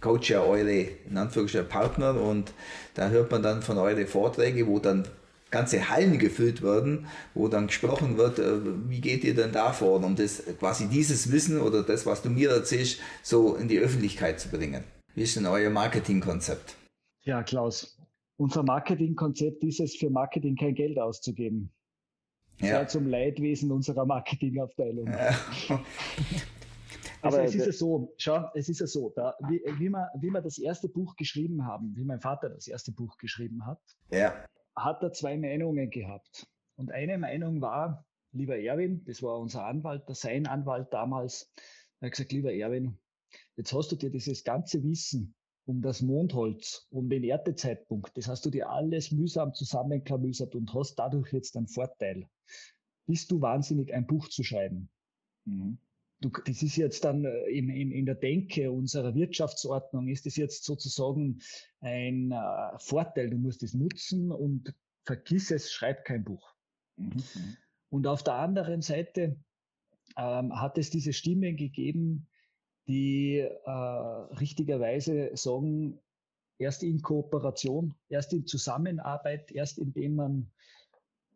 coach 0.01 0.29
ja 0.29 0.41
eure 0.41 0.71
in 0.71 1.17
Anführungsstrichen 1.17 1.67
Partner 1.67 2.19
und 2.19 2.51
da 2.95 3.09
hört 3.09 3.31
man 3.31 3.43
dann 3.43 3.61
von 3.61 3.77
euren 3.77 4.07
Vorträgen, 4.07 4.65
wo 4.67 4.79
dann 4.79 5.07
ganze 5.51 5.89
Hallen 5.89 6.19
gefüllt 6.19 6.61
werden, 6.61 7.07
wo 7.33 7.47
dann 7.47 7.67
gesprochen 7.67 8.17
wird, 8.17 8.39
äh, 8.39 8.57
wie 8.87 9.01
geht 9.01 9.23
ihr 9.23 9.35
denn 9.35 9.51
da 9.51 9.71
vor, 9.71 10.03
um 10.03 10.15
das 10.15 10.43
quasi 10.59 10.87
dieses 10.87 11.31
Wissen 11.31 11.59
oder 11.59 11.83
das, 11.83 12.05
was 12.05 12.21
du 12.21 12.29
mir 12.29 12.51
erzählst, 12.51 12.99
so 13.23 13.55
in 13.55 13.67
die 13.67 13.79
Öffentlichkeit 13.79 14.39
zu 14.39 14.49
bringen. 14.49 14.83
Wie 15.15 15.23
ist 15.23 15.35
denn 15.35 15.45
euer 15.45 15.69
Marketingkonzept? 15.69 16.75
Ja, 17.21 17.43
Klaus, 17.43 17.99
unser 18.37 18.63
Marketingkonzept 18.63 19.63
ist 19.63 19.79
es, 19.79 19.95
für 19.95 20.09
Marketing 20.09 20.55
kein 20.55 20.75
Geld 20.75 20.99
auszugeben. 20.99 21.73
Ja. 22.59 22.67
Sehr 22.67 22.87
zum 22.87 23.07
Leidwesen 23.07 23.71
unserer 23.71 24.05
Marketingabteilung. 24.05 25.07
Ja. 25.07 25.35
Aber 27.21 27.43
es 27.43 27.53
ist 27.53 27.65
ja 27.65 27.71
so, 27.73 28.13
schau, 28.17 28.49
es 28.53 28.69
ist 28.69 28.79
ja 28.79 28.87
so, 28.87 29.11
da, 29.15 29.35
wie, 29.47 29.61
wie, 29.77 29.89
wir, 29.89 30.09
wie 30.19 30.29
wir 30.29 30.41
das 30.41 30.57
erste 30.57 30.87
Buch 30.87 31.15
geschrieben 31.15 31.65
haben, 31.65 31.93
wie 31.95 32.05
mein 32.05 32.21
Vater 32.21 32.49
das 32.49 32.67
erste 32.67 32.93
Buch 32.93 33.17
geschrieben 33.17 33.65
hat, 33.65 33.81
ja. 34.09 34.33
hat 34.75 35.03
er 35.03 35.11
zwei 35.11 35.37
Meinungen 35.37 35.89
gehabt. 35.89 36.47
Und 36.77 36.91
eine 36.91 37.17
Meinung 37.17 37.61
war, 37.61 38.05
lieber 38.31 38.57
Erwin, 38.57 39.03
das 39.05 39.21
war 39.21 39.37
unser 39.37 39.65
Anwalt, 39.65 40.03
sein 40.15 40.47
Anwalt 40.47 40.93
damals, 40.93 41.51
er 41.99 42.07
hat 42.07 42.11
gesagt, 42.13 42.31
lieber 42.31 42.53
Erwin, 42.53 42.97
Jetzt 43.59 43.73
hast 43.73 43.91
du 43.91 43.97
dir 43.97 44.09
dieses 44.09 44.45
ganze 44.45 44.81
Wissen 44.85 45.35
um 45.65 45.81
das 45.81 46.01
Mondholz, 46.01 46.87
um 46.91 47.09
den 47.09 47.25
Erntezeitpunkt, 47.25 48.15
das 48.15 48.29
hast 48.29 48.45
du 48.45 48.49
dir 48.49 48.69
alles 48.69 49.11
mühsam 49.11 49.53
zusammenklamüsert 49.53 50.55
und 50.55 50.73
hast 50.73 50.95
dadurch 50.95 51.33
jetzt 51.33 51.57
einen 51.57 51.67
Vorteil. 51.67 52.29
Bist 53.05 53.29
du 53.31 53.41
wahnsinnig, 53.41 53.93
ein 53.93 54.07
Buch 54.07 54.29
zu 54.29 54.45
schreiben? 54.45 54.89
Mhm. 55.43 55.77
Du, 56.21 56.29
das 56.29 56.63
ist 56.63 56.77
jetzt 56.77 57.03
dann 57.03 57.25
äh, 57.25 57.49
in, 57.49 57.67
in, 57.69 57.91
in 57.91 58.05
der 58.05 58.15
Denke 58.15 58.71
unserer 58.71 59.13
Wirtschaftsordnung, 59.13 60.07
ist 60.07 60.25
das 60.25 60.37
jetzt 60.37 60.63
sozusagen 60.63 61.41
ein 61.81 62.31
äh, 62.31 62.79
Vorteil. 62.79 63.29
Du 63.29 63.37
musst 63.37 63.61
es 63.61 63.73
nutzen 63.73 64.31
und 64.31 64.73
vergiss 65.03 65.51
es, 65.51 65.69
schreib 65.69 66.05
kein 66.05 66.23
Buch. 66.23 66.55
Mhm. 66.95 67.21
Und 67.89 68.07
auf 68.07 68.23
der 68.23 68.35
anderen 68.35 68.81
Seite 68.81 69.37
ähm, 70.15 70.57
hat 70.57 70.77
es 70.77 70.89
diese 70.89 71.11
Stimmen 71.11 71.57
gegeben, 71.57 72.29
die 72.89 73.37
äh, 73.37 73.71
richtigerweise 74.39 75.29
sagen, 75.35 75.99
erst 76.57 76.83
in 76.83 77.01
Kooperation, 77.01 77.93
erst 78.09 78.33
in 78.33 78.47
Zusammenarbeit, 78.47 79.51
erst 79.51 79.77
indem 79.77 80.15
man 80.15 80.51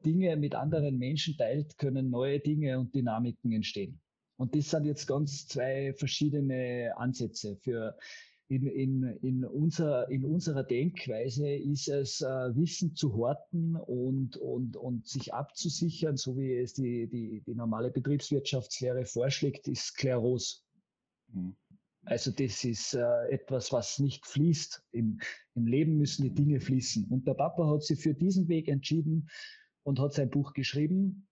Dinge 0.03 0.35
mit 0.35 0.55
anderen 0.55 0.97
Menschen 0.97 1.37
teilt, 1.37 1.77
können 1.77 2.09
neue 2.09 2.39
Dinge 2.39 2.79
und 2.79 2.93
Dynamiken 2.93 3.51
entstehen. 3.53 4.01
Und 4.37 4.55
das 4.55 4.71
sind 4.71 4.85
jetzt 4.85 5.07
ganz 5.07 5.47
zwei 5.47 5.93
verschiedene 5.93 6.91
Ansätze. 6.97 7.55
Für 7.57 7.95
in, 8.49 8.67
in, 8.67 9.03
in, 9.21 9.45
unser, 9.45 10.09
in 10.09 10.25
unserer 10.25 10.63
Denkweise 10.63 11.49
ist 11.49 11.87
es, 11.87 12.21
äh, 12.21 12.55
Wissen 12.55 12.95
zu 12.95 13.15
horten 13.15 13.75
und, 13.75 14.37
und, 14.37 14.75
und 14.75 15.07
sich 15.07 15.33
abzusichern, 15.33 16.17
so 16.17 16.35
wie 16.35 16.53
es 16.57 16.73
die, 16.73 17.07
die, 17.07 17.41
die 17.45 17.55
normale 17.55 17.91
Betriebswirtschaftslehre 17.91 19.05
vorschlägt, 19.05 19.67
ist 19.67 19.85
Sklerose. 19.85 20.57
Mhm. 21.33 21.55
Also 22.05 22.31
das 22.31 22.63
ist 22.63 22.95
äh, 22.95 23.29
etwas, 23.29 23.71
was 23.71 23.99
nicht 23.99 24.25
fließt. 24.25 24.83
Im, 24.91 25.19
Im 25.55 25.67
Leben 25.67 25.97
müssen 25.97 26.23
die 26.23 26.33
Dinge 26.33 26.59
fließen. 26.59 27.05
Und 27.09 27.27
der 27.27 27.33
Papa 27.33 27.69
hat 27.69 27.83
sich 27.83 28.01
für 28.01 28.13
diesen 28.13 28.49
Weg 28.49 28.67
entschieden 28.67 29.29
und 29.83 29.99
hat 29.99 30.13
sein 30.13 30.29
Buch 30.29 30.53
geschrieben. 30.53 31.27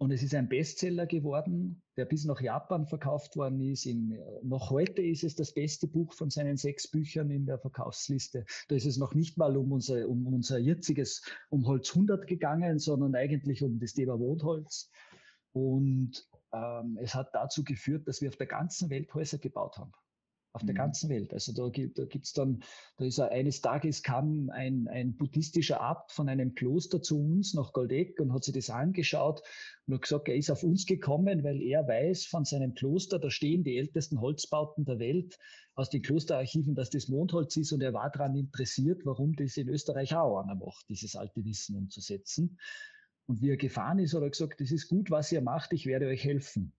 Und 0.00 0.12
es 0.12 0.22
ist 0.22 0.34
ein 0.34 0.48
Bestseller 0.48 1.06
geworden, 1.06 1.82
der 1.96 2.04
bis 2.04 2.24
nach 2.24 2.40
Japan 2.40 2.86
verkauft 2.86 3.36
worden 3.36 3.60
ist. 3.60 3.84
In, 3.84 4.16
noch 4.42 4.70
heute 4.70 5.02
ist 5.02 5.24
es 5.24 5.34
das 5.34 5.52
beste 5.52 5.88
Buch 5.88 6.14
von 6.14 6.30
seinen 6.30 6.56
sechs 6.56 6.88
Büchern 6.88 7.30
in 7.30 7.46
der 7.46 7.58
Verkaufsliste. 7.58 8.46
Da 8.68 8.76
ist 8.76 8.86
es 8.86 8.96
noch 8.96 9.14
nicht 9.14 9.36
mal 9.36 9.56
um 9.56 9.72
unser, 9.72 10.08
um 10.08 10.26
unser 10.28 10.58
jetziges, 10.58 11.22
um 11.50 11.66
Holz 11.66 11.90
100 11.90 12.28
gegangen, 12.28 12.78
sondern 12.78 13.16
eigentlich 13.16 13.62
um 13.64 13.80
das 13.80 13.92
Thema 13.92 14.18
Wohnholz. 14.20 14.88
Und 15.52 16.28
ähm, 16.52 16.98
es 17.00 17.14
hat 17.14 17.34
dazu 17.34 17.64
geführt, 17.64 18.06
dass 18.08 18.20
wir 18.20 18.28
auf 18.28 18.36
der 18.36 18.46
ganzen 18.46 18.90
Welt 18.90 19.12
Häuser 19.14 19.38
gebaut 19.38 19.78
haben 19.78 19.92
auf 20.52 20.64
der 20.64 20.74
mhm. 20.74 20.78
ganzen 20.78 21.10
Welt. 21.10 21.32
Also 21.32 21.52
da 21.52 21.68
gibt 21.68 21.98
es 21.98 22.32
dann, 22.32 22.62
da 22.96 23.04
ist 23.04 23.20
eines 23.20 23.60
Tages 23.60 24.02
kam 24.02 24.50
ein, 24.50 24.88
ein 24.88 25.16
buddhistischer 25.16 25.80
Abt 25.80 26.10
von 26.12 26.28
einem 26.28 26.54
Kloster 26.54 27.02
zu 27.02 27.20
uns 27.20 27.54
nach 27.54 27.72
Goldeck 27.72 28.18
und 28.20 28.32
hat 28.32 28.44
sich 28.44 28.54
das 28.54 28.70
angeschaut 28.70 29.42
und 29.86 29.94
hat 29.94 30.02
gesagt, 30.02 30.28
er 30.28 30.36
ist 30.36 30.50
auf 30.50 30.62
uns 30.62 30.86
gekommen, 30.86 31.44
weil 31.44 31.62
er 31.62 31.86
weiß 31.86 32.26
von 32.26 32.44
seinem 32.44 32.74
Kloster, 32.74 33.18
da 33.18 33.30
stehen 33.30 33.62
die 33.62 33.76
ältesten 33.76 34.20
Holzbauten 34.20 34.84
der 34.84 34.98
Welt 34.98 35.38
aus 35.74 35.90
den 35.90 36.02
Klosterarchiven, 36.02 36.74
dass 36.74 36.90
das 36.90 37.08
Mondholz 37.08 37.56
ist 37.56 37.72
und 37.72 37.82
er 37.82 37.92
war 37.92 38.10
daran 38.10 38.34
interessiert, 38.34 39.02
warum 39.04 39.34
das 39.36 39.56
in 39.56 39.68
Österreich 39.68 40.16
auch 40.16 40.40
einer 40.40 40.56
macht, 40.56 40.88
dieses 40.88 41.14
alte 41.14 41.44
Wissen 41.44 41.76
umzusetzen. 41.76 42.58
Und 43.28 43.42
wie 43.42 43.50
er 43.50 43.56
gefahren 43.56 43.98
ist, 43.98 44.14
hat 44.14 44.22
er 44.22 44.30
gesagt, 44.30 44.60
das 44.60 44.70
ist 44.70 44.88
gut, 44.88 45.10
was 45.10 45.30
ihr 45.30 45.42
macht, 45.42 45.72
ich 45.74 45.86
werde 45.86 46.06
euch 46.06 46.24
helfen. 46.24 46.72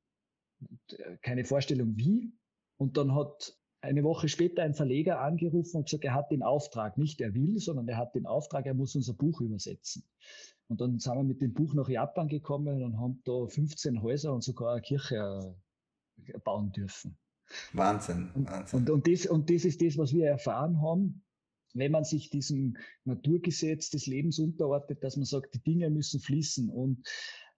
Äh, 0.92 1.18
keine 1.22 1.46
Vorstellung 1.46 1.96
wie. 1.96 2.34
Und 2.78 2.98
dann 2.98 3.14
hat 3.14 3.56
eine 3.82 4.04
Woche 4.04 4.28
später 4.28 4.64
ein 4.64 4.74
Verleger 4.74 5.22
angerufen 5.22 5.78
und 5.78 5.86
gesagt, 5.86 6.04
er 6.04 6.14
hat 6.14 6.32
den 6.32 6.44
Auftrag, 6.44 6.98
nicht 6.98 7.22
er 7.22 7.34
will, 7.34 7.60
sondern 7.60 7.88
er 7.88 7.98
hat 7.98 8.16
den 8.16 8.26
Auftrag, 8.26 8.66
er 8.66 8.74
muss 8.74 8.96
unser 8.96 9.14
Buch 9.14 9.42
übersetzen. 9.42 10.04
Und 10.68 10.82
dann 10.82 11.00
sind 11.00 11.16
wir 11.16 11.24
mit 11.24 11.42
dem 11.42 11.54
Buch 11.54 11.74
nach 11.74 11.88
Japan 11.88 12.28
gekommen 12.28 12.84
und 12.84 13.00
haben 13.00 13.22
da 13.26 13.48
15 13.48 14.02
Häuser 14.02 14.34
und 14.34 14.44
sogar 14.44 14.74
eine 14.74 14.82
Kirche 14.82 15.56
äh, 16.26 16.40
bauen 16.40 16.72
dürfen. 16.72 17.18
Wahnsinn. 17.74 18.32
Wahnsinn. 18.36 18.80
Und, 18.80 18.90
und, 18.90 19.08
das, 19.08 19.26
und 19.26 19.50
das 19.50 19.66
ist 19.66 19.82
das, 19.82 19.98
was 19.98 20.14
wir 20.14 20.28
erfahren 20.28 20.82
haben, 20.82 21.24
wenn 21.74 21.92
man 21.92 22.04
sich 22.04 22.30
diesem 22.30 22.78
Naturgesetz 23.06 23.90
des 23.90 24.08
Lebens 24.08 24.40
unterordnet, 24.40 25.04
dass 25.04 25.18
man 25.18 25.26
sagt, 25.26 25.54
die 25.54 25.64
Dinge 25.64 25.90
müssen 25.90 26.20
fließen. 26.20 26.70
Und 26.70 27.08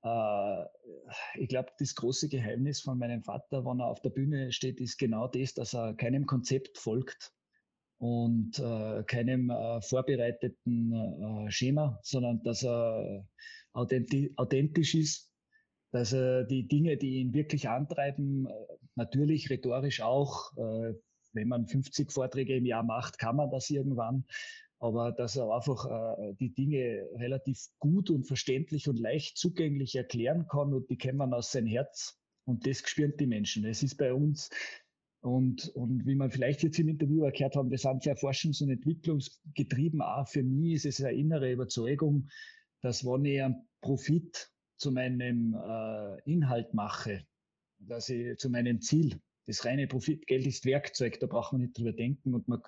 äh, 0.03 0.66
ich 1.36 1.49
glaube, 1.49 1.70
das 1.80 1.95
große 1.95 2.30
Geheimnis 2.30 2.82
von 2.82 2.97
meinem 2.97 3.24
Vater, 3.24 3.66
wenn 3.66 3.80
er 3.80 3.88
auf 3.88 4.01
der 4.01 4.09
Bühne 4.09 4.51
steht, 4.51 4.80
ist 4.82 4.97
genau 4.97 5.28
das, 5.28 5.53
dass 5.53 5.74
er 5.74 5.93
keinem 5.93 6.26
Konzept 6.26 6.78
folgt 6.78 7.34
und 7.99 8.57
äh, 8.57 9.03
keinem 9.03 9.51
äh, 9.51 9.82
vorbereiteten 9.82 10.91
äh, 11.47 11.51
Schema, 11.51 11.99
sondern 12.01 12.41
dass 12.43 12.64
er 12.64 13.28
authenti 13.74 14.34
authentisch 14.38 14.95
ist, 14.95 15.32
dass 15.91 16.14
er 16.14 16.45
die 16.45 16.68
Dinge, 16.68 16.97
die 16.97 17.18
ihn 17.18 17.34
wirklich 17.34 17.70
antreiben, 17.70 18.47
äh, 18.47 18.51
natürlich 18.95 19.49
rhetorisch 19.49 20.01
auch, 20.01 20.51
äh, 20.57 20.93
wenn 21.34 21.47
man 21.47 21.67
50 21.67 22.11
Vorträge 22.11 22.55
im 22.55 22.65
Jahr 22.65 22.84
macht, 22.84 23.17
kann 23.17 23.36
man 23.36 23.49
das 23.49 23.69
irgendwann, 23.69 24.25
aber 24.79 25.11
dass 25.11 25.36
er 25.36 25.51
einfach 25.51 26.17
äh, 26.17 26.34
die 26.39 26.53
Dinge 26.53 27.07
relativ 27.15 27.67
gut 27.79 28.09
und 28.09 28.25
verständlich 28.25 28.89
und 28.89 28.99
leicht 28.99 29.38
zugänglich 29.38 29.95
erklären 29.95 30.47
kann 30.47 30.73
und 30.73 30.89
die 30.89 30.97
kennen 30.97 31.34
aus 31.34 31.51
sein 31.51 31.67
Herz 31.67 32.19
und 32.45 32.65
das 32.65 32.79
spüren 32.79 33.13
die 33.19 33.27
Menschen. 33.27 33.65
Es 33.65 33.84
ist 33.84 33.95
bei 33.95 34.13
uns 34.13 34.49
und, 35.21 35.69
und 35.75 36.05
wie 36.07 36.15
man 36.15 36.32
vielleicht 36.32 36.63
jetzt 36.63 36.79
im 36.79 36.89
Interview 36.89 37.23
erklärt 37.23 37.55
haben, 37.55 37.69
wir 37.69 37.77
sind 37.77 38.01
sehr 38.01 38.17
forschungs- 38.17 38.63
und 38.63 38.71
entwicklungsgetrieben. 38.71 40.01
Auch 40.01 40.27
für 40.27 40.41
mich 40.41 40.73
ist 40.73 40.99
es 40.99 41.05
eine 41.05 41.15
innere 41.15 41.51
Überzeugung, 41.51 42.27
dass 42.82 43.05
wenn 43.05 43.25
ich 43.25 43.41
einen 43.41 43.67
Profit 43.82 44.51
zu 44.77 44.91
meinem 44.91 45.53
äh, 45.53 46.21
Inhalt 46.23 46.73
mache, 46.73 47.23
dass 47.77 48.09
ich 48.09 48.36
zu 48.38 48.49
meinem 48.49 48.82
Ziel 48.82 49.21
das 49.47 49.65
reine 49.65 49.87
Profitgeld 49.87 50.45
ist 50.45 50.65
Werkzeug, 50.65 51.19
da 51.19 51.27
braucht 51.27 51.53
man 51.53 51.61
nicht 51.61 51.77
drüber 51.77 51.93
denken 51.93 52.33
und 52.33 52.47
man 52.47 52.61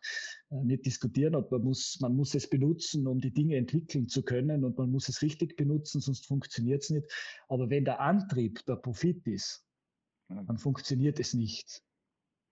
äh, 0.49 0.63
nicht 0.63 0.86
diskutieren 0.86 1.36
und 1.36 1.51
man 1.51 1.63
muss, 1.63 1.99
man 2.01 2.15
muss 2.15 2.36
es 2.36 2.49
benutzen, 2.49 3.07
um 3.07 3.19
die 3.19 3.34
Dinge 3.34 3.57
entwickeln 3.57 4.07
zu 4.07 4.24
können 4.24 4.63
und 4.63 4.78
man 4.78 4.91
muss 4.91 5.09
es 5.09 5.21
richtig 5.21 5.55
benutzen, 5.55 6.01
sonst 6.01 6.26
funktioniert 6.26 6.84
es 6.84 6.89
nicht. 6.89 7.07
Aber 7.47 7.69
wenn 7.69 7.86
der 7.86 7.99
Antrieb 7.99 8.65
der 8.65 8.76
Profit 8.76 9.26
ist, 9.28 9.65
dann 10.28 10.57
funktioniert 10.57 11.19
es 11.19 11.34
nicht. 11.34 11.84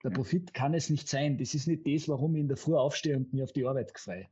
Der 0.04 0.10
Profit 0.10 0.54
kann 0.54 0.74
es 0.74 0.90
nicht 0.90 1.08
sein. 1.08 1.38
Das 1.38 1.54
ist 1.54 1.68
nicht 1.68 1.86
das, 1.86 2.10
warum 2.10 2.36
ich 2.36 2.42
in 2.42 2.48
der 2.48 2.58
Früh 2.58 2.76
aufstehe 2.76 3.18
und 3.18 3.34
mir 3.34 3.44
auf 3.44 3.54
die 3.54 3.66
Arbeit 3.66 3.92
freue. 3.98 4.28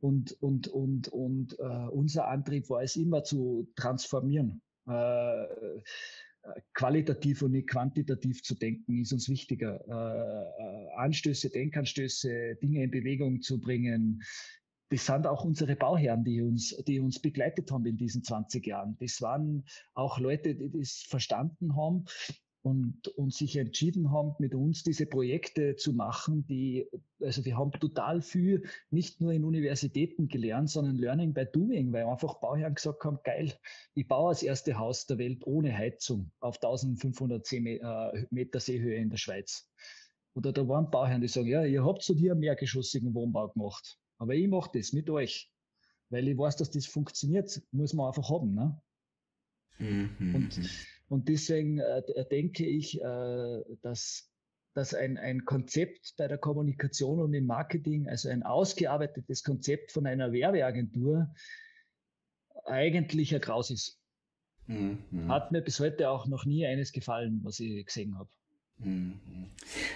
Und, 0.00 0.32
und, 0.42 0.68
und, 0.68 1.08
und 1.08 1.58
äh, 1.58 1.88
unser 1.90 2.28
Antrieb 2.28 2.68
war 2.68 2.82
es 2.82 2.96
immer 2.96 3.24
zu 3.24 3.68
transformieren. 3.74 4.60
Äh, 4.86 5.46
qualitativ 6.74 7.42
und 7.42 7.52
nicht 7.52 7.68
quantitativ 7.68 8.42
zu 8.42 8.54
denken, 8.54 9.00
ist 9.00 9.12
uns 9.12 9.28
wichtiger. 9.28 9.80
Äh, 9.88 10.62
äh, 10.62 10.88
Anstöße, 10.96 11.50
Denkanstöße, 11.50 12.56
Dinge 12.62 12.84
in 12.84 12.90
Bewegung 12.90 13.40
zu 13.40 13.60
bringen. 13.60 14.22
Das 14.90 15.04
sind 15.04 15.26
auch 15.26 15.44
unsere 15.44 15.76
Bauherren, 15.76 16.24
die 16.24 16.40
uns, 16.40 16.74
die 16.86 16.98
uns 16.98 17.20
begleitet 17.20 17.70
haben 17.70 17.84
in 17.84 17.98
diesen 17.98 18.24
20 18.24 18.66
Jahren. 18.66 18.96
Das 19.00 19.20
waren 19.20 19.64
auch 19.94 20.18
Leute, 20.18 20.54
die 20.54 20.70
das 20.70 21.04
verstanden 21.08 21.76
haben 21.76 22.06
und, 22.68 23.08
und 23.16 23.32
sich 23.32 23.56
entschieden 23.56 24.10
haben, 24.10 24.34
mit 24.38 24.54
uns 24.54 24.82
diese 24.82 25.06
Projekte 25.06 25.76
zu 25.76 25.94
machen, 25.94 26.46
die, 26.46 26.86
also 27.20 27.44
wir 27.44 27.56
haben 27.56 27.72
total 27.72 28.20
viel 28.20 28.64
nicht 28.90 29.20
nur 29.20 29.32
in 29.32 29.44
Universitäten 29.44 30.28
gelernt, 30.28 30.68
sondern 30.68 30.96
Learning 30.96 31.32
by 31.32 31.46
Doing, 31.50 31.92
weil 31.92 32.04
einfach 32.04 32.40
Bauherren 32.40 32.74
gesagt 32.74 33.04
haben, 33.04 33.18
geil, 33.24 33.54
ich 33.94 34.06
baue 34.06 34.32
das 34.32 34.42
erste 34.42 34.78
Haus 34.78 35.06
der 35.06 35.16
Welt 35.16 35.46
ohne 35.46 35.76
Heizung 35.76 36.30
auf 36.40 36.56
1500 36.56 37.50
äh, 37.52 38.26
Meter 38.30 38.60
Seehöhe 38.60 38.96
in 38.96 39.08
der 39.08 39.16
Schweiz. 39.16 39.66
Oder 40.34 40.52
da 40.52 40.68
waren 40.68 40.90
Bauherren, 40.90 41.22
die 41.22 41.28
sagen, 41.28 41.48
ja, 41.48 41.64
ihr 41.64 41.84
habt 41.84 42.02
so 42.02 42.14
hier 42.14 42.32
einen 42.32 42.40
mehrgeschossigen 42.40 43.14
Wohnbau 43.14 43.48
gemacht, 43.48 43.98
aber 44.18 44.34
ich 44.34 44.48
mache 44.48 44.70
das 44.74 44.92
mit 44.92 45.08
euch, 45.08 45.50
weil 46.10 46.28
ich 46.28 46.36
weiß, 46.36 46.56
dass 46.56 46.70
das 46.70 46.86
funktioniert, 46.86 47.62
muss 47.72 47.94
man 47.94 48.08
einfach 48.08 48.28
haben. 48.28 48.54
Ne? 48.54 48.80
Mhm. 49.78 50.34
Und 50.34 50.58
mhm. 50.58 50.68
Und 51.08 51.28
deswegen 51.28 51.78
äh, 51.78 52.02
denke 52.30 52.66
ich, 52.66 53.00
äh, 53.00 53.62
dass, 53.82 54.30
dass 54.74 54.94
ein, 54.94 55.16
ein 55.16 55.44
Konzept 55.44 56.14
bei 56.16 56.28
der 56.28 56.38
Kommunikation 56.38 57.20
und 57.20 57.32
im 57.34 57.46
Marketing, 57.46 58.08
also 58.08 58.28
ein 58.28 58.42
ausgearbeitetes 58.42 59.42
Konzept 59.42 59.92
von 59.92 60.06
einer 60.06 60.32
Werbeagentur, 60.32 61.28
eigentlich 62.64 63.34
ein 63.34 63.40
Graus 63.40 63.70
ist. 63.70 63.98
Mhm. 64.66 65.28
Hat 65.28 65.50
mir 65.50 65.62
bis 65.62 65.80
heute 65.80 66.10
auch 66.10 66.26
noch 66.26 66.44
nie 66.44 66.66
eines 66.66 66.92
gefallen, 66.92 67.40
was 67.42 67.58
ich 67.58 67.86
gesehen 67.86 68.18
habe. 68.18 68.28
Mhm. 68.78 69.14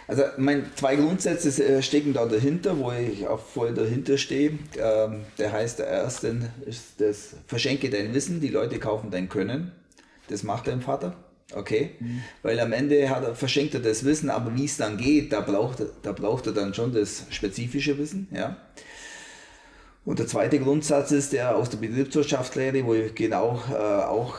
Also 0.09 0.25
mein 0.39 0.65
zwei 0.75 0.97
Grundsätze 0.97 1.65
äh, 1.65 1.83
stecken 1.83 2.15
da 2.15 2.27
dahinter, 2.27 2.79
wo 2.79 2.91
ich 2.91 3.27
auch 3.29 3.39
voll 3.39 3.75
dahinter 3.75 4.19
stehe. 4.19 4.59
Ähm, 4.79 5.25
der 5.39 5.53
heißt, 5.53 5.79
der 5.79 5.87
erste 5.87 6.51
ist 6.67 7.01
das 7.01 7.37
Verschenke 7.47 7.91
dein 7.91 8.15
Wissen, 8.15 8.41
die 8.41 8.49
Leute 8.49 8.79
kaufen 8.79 9.11
dein 9.11 9.29
Können. 9.29 9.73
Das 10.33 10.43
macht 10.43 10.67
dein 10.67 10.81
Vater. 10.81 11.15
Okay, 11.55 11.91
mhm. 12.01 12.23
weil 12.43 12.59
am 12.61 12.73
Ende 12.73 13.11
hat 13.11 13.25
er, 13.25 13.35
verschenkt 13.35 13.75
er 13.75 13.81
das 13.81 14.05
Wissen, 14.05 14.31
aber 14.31 14.55
wie 14.57 14.65
es 14.65 14.79
dann 14.79 14.97
geht, 14.97 15.35
da 15.35 15.41
braucht, 15.41 15.83
da 16.03 16.13
braucht 16.13 16.47
er 16.47 16.53
dann 16.55 16.73
schon 16.73 16.95
das 16.95 17.27
spezifische 17.29 17.99
Wissen. 17.99 18.27
Ja. 18.31 18.57
Und 20.07 20.19
der 20.19 20.27
zweite 20.27 20.59
Grundsatz 20.59 21.13
ist 21.13 21.35
der 21.35 21.55
aus 21.55 21.69
der 21.69 21.77
Betriebswirtschaftslehre, 21.79 22.85
wo 22.87 22.95
ich 22.95 23.15
genau 23.15 23.63
äh, 23.71 23.75
auch 23.75 24.37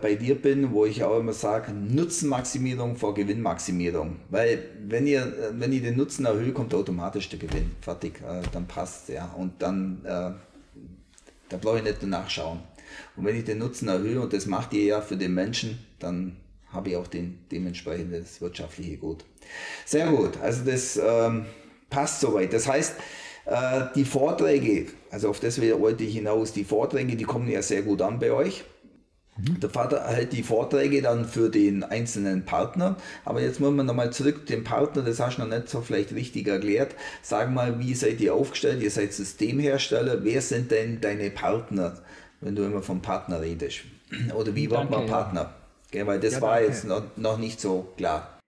bei 0.00 0.14
dir 0.14 0.34
bin, 0.34 0.72
wo 0.72 0.84
ich 0.84 1.02
auch 1.04 1.18
immer 1.18 1.32
sage, 1.32 1.72
Nutzenmaximierung 1.72 2.96
vor 2.96 3.14
Gewinnmaximierung. 3.14 4.16
Weil 4.28 4.62
wenn 4.86 5.06
ihr, 5.06 5.32
wenn 5.52 5.72
ihr 5.72 5.80
den 5.80 5.96
Nutzen 5.96 6.26
erhöht, 6.26 6.54
kommt 6.54 6.74
automatisch 6.74 7.28
der 7.30 7.38
Gewinn. 7.38 7.72
Fertig, 7.80 8.20
äh, 8.20 8.42
dann 8.52 8.66
passt 8.66 9.08
ja. 9.08 9.32
Und 9.36 9.62
dann, 9.62 10.00
äh, 10.04 10.32
da 11.48 11.56
brauche 11.60 11.78
ich 11.78 11.84
nicht 11.84 12.02
nur 12.02 12.10
nachschauen. 12.10 12.60
Und 13.16 13.24
wenn 13.24 13.36
ich 13.36 13.44
den 13.44 13.58
Nutzen 13.58 13.88
erhöhe, 13.88 14.20
und 14.20 14.32
das 14.32 14.46
macht 14.46 14.72
ihr 14.72 14.84
ja 14.84 15.00
für 15.00 15.16
den 15.16 15.34
Menschen, 15.34 15.78
dann 15.98 16.36
habe 16.72 16.90
ich 16.90 16.96
auch 16.96 17.06
den, 17.06 17.38
dementsprechend 17.50 18.14
das 18.14 18.40
wirtschaftliche 18.40 18.96
Gut. 18.96 19.24
Sehr 19.84 20.06
gut, 20.08 20.38
also 20.40 20.64
das 20.64 21.00
ähm, 21.02 21.46
passt 21.88 22.20
soweit. 22.20 22.52
Das 22.52 22.68
heißt, 22.68 22.94
äh, 23.46 23.82
die 23.94 24.04
Vorträge, 24.04 24.86
also 25.10 25.30
auf 25.30 25.40
das 25.40 25.60
wollte 25.60 26.04
ich 26.04 26.14
hinaus, 26.14 26.52
die 26.52 26.64
Vorträge, 26.64 27.16
die 27.16 27.24
kommen 27.24 27.50
ja 27.50 27.62
sehr 27.62 27.82
gut 27.82 28.02
an 28.02 28.18
bei 28.18 28.32
euch. 28.32 28.64
Der 29.36 29.70
Vater 29.70 30.06
hält 30.06 30.32
die 30.32 30.42
Vorträge 30.42 31.00
dann 31.00 31.24
für 31.24 31.48
den 31.48 31.82
einzelnen 31.82 32.44
Partner. 32.44 32.96
Aber 33.24 33.40
jetzt 33.40 33.58
muss 33.58 33.72
man 33.72 33.86
nochmal 33.86 34.12
zurück 34.12 34.44
den 34.46 34.64
Partner, 34.64 35.02
das 35.02 35.18
hast 35.18 35.38
du 35.38 35.42
noch 35.42 35.48
nicht 35.48 35.68
so 35.68 35.80
vielleicht 35.80 36.14
richtig 36.14 36.46
erklärt. 36.46 36.94
Sag 37.22 37.50
mal, 37.50 37.78
wie 37.78 37.94
seid 37.94 38.20
ihr 38.20 38.34
aufgestellt? 38.34 38.82
Ihr 38.82 38.90
seid 38.90 39.14
Systemhersteller. 39.14 40.24
Wer 40.24 40.42
sind 40.42 40.70
denn 40.70 41.00
deine 41.00 41.30
Partner, 41.30 41.96
wenn 42.40 42.54
du 42.54 42.64
immer 42.64 42.82
vom 42.82 43.02
Partner 43.02 43.40
redest? 43.40 43.80
Oder 44.36 44.54
wie 44.54 44.70
wird 44.70 44.90
man 44.90 45.06
Partner? 45.06 45.54
Ja. 45.92 46.06
weil 46.06 46.20
das 46.20 46.34
ja, 46.34 46.40
war 46.40 46.62
jetzt 46.62 46.84
noch, 46.84 47.16
noch 47.16 47.38
nicht 47.38 47.60
so 47.60 47.92
klar 47.96 48.40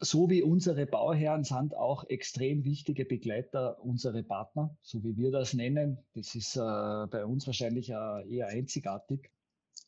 so 0.00 0.30
wie 0.30 0.42
unsere 0.42 0.86
Bauherren 0.86 1.44
sind 1.44 1.76
auch 1.76 2.04
extrem 2.08 2.64
wichtige 2.64 3.04
Begleiter 3.04 3.82
unsere 3.82 4.22
Partner, 4.22 4.76
so 4.82 5.02
wie 5.02 5.16
wir 5.16 5.30
das 5.30 5.54
nennen. 5.54 5.98
Das 6.14 6.34
ist 6.34 6.56
äh, 6.56 6.60
bei 6.60 7.24
uns 7.24 7.46
wahrscheinlich 7.46 7.90
äh, 7.90 8.28
eher 8.28 8.48
einzigartig 8.48 9.30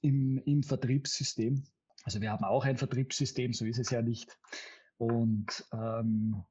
im, 0.01 0.39
im 0.45 0.63
Vertriebssystem. 0.63 1.63
Also 2.05 2.21
wir 2.21 2.31
haben 2.31 2.45
auch 2.45 2.65
ein 2.65 2.77
Vertriebssystem, 2.77 3.53
so 3.53 3.65
ist 3.65 3.79
es 3.79 3.91
ja 3.91 4.03
nicht. 4.03 4.37
Und 4.97 5.65
ähm, 5.73 6.43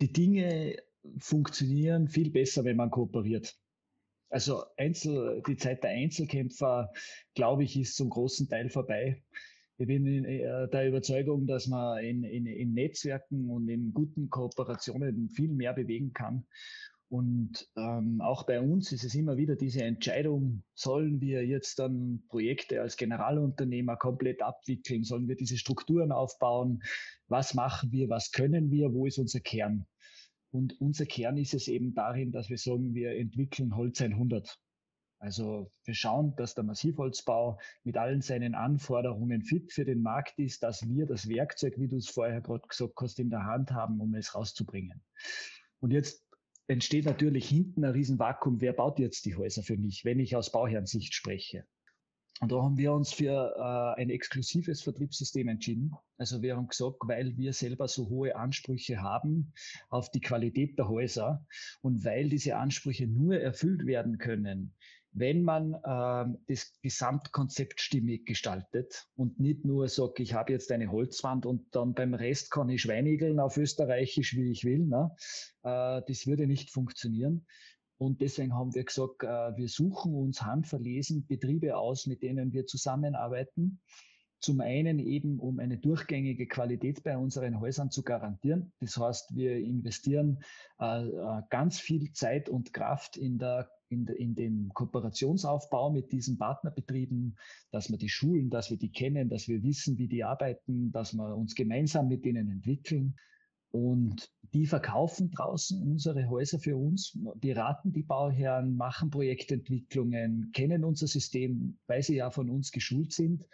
die 0.00 0.12
Dinge 0.12 0.76
funktionieren 1.18 2.08
viel 2.08 2.30
besser, 2.30 2.64
wenn 2.64 2.76
man 2.76 2.90
kooperiert. 2.90 3.56
Also 4.36 4.64
Einzel, 4.76 5.42
die 5.48 5.56
Zeit 5.56 5.82
der 5.82 5.92
Einzelkämpfer, 5.92 6.92
glaube 7.34 7.64
ich, 7.64 7.74
ist 7.74 7.96
zum 7.96 8.10
großen 8.10 8.46
Teil 8.50 8.68
vorbei. 8.68 9.22
Ich 9.78 9.86
bin 9.86 10.04
in, 10.04 10.26
äh, 10.26 10.68
der 10.68 10.88
Überzeugung, 10.88 11.46
dass 11.46 11.68
man 11.68 12.04
in, 12.04 12.22
in, 12.22 12.44
in 12.44 12.74
Netzwerken 12.74 13.48
und 13.48 13.70
in 13.70 13.94
guten 13.94 14.28
Kooperationen 14.28 15.30
viel 15.30 15.54
mehr 15.54 15.72
bewegen 15.72 16.12
kann. 16.12 16.44
Und 17.08 17.66
ähm, 17.78 18.20
auch 18.20 18.42
bei 18.44 18.60
uns 18.60 18.92
ist 18.92 19.04
es 19.04 19.14
immer 19.14 19.38
wieder 19.38 19.56
diese 19.56 19.82
Entscheidung, 19.84 20.62
sollen 20.74 21.18
wir 21.22 21.46
jetzt 21.46 21.78
dann 21.78 22.22
Projekte 22.28 22.82
als 22.82 22.98
Generalunternehmer 22.98 23.96
komplett 23.96 24.42
abwickeln, 24.42 25.02
sollen 25.02 25.28
wir 25.28 25.36
diese 25.36 25.56
Strukturen 25.56 26.12
aufbauen, 26.12 26.82
was 27.28 27.54
machen 27.54 27.90
wir, 27.90 28.10
was 28.10 28.32
können 28.32 28.70
wir, 28.70 28.92
wo 28.92 29.06
ist 29.06 29.16
unser 29.16 29.40
Kern? 29.40 29.86
Und 30.56 30.80
unser 30.80 31.04
Kern 31.04 31.36
ist 31.36 31.52
es 31.52 31.68
eben 31.68 31.92
darin, 31.94 32.32
dass 32.32 32.48
wir 32.48 32.56
sagen, 32.56 32.94
wir 32.94 33.14
entwickeln 33.14 33.76
Holz 33.76 34.00
100. 34.00 34.58
Also 35.18 35.70
wir 35.84 35.94
schauen, 35.94 36.34
dass 36.36 36.54
der 36.54 36.64
Massivholzbau 36.64 37.58
mit 37.84 37.98
allen 37.98 38.22
seinen 38.22 38.54
Anforderungen 38.54 39.42
fit 39.42 39.70
für 39.70 39.84
den 39.84 40.00
Markt 40.00 40.38
ist, 40.38 40.62
dass 40.62 40.88
wir 40.88 41.04
das 41.04 41.28
Werkzeug, 41.28 41.74
wie 41.76 41.88
du 41.88 41.96
es 41.96 42.08
vorher 42.08 42.40
gerade 42.40 42.66
gesagt 42.66 42.94
hast, 43.02 43.18
in 43.18 43.28
der 43.28 43.44
Hand 43.44 43.70
haben, 43.70 44.00
um 44.00 44.14
es 44.14 44.34
rauszubringen. 44.34 45.02
Und 45.80 45.90
jetzt 45.90 46.24
entsteht 46.68 47.04
natürlich 47.04 47.46
hinten 47.46 47.84
ein 47.84 47.92
Riesenvakuum. 47.92 48.62
Wer 48.62 48.72
baut 48.72 48.98
jetzt 48.98 49.26
die 49.26 49.36
Häuser 49.36 49.62
für 49.62 49.76
mich, 49.76 50.06
wenn 50.06 50.20
ich 50.20 50.36
aus 50.36 50.52
Bauherrensicht 50.52 51.12
spreche? 51.12 51.66
Und 52.40 52.52
da 52.52 52.62
haben 52.62 52.76
wir 52.76 52.92
uns 52.92 53.12
für 53.12 53.54
äh, 53.56 54.00
ein 54.00 54.10
exklusives 54.10 54.82
Vertriebssystem 54.82 55.48
entschieden. 55.48 55.92
Also 56.18 56.42
wir 56.42 56.56
haben 56.56 56.68
gesagt, 56.68 56.98
weil 57.04 57.36
wir 57.36 57.52
selber 57.52 57.88
so 57.88 58.08
hohe 58.08 58.36
Ansprüche 58.36 59.00
haben 59.00 59.52
auf 59.88 60.10
die 60.10 60.20
Qualität 60.20 60.78
der 60.78 60.88
Häuser 60.88 61.44
und 61.80 62.04
weil 62.04 62.28
diese 62.28 62.56
Ansprüche 62.56 63.06
nur 63.06 63.40
erfüllt 63.40 63.86
werden 63.86 64.18
können, 64.18 64.74
wenn 65.12 65.42
man 65.42 65.74
ähm, 65.86 66.38
das 66.46 66.78
Gesamtkonzept 66.82 67.80
stimmig 67.80 68.26
gestaltet 68.26 69.06
und 69.16 69.40
nicht 69.40 69.64
nur 69.64 69.88
sagt, 69.88 70.20
ich 70.20 70.34
habe 70.34 70.52
jetzt 70.52 70.70
eine 70.70 70.90
Holzwand 70.90 71.46
und 71.46 71.74
dann 71.74 71.94
beim 71.94 72.12
Rest 72.12 72.50
kann 72.50 72.68
ich 72.68 72.82
schweinigeln 72.82 73.40
auf 73.40 73.56
Österreichisch, 73.56 74.36
wie 74.36 74.50
ich 74.50 74.64
will. 74.64 74.80
Ne? 74.80 75.10
Äh, 75.62 76.02
das 76.06 76.26
würde 76.26 76.46
nicht 76.46 76.70
funktionieren. 76.70 77.46
Und 77.98 78.20
deswegen 78.20 78.54
haben 78.54 78.74
wir 78.74 78.84
gesagt, 78.84 79.22
äh, 79.22 79.56
wir 79.56 79.68
suchen 79.68 80.14
uns 80.14 80.42
handverlesen 80.42 81.26
Betriebe 81.26 81.76
aus, 81.76 82.06
mit 82.06 82.22
denen 82.22 82.52
wir 82.52 82.66
zusammenarbeiten. 82.66 83.80
Zum 84.38 84.60
einen 84.60 84.98
eben, 84.98 85.40
um 85.40 85.58
eine 85.58 85.78
durchgängige 85.78 86.46
Qualität 86.46 87.02
bei 87.02 87.16
unseren 87.16 87.58
Häusern 87.58 87.90
zu 87.90 88.02
garantieren. 88.02 88.72
Das 88.80 88.98
heißt, 88.98 89.34
wir 89.34 89.56
investieren 89.56 90.40
äh, 90.78 91.06
äh 91.08 91.42
ganz 91.48 91.80
viel 91.80 92.12
Zeit 92.12 92.48
und 92.50 92.74
Kraft 92.74 93.16
in 93.16 93.38
der 93.38 93.70
in, 93.88 94.06
in 94.06 94.34
dem 94.34 94.70
Kooperationsaufbau 94.74 95.90
mit 95.90 96.12
diesen 96.12 96.38
Partnerbetrieben, 96.38 97.36
dass 97.70 97.90
wir 97.90 97.98
die 97.98 98.08
schulen, 98.08 98.50
dass 98.50 98.70
wir 98.70 98.78
die 98.78 98.90
kennen, 98.90 99.28
dass 99.28 99.48
wir 99.48 99.62
wissen, 99.62 99.98
wie 99.98 100.08
die 100.08 100.24
arbeiten, 100.24 100.90
dass 100.92 101.14
wir 101.14 101.36
uns 101.36 101.54
gemeinsam 101.54 102.08
mit 102.08 102.24
denen 102.24 102.50
entwickeln. 102.50 103.16
Und 103.70 104.30
die 104.52 104.66
verkaufen 104.66 105.30
draußen 105.30 105.82
unsere 105.82 106.28
Häuser 106.28 106.58
für 106.58 106.76
uns, 106.76 107.18
beraten 107.36 107.92
die 107.92 108.02
Bauherren, 108.02 108.76
machen 108.76 109.10
Projektentwicklungen, 109.10 110.50
kennen 110.52 110.84
unser 110.84 111.06
System, 111.06 111.78
weil 111.86 112.02
sie 112.02 112.16
ja 112.16 112.30
von 112.30 112.50
uns 112.50 112.72
geschult 112.72 113.12
sind 113.12 113.44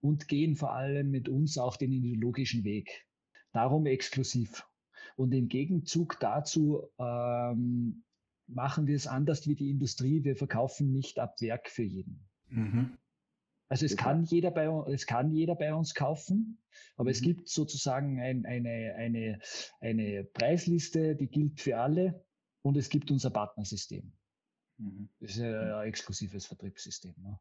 und 0.00 0.28
gehen 0.28 0.56
vor 0.56 0.72
allem 0.72 1.10
mit 1.10 1.28
uns 1.28 1.58
auch 1.58 1.76
den 1.76 1.92
ideologischen 1.92 2.64
Weg. 2.64 3.06
Darum 3.52 3.86
exklusiv. 3.86 4.66
Und 5.16 5.32
im 5.32 5.48
Gegenzug 5.48 6.18
dazu 6.20 6.82
ähm, 6.98 8.04
machen 8.46 8.86
wir 8.86 8.96
es 8.96 9.06
anders 9.06 9.46
wie 9.46 9.54
die 9.54 9.70
Industrie. 9.70 10.24
Wir 10.24 10.36
verkaufen 10.36 10.92
nicht 10.92 11.18
ab 11.18 11.40
Werk 11.40 11.68
für 11.68 11.82
jeden. 11.82 12.28
Mhm. 12.48 12.98
Also 13.68 13.84
es 13.84 13.96
kann, 13.96 14.24
jeder 14.24 14.50
bei, 14.50 14.66
es 14.90 15.06
kann 15.06 15.30
jeder 15.30 15.54
bei 15.54 15.74
uns 15.74 15.94
kaufen, 15.94 16.58
aber 16.96 17.04
mhm. 17.04 17.10
es 17.10 17.20
gibt 17.20 17.48
sozusagen 17.48 18.20
ein, 18.20 18.46
eine, 18.46 18.94
eine, 18.96 19.38
eine 19.80 20.24
Preisliste, 20.24 21.16
die 21.16 21.28
gilt 21.28 21.60
für 21.60 21.78
alle 21.78 22.24
und 22.62 22.76
es 22.76 22.88
gibt 22.88 23.10
unser 23.10 23.30
Partnersystem. 23.30 24.12
Mhm. 24.78 25.10
Das 25.20 25.32
ist 25.32 25.42
ein 25.42 25.86
exklusives 25.86 26.46
Vertriebssystem. 26.46 27.14
Ne? 27.18 27.38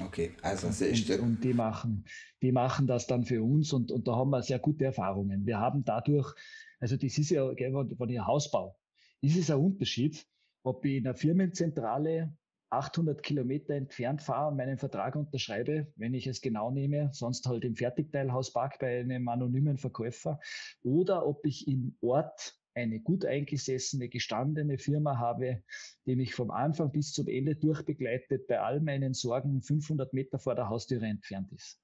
Okay, 0.00 0.34
also 0.42 0.70
sehr 0.70 0.90
und, 0.90 1.10
und, 1.10 1.20
und 1.20 1.44
die 1.44 1.54
machen, 1.54 2.04
die 2.42 2.50
machen 2.50 2.86
das 2.86 3.06
dann 3.06 3.24
für 3.24 3.42
uns 3.42 3.72
und, 3.72 3.92
und 3.92 4.08
da 4.08 4.16
haben 4.16 4.30
wir 4.30 4.42
sehr 4.42 4.58
gute 4.58 4.86
Erfahrungen. 4.86 5.46
Wir 5.46 5.58
haben 5.58 5.84
dadurch, 5.84 6.34
also 6.80 6.96
das 6.96 7.16
ist 7.18 7.30
ja, 7.30 7.52
von 7.96 8.08
ihr 8.08 8.26
Hausbau, 8.26 8.76
ist 9.20 9.36
es 9.36 9.50
ein 9.50 9.58
Unterschied, 9.58 10.26
ob 10.64 10.84
ich 10.84 10.96
in 10.96 11.06
einer 11.06 11.14
Firmenzentrale 11.14 12.36
800 12.74 13.22
Kilometer 13.22 13.74
entfernt 13.74 14.22
fahre 14.22 14.48
und 14.48 14.56
meinen 14.56 14.78
Vertrag 14.78 15.16
unterschreibe, 15.16 15.86
wenn 15.96 16.14
ich 16.14 16.26
es 16.26 16.40
genau 16.40 16.70
nehme, 16.70 17.10
sonst 17.12 17.46
halt 17.46 17.64
im 17.64 17.76
Fertigteilhaus 17.76 18.52
park 18.52 18.78
bei 18.78 19.00
einem 19.00 19.28
anonymen 19.28 19.78
Verkäufer, 19.78 20.40
oder 20.82 21.26
ob 21.26 21.44
ich 21.46 21.68
im 21.68 21.96
Ort 22.00 22.58
eine 22.74 23.00
gut 23.00 23.24
eingesessene, 23.24 24.08
gestandene 24.08 24.78
Firma 24.78 25.18
habe, 25.18 25.62
die 26.06 26.16
mich 26.16 26.34
vom 26.34 26.50
Anfang 26.50 26.90
bis 26.90 27.12
zum 27.12 27.28
Ende 27.28 27.54
durchbegleitet, 27.54 28.48
bei 28.48 28.60
all 28.60 28.80
meinen 28.80 29.14
Sorgen 29.14 29.62
500 29.62 30.12
Meter 30.12 30.38
vor 30.38 30.54
der 30.54 30.68
Haustüre 30.68 31.06
entfernt 31.06 31.52
ist. 31.52 31.83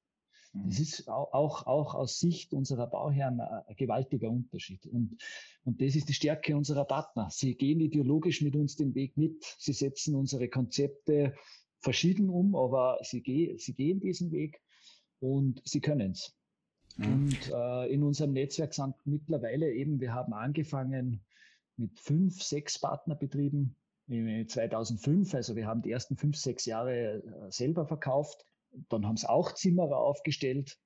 Das 0.52 0.78
mhm. 0.78 0.82
ist 0.82 1.08
auch, 1.08 1.66
auch 1.66 1.94
aus 1.94 2.18
Sicht 2.18 2.52
unserer 2.54 2.88
Bauherren 2.88 3.40
ein 3.40 3.76
gewaltiger 3.76 4.30
Unterschied. 4.30 4.84
Und, 4.86 5.16
und 5.64 5.80
das 5.80 5.94
ist 5.94 6.08
die 6.08 6.14
Stärke 6.14 6.56
unserer 6.56 6.84
Partner. 6.84 7.28
Sie 7.30 7.54
gehen 7.54 7.80
ideologisch 7.80 8.42
mit 8.42 8.56
uns 8.56 8.74
den 8.74 8.94
Weg 8.94 9.16
mit. 9.16 9.44
Sie 9.58 9.72
setzen 9.72 10.16
unsere 10.16 10.48
Konzepte 10.48 11.34
verschieden 11.78 12.28
um, 12.28 12.56
aber 12.56 12.98
sie, 13.02 13.22
geh, 13.22 13.56
sie 13.58 13.74
gehen 13.74 14.00
diesen 14.00 14.32
Weg 14.32 14.60
und 15.20 15.62
sie 15.64 15.80
können 15.80 16.12
es. 16.12 16.34
Mhm. 16.96 17.06
Und 17.06 17.50
äh, 17.52 17.92
in 17.92 18.02
unserem 18.02 18.32
Netzwerk 18.32 18.74
sind 18.74 18.94
mittlerweile 19.04 19.72
eben, 19.72 20.00
wir 20.00 20.12
haben 20.12 20.32
angefangen 20.32 21.20
mit 21.76 21.98
fünf, 22.00 22.42
sechs 22.42 22.78
Partnerbetrieben 22.78 23.76
2005. 24.08 25.34
Also 25.34 25.54
wir 25.54 25.66
haben 25.66 25.82
die 25.82 25.92
ersten 25.92 26.16
fünf, 26.16 26.36
sechs 26.36 26.66
Jahre 26.66 27.22
äh, 27.22 27.50
selber 27.50 27.86
verkauft 27.86 28.44
dann 28.88 29.06
haben 29.06 29.16
es 29.16 29.24
auch 29.24 29.52
Zimmerer 29.52 29.98
aufgestellt. 29.98 30.78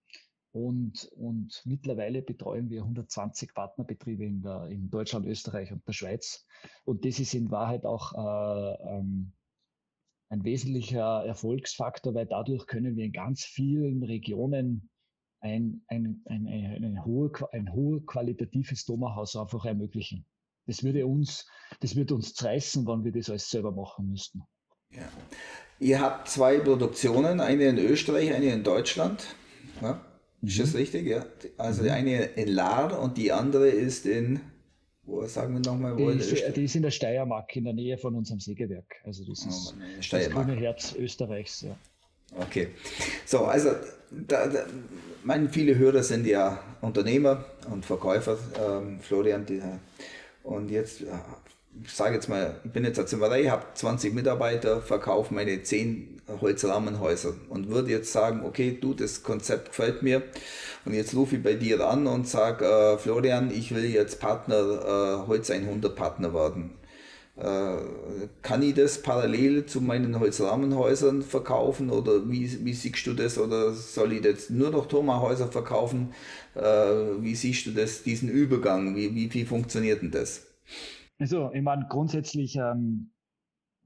Und, 0.52 1.10
und 1.16 1.62
mittlerweile 1.64 2.22
betreuen 2.22 2.70
wir 2.70 2.82
120 2.82 3.54
Partnerbetriebe 3.54 4.24
in, 4.24 4.40
der, 4.40 4.68
in 4.68 4.88
Deutschland, 4.88 5.26
Österreich 5.26 5.72
und 5.72 5.86
der 5.86 5.92
Schweiz. 5.92 6.46
Und 6.84 7.04
das 7.04 7.18
ist 7.18 7.34
in 7.34 7.50
Wahrheit 7.50 7.84
auch 7.84 8.12
äh, 8.12 8.98
ähm, 8.98 9.32
ein 10.28 10.44
wesentlicher 10.44 11.24
Erfolgsfaktor, 11.26 12.14
weil 12.14 12.26
dadurch 12.26 12.66
können 12.66 12.96
wir 12.96 13.04
in 13.04 13.12
ganz 13.12 13.44
vielen 13.44 14.04
Regionen 14.04 14.88
ein, 15.40 15.84
ein, 15.88 16.22
ein, 16.26 16.46
ein, 16.46 16.84
ein, 16.84 17.04
hohe, 17.04 17.32
ein 17.52 17.72
hohe 17.72 18.00
qualitatives 18.02 18.84
Domahaus 18.84 19.36
einfach 19.36 19.64
ermöglichen. 19.64 20.24
Das 20.66 20.82
würde 20.82 21.06
uns, 21.06 21.46
das 21.80 21.94
würde 21.96 22.14
uns 22.14 22.32
zerreißen, 22.32 22.86
wenn 22.86 23.04
wir 23.04 23.12
das 23.12 23.28
alles 23.28 23.50
selber 23.50 23.72
machen 23.72 24.08
müssten. 24.08 24.42
Ja. 24.90 25.08
Ihr 25.80 26.00
habt 26.00 26.28
zwei 26.28 26.58
Produktionen, 26.58 27.40
eine 27.40 27.64
in 27.64 27.78
Österreich, 27.78 28.32
eine 28.32 28.46
in 28.46 28.62
Deutschland. 28.62 29.26
Ja? 29.82 30.00
Ist 30.42 30.60
das 30.60 30.72
mhm. 30.72 30.78
richtig? 30.78 31.06
Ja. 31.06 31.24
Also 31.58 31.82
die 31.82 31.88
mhm. 31.88 31.94
eine 31.94 32.24
in 32.24 32.48
Lahr 32.48 33.00
und 33.00 33.16
die 33.16 33.32
andere 33.32 33.68
ist 33.68 34.06
in, 34.06 34.40
wo 35.04 35.24
sagen 35.26 35.54
wir 35.54 35.60
nochmal, 35.60 35.98
wo 35.98 36.10
die, 36.10 36.18
ist, 36.18 36.56
die 36.56 36.64
ist 36.64 36.74
in 36.76 36.82
der 36.82 36.90
Steiermark, 36.90 37.54
in 37.56 37.64
der 37.64 37.74
Nähe 37.74 37.98
von 37.98 38.14
unserem 38.14 38.40
Sägewerk. 38.40 38.94
Also 39.04 39.24
das 39.24 39.44
ist 39.44 39.74
oh, 39.76 39.82
das 40.10 40.30
grüne 40.30 40.54
Herz 40.54 40.94
Österreichs. 40.96 41.62
Ja. 41.62 41.76
Okay. 42.36 42.68
So, 43.26 43.40
also 43.40 43.70
da, 44.10 44.46
da, 44.46 44.66
meine, 45.24 45.48
viele 45.48 45.76
Hörer 45.76 46.02
sind 46.02 46.26
ja 46.26 46.62
Unternehmer 46.80 47.44
und 47.70 47.84
Verkäufer, 47.84 48.38
ähm, 48.60 48.98
Florian, 49.00 49.46
die, 49.46 49.60
und 50.42 50.70
jetzt 50.70 51.02
ich 51.82 51.92
sage 51.92 52.14
jetzt 52.14 52.28
mal, 52.28 52.60
ich 52.64 52.70
bin 52.70 52.84
jetzt 52.84 52.98
eine 52.98 53.06
Zimmerei, 53.06 53.44
habe 53.44 53.64
20 53.74 54.14
Mitarbeiter, 54.14 54.80
verkaufe 54.80 55.34
meine 55.34 55.62
10 55.62 56.20
Holzrahmenhäuser 56.40 57.34
und 57.48 57.68
würde 57.68 57.90
jetzt 57.90 58.12
sagen, 58.12 58.42
okay, 58.44 58.78
du, 58.80 58.94
das 58.94 59.22
Konzept 59.22 59.68
gefällt 59.68 60.02
mir 60.02 60.22
und 60.84 60.94
jetzt 60.94 61.14
rufe 61.14 61.36
ich 61.36 61.42
bei 61.42 61.54
dir 61.54 61.86
an 61.86 62.06
und 62.06 62.28
sage, 62.28 62.64
äh, 62.64 62.98
Florian, 62.98 63.50
ich 63.50 63.74
will 63.74 63.84
jetzt 63.84 64.20
Partner, 64.20 64.56
äh, 64.56 65.26
Holz 65.26 65.50
100 65.50 65.94
Partner 65.94 66.32
werden. 66.32 66.70
Äh, 67.36 67.78
kann 68.42 68.62
ich 68.62 68.74
das 68.74 69.02
parallel 69.02 69.66
zu 69.66 69.80
meinen 69.80 70.20
Holzrahmenhäusern 70.20 71.22
verkaufen 71.22 71.90
oder 71.90 72.30
wie, 72.30 72.64
wie 72.64 72.72
siehst 72.72 73.04
du 73.06 73.12
das 73.12 73.38
oder 73.38 73.72
soll 73.72 74.12
ich 74.12 74.24
jetzt 74.24 74.50
nur 74.50 74.70
noch 74.70 74.86
Thoma-Häuser 74.86 75.48
verkaufen? 75.48 76.14
Äh, 76.54 76.60
wie 76.60 77.34
siehst 77.34 77.66
du 77.66 77.72
das, 77.72 78.04
diesen 78.04 78.28
Übergang? 78.28 78.94
Wie, 78.94 79.14
wie, 79.14 79.34
wie 79.34 79.44
funktioniert 79.44 80.02
denn 80.02 80.12
das? 80.12 80.42
Also, 81.18 81.52
ich 81.52 81.62
meine, 81.62 81.86
grundsätzlich 81.88 82.56
ähm, 82.56 83.14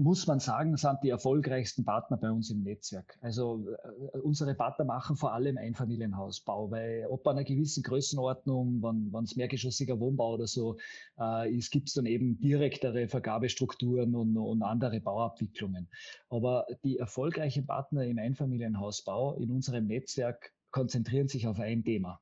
muss 0.00 0.28
man 0.28 0.38
sagen, 0.38 0.76
sind 0.76 1.00
die 1.02 1.08
erfolgreichsten 1.08 1.84
Partner 1.84 2.16
bei 2.16 2.30
uns 2.30 2.50
im 2.50 2.62
Netzwerk. 2.62 3.18
Also 3.20 3.68
äh, 3.68 4.18
unsere 4.18 4.54
Partner 4.54 4.84
machen 4.84 5.16
vor 5.16 5.32
allem 5.32 5.58
Einfamilienhausbau, 5.58 6.70
weil 6.70 7.06
ob 7.10 7.24
bei 7.24 7.32
einer 7.32 7.42
gewissen 7.42 7.82
Größenordnung, 7.82 8.80
wenn 8.80 9.24
es 9.24 9.34
mehrgeschossiger 9.34 9.98
Wohnbau 9.98 10.34
oder 10.34 10.46
so 10.46 10.78
äh, 11.18 11.52
ist, 11.52 11.72
gibt 11.72 11.88
es 11.88 11.94
dann 11.94 12.06
eben 12.06 12.38
direktere 12.38 13.08
Vergabestrukturen 13.08 14.14
und, 14.14 14.36
und 14.36 14.62
andere 14.62 15.00
Bauabwicklungen. 15.00 15.88
Aber 16.28 16.66
die 16.84 16.98
erfolgreichen 16.98 17.66
Partner 17.66 18.04
im 18.04 18.18
Einfamilienhausbau 18.18 19.34
in 19.34 19.50
unserem 19.50 19.88
Netzwerk 19.88 20.52
konzentrieren 20.70 21.26
sich 21.26 21.48
auf 21.48 21.58
ein 21.58 21.82
Thema. 21.82 22.20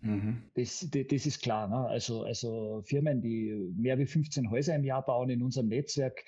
Mhm. 0.00 0.42
Das, 0.54 0.88
das, 0.90 1.26
ist 1.26 1.42
klar. 1.42 1.68
Ne? 1.68 1.88
Also, 1.88 2.22
also 2.22 2.82
Firmen, 2.84 3.20
die 3.20 3.72
mehr 3.76 3.98
wie 3.98 4.06
15 4.06 4.50
Häuser 4.50 4.74
im 4.74 4.84
Jahr 4.84 5.04
bauen 5.04 5.30
in 5.30 5.42
unserem 5.42 5.68
Netzwerk, 5.68 6.24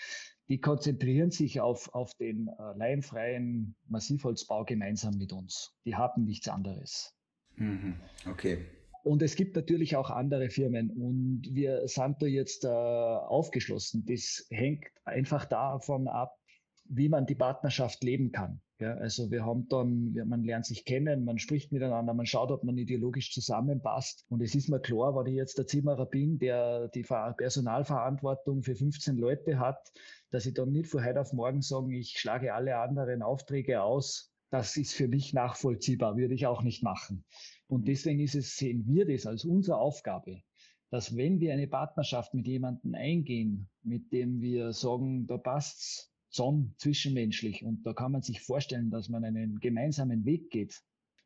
die 0.49 0.61
konzentrieren 0.61 1.31
sich 1.31 1.61
auf, 1.61 1.95
auf 1.95 2.15
den 2.15 2.49
äh, 2.49 2.77
laienfreien 2.77 3.77
Massivholzbau 3.87 4.65
gemeinsam 4.65 5.17
mit 5.17 5.33
uns. 5.33 5.73
Die 5.85 5.95
haben 5.95 6.25
nichts 6.25 6.49
anderes. 6.49 7.15
Mhm. 7.57 7.95
Okay. 8.29 8.67
Und 9.03 9.23
es 9.23 9.37
gibt 9.37 9.57
natürlich 9.57 9.97
auch 9.97 10.11
andere 10.11 10.51
Firmen 10.51 10.91
und 10.91 11.43
wir 11.51 11.87
sind 11.87 12.21
da 12.21 12.27
jetzt 12.27 12.65
äh, 12.65 12.69
aufgeschlossen. 12.69 14.05
Das 14.07 14.47
hängt 14.51 14.85
einfach 15.05 15.47
davon 15.47 16.09
ab, 16.09 16.37
wie 16.85 17.09
man 17.09 17.27
die 17.27 17.35
Partnerschaft 17.35 18.03
leben 18.03 18.33
kann. 18.33 18.61
Ja, 18.81 18.95
also 18.95 19.31
wir 19.31 19.45
haben 19.45 19.69
dann, 19.69 20.15
man 20.27 20.43
lernt 20.43 20.65
sich 20.65 20.87
kennen, 20.87 21.27
man 21.27 21.39
spricht 21.39 21.71
miteinander, 21.71 22.15
man 22.15 22.25
schaut, 22.25 22.51
ob 22.51 22.65
man 22.65 22.79
ideologisch 22.79 23.31
zusammenpasst. 23.31 24.25
Und 24.31 24.41
es 24.41 24.55
ist 24.55 24.71
mir 24.71 24.81
klar, 24.81 25.15
wenn 25.15 25.27
ich 25.27 25.37
jetzt 25.37 25.59
der 25.59 25.67
Zimmerer 25.67 26.07
bin, 26.07 26.39
der 26.39 26.89
die 26.89 27.03
Personalverantwortung 27.03 28.63
für 28.63 28.75
15 28.75 29.19
Leute 29.19 29.59
hat, 29.59 29.93
dass 30.31 30.47
ich 30.47 30.55
dann 30.55 30.73
nicht 30.73 30.89
von 30.89 31.05
heute 31.05 31.21
auf 31.21 31.35
morgen 31.35 31.61
sagen, 31.61 31.91
ich 31.91 32.19
schlage 32.19 32.55
alle 32.55 32.79
anderen 32.79 33.21
Aufträge 33.21 33.83
aus. 33.83 34.33
Das 34.49 34.79
ist 34.79 34.95
für 34.95 35.09
mich 35.09 35.35
nachvollziehbar, 35.35 36.17
würde 36.17 36.35
ich 36.35 36.47
auch 36.47 36.63
nicht 36.63 36.83
machen. 36.83 37.27
Und 37.67 37.87
deswegen 37.87 38.21
ist 38.21 38.35
es, 38.35 38.57
sehen 38.57 38.85
wir 38.87 39.07
das 39.07 39.27
als 39.27 39.45
unsere 39.45 39.77
Aufgabe, 39.77 40.41
dass 40.89 41.15
wenn 41.15 41.39
wir 41.39 41.53
eine 41.53 41.69
Partnerschaft 41.69 42.33
mit 42.33 42.47
jemandem 42.47 42.95
eingehen, 42.95 43.69
mit 43.83 44.11
dem 44.11 44.41
wir 44.41 44.73
sagen, 44.73 45.27
da 45.27 45.37
passt's, 45.37 46.11
schon 46.31 46.75
zwischenmenschlich. 46.79 47.65
Und 47.65 47.85
da 47.85 47.93
kann 47.93 48.13
man 48.13 48.23
sich 48.23 48.41
vorstellen, 48.41 48.91
dass 48.91 49.09
man 49.09 49.25
einen 49.25 49.61
gemeinsamen 49.61 50.25
Weg 50.25 50.51
geht. 50.51 50.83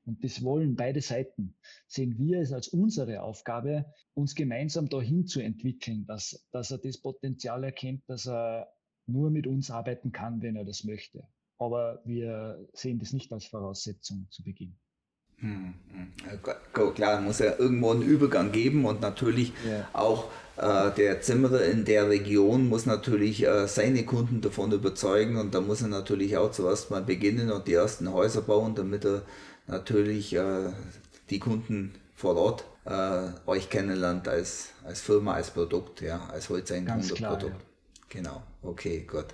Und 0.07 0.23
das 0.23 0.43
wollen 0.43 0.77
beide 0.77 1.01
Seiten. 1.01 1.57
Sehen 1.87 2.19
wir 2.19 2.41
es 2.41 2.53
als 2.53 2.69
unsere 2.69 3.23
Aufgabe, 3.23 3.87
uns 4.13 4.35
gemeinsam 4.35 4.89
dahin 4.89 5.27
zu 5.27 5.41
entwickeln, 5.41 6.05
dass, 6.07 6.47
dass 6.53 6.71
er 6.71 6.79
das 6.79 6.99
Potenzial 7.01 7.65
erkennt, 7.65 8.03
dass 8.07 8.27
er 8.27 8.69
nur 9.07 9.31
mit 9.31 9.47
uns 9.47 9.71
arbeiten 9.71 10.13
kann, 10.13 10.43
wenn 10.43 10.57
er 10.57 10.65
das 10.65 10.85
möchte. 10.85 11.27
Aber 11.59 12.03
wir 12.05 12.69
sehen 12.73 12.99
das 12.99 13.13
nicht 13.13 13.33
als 13.33 13.47
Voraussetzung 13.47 14.27
zu 14.31 14.43
Beginn. 14.43 14.79
Hm, 15.41 15.75
hm. 15.93 16.95
Klar, 16.95 17.21
muss 17.21 17.39
ja 17.39 17.55
irgendwo 17.59 17.91
einen 17.91 18.03
Übergang 18.03 18.53
geben 18.53 18.85
und 18.85 19.01
natürlich 19.01 19.53
ja. 19.69 19.89
auch 19.93 20.31
äh, 20.57 20.91
der 20.93 21.21
Zimmerer 21.21 21.65
in 21.65 21.85
der 21.85 22.09
Region 22.09 22.69
muss 22.69 22.87
natürlich 22.87 23.45
äh, 23.45 23.67
seine 23.67 24.05
Kunden 24.05 24.41
davon 24.41 24.73
überzeugen 24.73 25.37
und 25.37 25.55
da 25.55 25.61
muss 25.61 25.83
er 25.83 25.89
natürlich 25.89 26.37
auch 26.37 26.53
zuerst 26.53 26.91
mal 26.91 27.03
beginnen 27.03 27.51
und 27.51 27.67
die 27.67 27.75
ersten 27.75 28.13
Häuser 28.13 28.43
bauen, 28.43 28.75
damit 28.75 29.05
er 29.05 29.23
natürlich 29.67 30.35
äh, 30.35 30.71
die 31.31 31.41
Kunden 31.41 31.95
vor 32.15 32.37
Ort 32.37 32.65
äh, 32.85 33.29
euch 33.47 33.69
kennenlernt 33.69 34.29
als, 34.29 34.69
als 34.85 35.01
Firma, 35.01 35.35
als 35.35 35.51
Produkt, 35.51 36.01
ja, 36.01 36.25
als 36.33 36.49
Holzeinkunde 36.49 37.15
Produkt. 37.15 37.55
Ja. 37.55 37.61
Genau, 38.09 38.43
okay, 38.63 39.05
gut. 39.11 39.27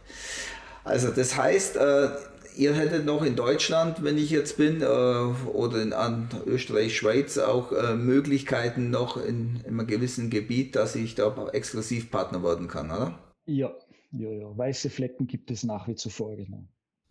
Also 0.85 1.11
das 1.11 1.37
heißt, 1.37 1.77
äh, 1.77 2.09
ihr 2.57 2.75
hättet 2.75 3.05
noch 3.05 3.23
in 3.23 3.37
Deutschland, 3.37 4.03
wenn 4.03 4.19
ich 4.19 4.31
jetzt 4.31 4.57
bin, 4.57 4.83
äh, 4.83 4.85
oder 4.85 5.83
in 5.83 5.93
an 5.93 6.29
Österreich, 6.47 6.97
Schweiz 6.97 7.39
auch 7.39 7.73
äh, 7.73 7.95
Möglichkeiten 7.95 8.91
noch 8.91 9.17
in, 9.17 9.61
in, 9.65 9.79
einem 9.79 9.87
gewissen 9.87 10.31
Gebiet, 10.31 10.77
dass 10.77 10.95
ich 10.95 11.15
da 11.15 11.49
Exklusivpartner 11.53 12.43
werden 12.43 12.69
kann, 12.69 12.91
oder? 12.91 13.19
Ja, 13.47 13.73
ja, 14.13 14.31
ja. 14.31 14.57
Weiße 14.57 14.91
Flecken 14.91 15.27
gibt 15.27 15.51
es 15.51 15.65
nach 15.65 15.89
wie 15.89 15.97
vor, 15.97 16.37
genau. 16.37 16.65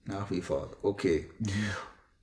Nach 0.06 0.30
wie 0.32 0.42
vor, 0.42 0.72
okay. 0.82 1.30
Mhm. 1.40 1.48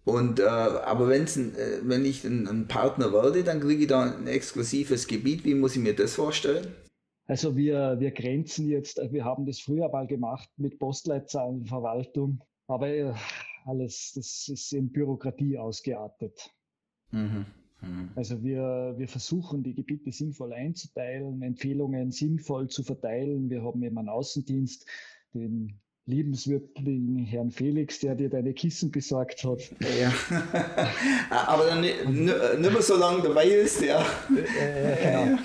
Und 0.05 0.39
äh, 0.39 0.45
aber 0.45 1.09
wenn's 1.09 1.37
äh, 1.37 1.81
wenn 1.83 2.05
ich 2.05 2.25
ein, 2.25 2.47
ein, 2.47 2.69
Partner 2.69 3.13
werde, 3.13 3.43
dann 3.43 3.61
kriege 3.61 3.83
ich 3.83 3.89
da 3.89 4.03
ein 4.03 4.29
exklusives 4.29 5.09
Gebiet. 5.09 5.45
Wie 5.45 5.55
muss 5.55 5.75
ich 5.75 5.83
mir 5.83 5.97
das 5.97 6.15
vorstellen? 6.15 6.69
Also 7.27 7.57
wir, 7.57 7.99
wir 7.99 8.13
grenzen 8.13 8.69
jetzt, 8.69 9.01
wir 9.13 9.25
haben 9.25 9.47
das 9.47 9.59
früher 9.61 9.89
mal 9.89 10.07
gemacht 10.07 10.49
mit 10.57 10.79
Postleitzahlenverwaltung 10.79 12.41
aber 12.67 12.89
äh, 12.89 13.13
alles, 13.65 14.13
das 14.15 14.49
ist 14.49 14.73
in 14.73 14.91
Bürokratie 14.91 15.59
ausgeartet. 15.59 16.51
Mhm. 17.11 17.47
Mhm. 17.81 18.11
Also 18.17 18.43
wir, 18.43 18.95
wir 18.97 19.09
versuchen, 19.09 19.63
die 19.63 19.75
Gebiete 19.75 20.11
sinnvoll 20.11 20.53
einzuteilen, 20.53 21.43
Empfehlungen 21.43 22.11
sinnvoll 22.11 22.69
zu 22.69 22.83
verteilen. 22.83 23.51
Wir 23.51 23.63
haben 23.63 23.83
eben 23.83 23.99
einen 23.99 24.09
Außendienst, 24.09 24.87
den 25.35 25.81
liebenswürdigen 26.07 27.19
Herrn 27.25 27.51
Felix, 27.51 27.99
der 27.99 28.15
dir 28.15 28.31
deine 28.31 28.55
Kissen 28.55 28.93
besorgt 28.93 29.43
hat. 29.45 29.61
Ja. 30.01 30.13
Aber 31.31 31.67
dann 31.67 31.81
nicht, 31.81 32.09
nicht 32.09 32.31
mehr 32.31 32.83
so 32.83 32.97
lange 32.97 33.23
dabei 33.23 33.47
ist, 33.47 33.83
ja. 33.83 34.05
Äh, 34.31 35.27
genau. 35.27 35.39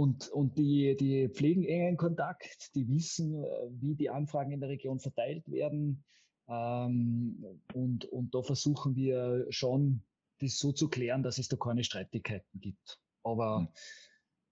Und, 0.00 0.30
und 0.30 0.56
die, 0.56 0.96
die 0.96 1.28
pflegen 1.28 1.62
engen 1.62 1.98
Kontakt, 1.98 2.74
die 2.74 2.88
wissen, 2.88 3.44
äh, 3.44 3.48
wie 3.82 3.94
die 3.94 4.08
Anfragen 4.08 4.50
in 4.50 4.60
der 4.60 4.70
Region 4.70 4.98
verteilt 4.98 5.46
werden. 5.50 6.02
Ähm, 6.48 7.44
und, 7.74 8.06
und 8.06 8.34
da 8.34 8.40
versuchen 8.40 8.96
wir 8.96 9.46
schon, 9.50 10.02
das 10.38 10.58
so 10.58 10.72
zu 10.72 10.88
klären, 10.88 11.22
dass 11.22 11.36
es 11.36 11.48
da 11.48 11.58
keine 11.58 11.84
Streitigkeiten 11.84 12.60
gibt. 12.60 12.98
Aber 13.24 13.60
mhm. 13.60 13.68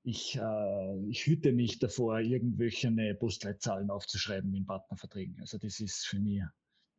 ich, 0.02 0.36
äh, 0.36 1.08
ich 1.08 1.24
hüte 1.24 1.52
mich 1.52 1.78
davor, 1.78 2.20
irgendwelche 2.20 2.90
Postleitzahlen 3.14 3.88
aufzuschreiben 3.88 4.54
in 4.54 4.66
Partnerverträgen. 4.66 5.40
Also 5.40 5.56
das 5.56 5.80
ist 5.80 6.06
für 6.06 6.20
mich, 6.20 6.42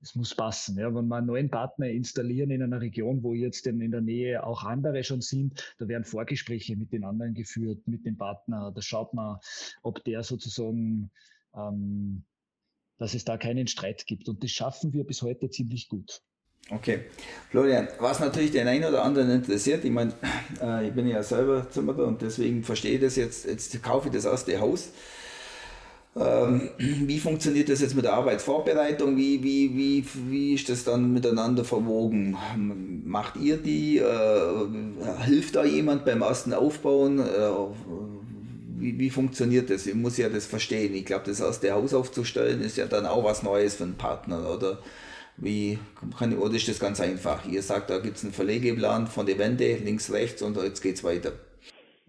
es 0.01 0.15
muss 0.15 0.35
passen. 0.35 0.77
Ja. 0.77 0.93
Wenn 0.93 1.07
wir 1.07 1.17
einen 1.17 1.27
neuen 1.27 1.49
Partner 1.49 1.87
installieren 1.87 2.51
in 2.51 2.63
einer 2.63 2.81
Region, 2.81 3.23
wo 3.23 3.33
jetzt 3.33 3.67
in 3.67 3.91
der 3.91 4.01
Nähe 4.01 4.43
auch 4.43 4.63
andere 4.63 5.03
schon 5.03 5.21
sind, 5.21 5.75
da 5.77 5.87
werden 5.87 6.05
Vorgespräche 6.05 6.75
mit 6.75 6.91
den 6.93 7.03
anderen 7.03 7.33
geführt, 7.33 7.87
mit 7.87 8.05
dem 8.05 8.17
Partner. 8.17 8.71
Da 8.73 8.81
schaut 8.81 9.13
man, 9.13 9.39
ob 9.83 10.03
der 10.03 10.23
sozusagen 10.23 11.11
ähm, 11.55 12.23
dass 12.99 13.13
es 13.13 13.25
da 13.25 13.37
keinen 13.37 13.67
Streit 13.67 14.05
gibt. 14.05 14.29
Und 14.29 14.43
das 14.43 14.51
schaffen 14.51 14.93
wir 14.93 15.03
bis 15.05 15.21
heute 15.21 15.49
ziemlich 15.49 15.87
gut. 15.87 16.21
Okay. 16.69 17.05
Florian, 17.49 17.87
was 17.99 18.19
natürlich 18.19 18.51
den 18.51 18.67
einen 18.67 18.83
oder 18.83 19.03
anderen 19.03 19.31
interessiert, 19.31 19.83
ich 19.83 19.91
meine, 19.91 20.13
äh, 20.61 20.87
ich 20.87 20.93
bin 20.93 21.07
ja 21.07 21.23
selber 21.23 21.67
Zimmerer 21.71 22.05
und 22.05 22.21
deswegen 22.21 22.63
verstehe 22.63 22.95
ich 22.95 23.01
das 23.01 23.15
jetzt, 23.15 23.45
jetzt 23.45 23.81
kaufe 23.81 24.09
ich 24.09 24.13
das 24.13 24.25
erste 24.25 24.59
Haus. 24.59 24.91
Ähm, 26.15 26.69
wie 26.77 27.19
funktioniert 27.19 27.69
das 27.69 27.81
jetzt 27.81 27.95
mit 27.95 28.05
der 28.05 28.13
Arbeitsvorbereitung? 28.13 29.17
Wie, 29.17 29.43
wie, 29.43 29.75
wie, 29.75 30.05
wie 30.29 30.53
ist 30.53 30.69
das 30.69 30.83
dann 30.83 31.13
miteinander 31.13 31.63
verwogen? 31.63 32.35
Macht 33.05 33.37
ihr 33.37 33.57
die? 33.57 33.97
Äh, 33.97 35.23
hilft 35.25 35.55
da 35.55 35.63
jemand 35.63 36.05
beim 36.05 36.21
ersten 36.21 36.53
Aufbauen? 36.53 37.19
Äh, 37.19 37.49
wie, 38.77 38.97
wie 38.97 39.09
funktioniert 39.09 39.69
das? 39.69 39.87
Ich 39.87 39.95
muss 39.95 40.17
ja 40.17 40.29
das 40.29 40.45
verstehen. 40.45 40.93
Ich 40.95 41.05
glaube, 41.05 41.25
das 41.31 41.59
der 41.59 41.75
Haus 41.75 41.93
aufzustellen 41.93 42.61
ist 42.61 42.77
ja 42.77 42.85
dann 42.85 43.05
auch 43.05 43.23
was 43.23 43.43
Neues 43.43 43.75
für 43.75 43.83
einen 43.83 43.95
Partner, 43.95 44.49
oder? 44.49 44.79
Wie 45.37 45.79
kann, 46.17 46.37
oder 46.37 46.55
ist 46.55 46.67
das 46.67 46.79
ganz 46.79 46.99
einfach? 46.99 47.45
Ihr 47.45 47.63
sagt, 47.63 47.89
da 47.89 47.99
gibt 47.99 48.17
es 48.17 48.23
einen 48.23 48.33
Verlegeplan 48.33 49.07
von 49.07 49.25
der 49.25 49.37
Wände, 49.37 49.75
links, 49.77 50.11
rechts 50.11 50.41
und 50.41 50.57
jetzt 50.57 50.81
geht 50.81 50.95
es 50.95 51.03
weiter. 51.03 51.31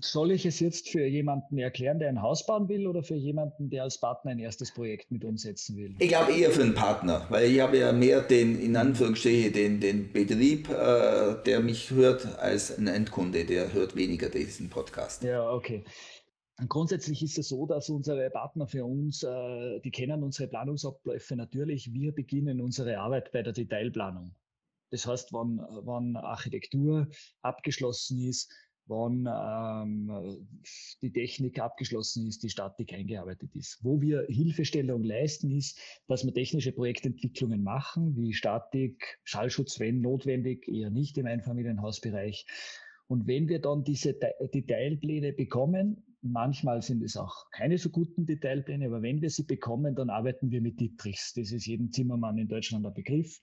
Soll 0.02 0.30
ich 0.30 0.46
es 0.46 0.60
jetzt 0.60 0.88
für 0.88 1.04
jemanden 1.06 1.58
erklären, 1.58 1.98
der 1.98 2.08
ein 2.08 2.22
Haus 2.22 2.46
bauen 2.46 2.68
will 2.68 2.86
oder 2.86 3.02
für 3.02 3.14
jemanden, 3.14 3.70
der 3.70 3.82
als 3.82 3.98
Partner 3.98 4.30
ein 4.30 4.38
erstes 4.38 4.72
Projekt 4.72 5.10
mit 5.10 5.24
umsetzen 5.24 5.76
will? 5.76 5.94
Ich 5.98 6.08
glaube 6.08 6.32
eher 6.32 6.50
für 6.50 6.62
einen 6.62 6.74
Partner, 6.74 7.26
weil 7.28 7.50
ich 7.50 7.60
habe 7.60 7.78
ja 7.78 7.92
mehr 7.92 8.22
den, 8.22 8.60
in 8.60 8.76
Anführungsstrichen, 8.76 9.52
den, 9.52 9.80
den 9.80 10.12
Betrieb, 10.12 10.68
äh, 10.68 11.42
der 11.44 11.60
mich 11.60 11.90
hört, 11.90 12.38
als 12.38 12.76
ein 12.76 12.86
Endkunde, 12.86 13.44
der 13.44 13.72
hört 13.72 13.96
weniger 13.96 14.28
diesen 14.28 14.70
Podcast. 14.70 15.22
Ja, 15.22 15.50
okay. 15.50 15.84
Grundsätzlich 16.68 17.22
ist 17.22 17.38
es 17.38 17.48
so, 17.48 17.66
dass 17.66 17.88
unsere 17.88 18.28
Partner 18.30 18.66
für 18.66 18.84
uns, 18.84 19.22
äh, 19.22 19.80
die 19.80 19.90
kennen 19.90 20.22
unsere 20.22 20.48
Planungsabläufe 20.48 21.36
natürlich. 21.36 21.92
Wir 21.92 22.12
beginnen 22.12 22.60
unsere 22.60 22.98
Arbeit 22.98 23.32
bei 23.32 23.42
der 23.42 23.52
Detailplanung. 23.52 24.34
Das 24.90 25.06
heißt, 25.06 25.32
wann, 25.32 25.64
wann 25.84 26.16
Architektur 26.16 27.08
abgeschlossen 27.42 28.18
ist, 28.28 28.52
wann 28.90 29.26
ähm, 29.26 30.46
die 31.00 31.12
Technik 31.12 31.58
abgeschlossen 31.60 32.26
ist, 32.26 32.42
die 32.42 32.50
Statik 32.50 32.92
eingearbeitet 32.92 33.54
ist. 33.54 33.78
Wo 33.82 34.00
wir 34.00 34.26
Hilfestellung 34.28 35.04
leisten, 35.04 35.50
ist, 35.50 35.78
dass 36.08 36.24
wir 36.24 36.34
technische 36.34 36.72
Projektentwicklungen 36.72 37.62
machen, 37.62 38.16
wie 38.16 38.34
Statik, 38.34 39.18
Schallschutz, 39.24 39.80
wenn 39.80 40.00
notwendig, 40.00 40.68
eher 40.68 40.90
nicht 40.90 41.16
im 41.16 41.26
Einfamilienhausbereich. 41.26 42.46
Und 43.06 43.26
wenn 43.26 43.48
wir 43.48 43.60
dann 43.60 43.82
diese 43.82 44.14
Detailpläne 44.14 45.32
bekommen, 45.32 46.04
manchmal 46.22 46.82
sind 46.82 47.02
es 47.02 47.16
auch 47.16 47.50
keine 47.50 47.78
so 47.78 47.90
guten 47.90 48.26
Detailpläne, 48.26 48.86
aber 48.86 49.02
wenn 49.02 49.22
wir 49.22 49.30
sie 49.30 49.44
bekommen, 49.44 49.94
dann 49.94 50.10
arbeiten 50.10 50.50
wir 50.50 50.60
mit 50.60 50.78
Dietrichs. 50.80 51.32
Das 51.34 51.50
ist 51.50 51.66
jedem 51.66 51.90
Zimmermann 51.90 52.38
in 52.38 52.48
Deutschland 52.48 52.86
ein 52.86 52.94
Begriff. 52.94 53.40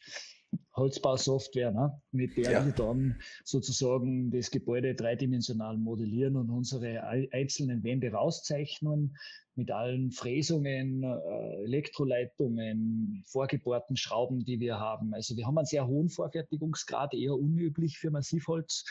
Holzbausoftware, 0.75 1.71
ne? 1.71 2.01
mit 2.11 2.37
der 2.37 2.51
ja. 2.51 2.65
wir 2.65 2.71
dann 2.71 3.19
sozusagen 3.43 4.29
das 4.29 4.51
Gebäude 4.51 4.93
dreidimensional 4.93 5.77
modellieren 5.77 6.35
und 6.35 6.51
unsere 6.51 7.03
einzelnen 7.31 7.83
Wände 7.83 8.11
rauszeichnen 8.11 9.17
mit 9.55 9.71
allen 9.71 10.11
Fräsungen, 10.11 11.03
äh, 11.03 11.63
Elektroleitungen, 11.63 13.23
vorgebohrten 13.25 13.97
Schrauben, 13.97 14.45
die 14.45 14.59
wir 14.59 14.79
haben. 14.79 15.15
Also 15.15 15.35
wir 15.35 15.47
haben 15.47 15.57
einen 15.57 15.65
sehr 15.65 15.87
hohen 15.87 16.09
Vorfertigungsgrad, 16.09 17.15
eher 17.15 17.33
unüblich 17.33 17.97
für 17.97 18.11
Massivholz. 18.11 18.85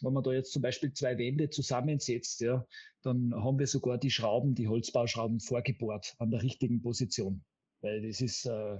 Wenn 0.00 0.12
man 0.12 0.24
da 0.24 0.32
jetzt 0.32 0.52
zum 0.52 0.62
Beispiel 0.62 0.92
zwei 0.92 1.18
Wände 1.18 1.50
zusammensetzt, 1.50 2.40
ja, 2.40 2.66
dann 3.02 3.32
haben 3.34 3.58
wir 3.58 3.66
sogar 3.68 3.98
die 3.98 4.10
Schrauben, 4.10 4.54
die 4.54 4.68
Holzbauschrauben 4.68 5.40
vorgebohrt 5.40 6.14
an 6.18 6.30
der 6.30 6.42
richtigen 6.42 6.82
Position. 6.82 7.44
Weil 7.80 8.02
das 8.02 8.20
ist 8.20 8.44
äh, 8.46 8.78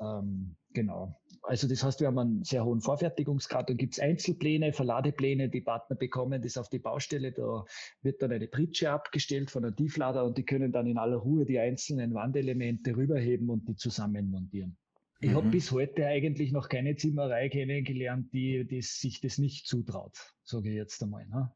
ähm, 0.00 0.56
genau. 0.72 1.20
Also 1.42 1.68
das 1.68 1.82
heißt, 1.82 2.00
wir 2.00 2.08
haben 2.08 2.18
einen 2.18 2.44
sehr 2.44 2.64
hohen 2.64 2.80
Vorfertigungsgrad. 2.80 3.70
Dann 3.70 3.76
gibt 3.76 3.94
es 3.94 4.00
Einzelpläne, 4.00 4.72
Verladepläne, 4.72 5.48
die 5.48 5.60
Partner 5.60 5.96
bekommen 5.96 6.42
das 6.42 6.58
auf 6.58 6.68
die 6.68 6.78
Baustelle. 6.78 7.32
Da 7.32 7.64
wird 8.02 8.20
dann 8.22 8.32
eine 8.32 8.48
Pritsche 8.48 8.90
abgestellt 8.90 9.50
von 9.50 9.64
einem 9.64 9.76
Tieflader 9.76 10.24
und 10.24 10.36
die 10.36 10.44
können 10.44 10.72
dann 10.72 10.86
in 10.86 10.98
aller 10.98 11.16
Ruhe 11.16 11.46
die 11.46 11.58
einzelnen 11.58 12.14
Wandelemente 12.14 12.96
rüberheben 12.96 13.48
und 13.50 13.68
die 13.68 13.76
zusammen 13.76 14.30
montieren. 14.30 14.76
Ich 15.20 15.30
mhm. 15.30 15.36
habe 15.36 15.48
bis 15.48 15.72
heute 15.72 16.06
eigentlich 16.06 16.52
noch 16.52 16.68
keine 16.68 16.96
Zimmerei 16.96 17.48
kennengelernt, 17.48 18.32
die, 18.32 18.66
die 18.66 18.82
sich 18.82 19.20
das 19.20 19.38
nicht 19.38 19.66
zutraut, 19.66 20.16
sage 20.44 20.70
ich 20.70 20.76
jetzt 20.76 21.02
einmal. 21.02 21.26
Ne? 21.26 21.50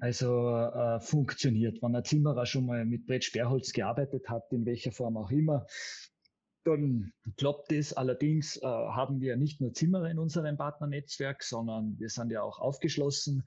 Also 0.00 0.48
äh, 0.48 1.00
funktioniert. 1.00 1.82
Wenn 1.82 1.94
ein 1.94 2.04
Zimmerer 2.04 2.46
schon 2.46 2.66
mal 2.66 2.84
mit 2.84 3.06
Brettsperrholz 3.06 3.72
gearbeitet 3.72 4.28
hat, 4.28 4.44
in 4.52 4.64
welcher 4.64 4.92
Form 4.92 5.16
auch 5.16 5.30
immer, 5.30 5.66
dann 6.68 7.12
klappt 7.36 7.72
es. 7.72 7.92
Allerdings 7.92 8.56
äh, 8.56 8.66
haben 8.66 9.20
wir 9.20 9.36
nicht 9.36 9.60
nur 9.60 9.72
Zimmerer 9.72 10.10
in 10.10 10.18
unserem 10.18 10.56
Partnernetzwerk, 10.56 11.42
sondern 11.42 11.98
wir 11.98 12.08
sind 12.08 12.30
ja 12.30 12.42
auch 12.42 12.58
aufgeschlossen. 12.58 13.44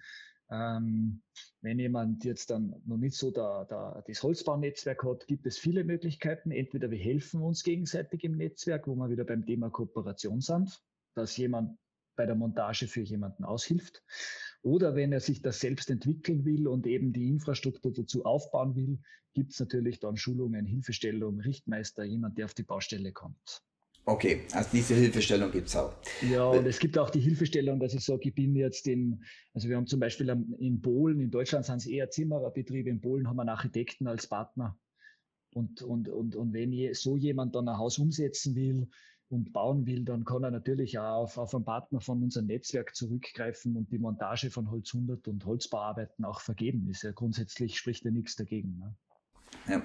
Ähm, 0.51 1.21
wenn 1.61 1.79
jemand 1.79 2.25
jetzt 2.25 2.49
dann 2.49 2.75
noch 2.85 2.97
nicht 2.97 3.15
so 3.15 3.31
da, 3.31 3.65
da, 3.69 4.03
das 4.05 4.21
Holzbaunetzwerk 4.21 5.03
hat, 5.03 5.27
gibt 5.27 5.45
es 5.45 5.57
viele 5.57 5.83
Möglichkeiten. 5.83 6.51
Entweder 6.51 6.91
wir 6.91 6.97
helfen 6.97 7.41
uns 7.41 7.63
gegenseitig 7.63 8.23
im 8.23 8.35
Netzwerk, 8.35 8.87
wo 8.87 8.95
wir 8.95 9.09
wieder 9.09 9.23
beim 9.23 9.45
Thema 9.45 9.69
Kooperation 9.69 10.41
sind, 10.41 10.81
dass 11.15 11.37
jemand 11.37 11.77
bei 12.17 12.25
der 12.25 12.35
Montage 12.35 12.87
für 12.87 13.01
jemanden 13.01 13.45
aushilft. 13.45 14.03
Oder 14.63 14.95
wenn 14.95 15.11
er 15.11 15.19
sich 15.19 15.41
das 15.41 15.59
selbst 15.59 15.89
entwickeln 15.89 16.45
will 16.45 16.67
und 16.67 16.85
eben 16.85 17.13
die 17.13 17.27
Infrastruktur 17.27 17.91
dazu 17.93 18.25
aufbauen 18.25 18.75
will, 18.75 18.99
gibt 19.33 19.53
es 19.53 19.59
natürlich 19.59 19.99
dann 19.99 20.17
Schulungen, 20.17 20.65
Hilfestellung, 20.65 21.39
Richtmeister, 21.39 22.03
jemand, 22.03 22.37
der 22.37 22.45
auf 22.45 22.53
die 22.53 22.63
Baustelle 22.63 23.11
kommt. 23.11 23.63
Okay, 24.05 24.41
also 24.53 24.69
diese 24.73 24.95
Hilfestellung 24.95 25.51
gibt 25.51 25.67
es 25.67 25.75
auch. 25.75 25.93
Ja, 26.27 26.45
und 26.45 26.65
es 26.65 26.79
gibt 26.79 26.97
auch 26.97 27.11
die 27.11 27.19
Hilfestellung, 27.19 27.79
dass 27.79 27.93
ich 27.93 28.03
sage, 28.03 28.29
ich 28.29 28.35
bin 28.35 28.55
jetzt 28.55 28.87
in, 28.87 29.23
also 29.53 29.69
wir 29.69 29.77
haben 29.77 29.85
zum 29.85 29.99
Beispiel 29.99 30.27
in 30.57 30.81
Polen, 30.81 31.19
in 31.19 31.29
Deutschland 31.29 31.65
sind 31.65 31.77
es 31.77 31.85
eher 31.85 32.09
Zimmererbetriebe, 32.09 32.89
in 32.89 32.99
Polen 32.99 33.27
haben 33.27 33.35
wir 33.35 33.43
einen 33.43 33.49
Architekten 33.49 34.07
als 34.07 34.25
Partner. 34.27 34.77
Und, 35.53 35.81
und, 35.81 36.09
und, 36.09 36.35
und 36.35 36.53
wenn 36.53 36.93
so 36.93 37.15
jemand 37.15 37.55
dann 37.55 37.67
ein 37.67 37.77
Haus 37.77 37.99
umsetzen 37.99 38.55
will, 38.55 38.87
und 39.31 39.53
bauen 39.53 39.85
will, 39.85 40.03
dann 40.03 40.25
kann 40.25 40.43
er 40.43 40.51
natürlich 40.51 40.99
auch 40.99 41.23
auf, 41.23 41.37
auf 41.37 41.55
einen 41.55 41.63
Partner 41.63 42.01
von 42.01 42.21
unserem 42.23 42.47
Netzwerk 42.47 42.95
zurückgreifen 42.95 43.75
und 43.77 43.91
die 43.91 43.99
Montage 43.99 44.49
von 44.49 44.69
Holz 44.69 44.93
100 44.93 45.27
und 45.27 45.45
Holzbauarbeiten 45.45 46.25
auch 46.25 46.41
vergeben. 46.41 46.87
Ist 46.89 47.03
ja 47.03 47.11
grundsätzlich 47.11 47.77
spricht 47.77 48.05
ja 48.05 48.11
nichts 48.11 48.35
dagegen. 48.35 48.77
Ne? 48.79 48.95
Ja. 49.67 49.81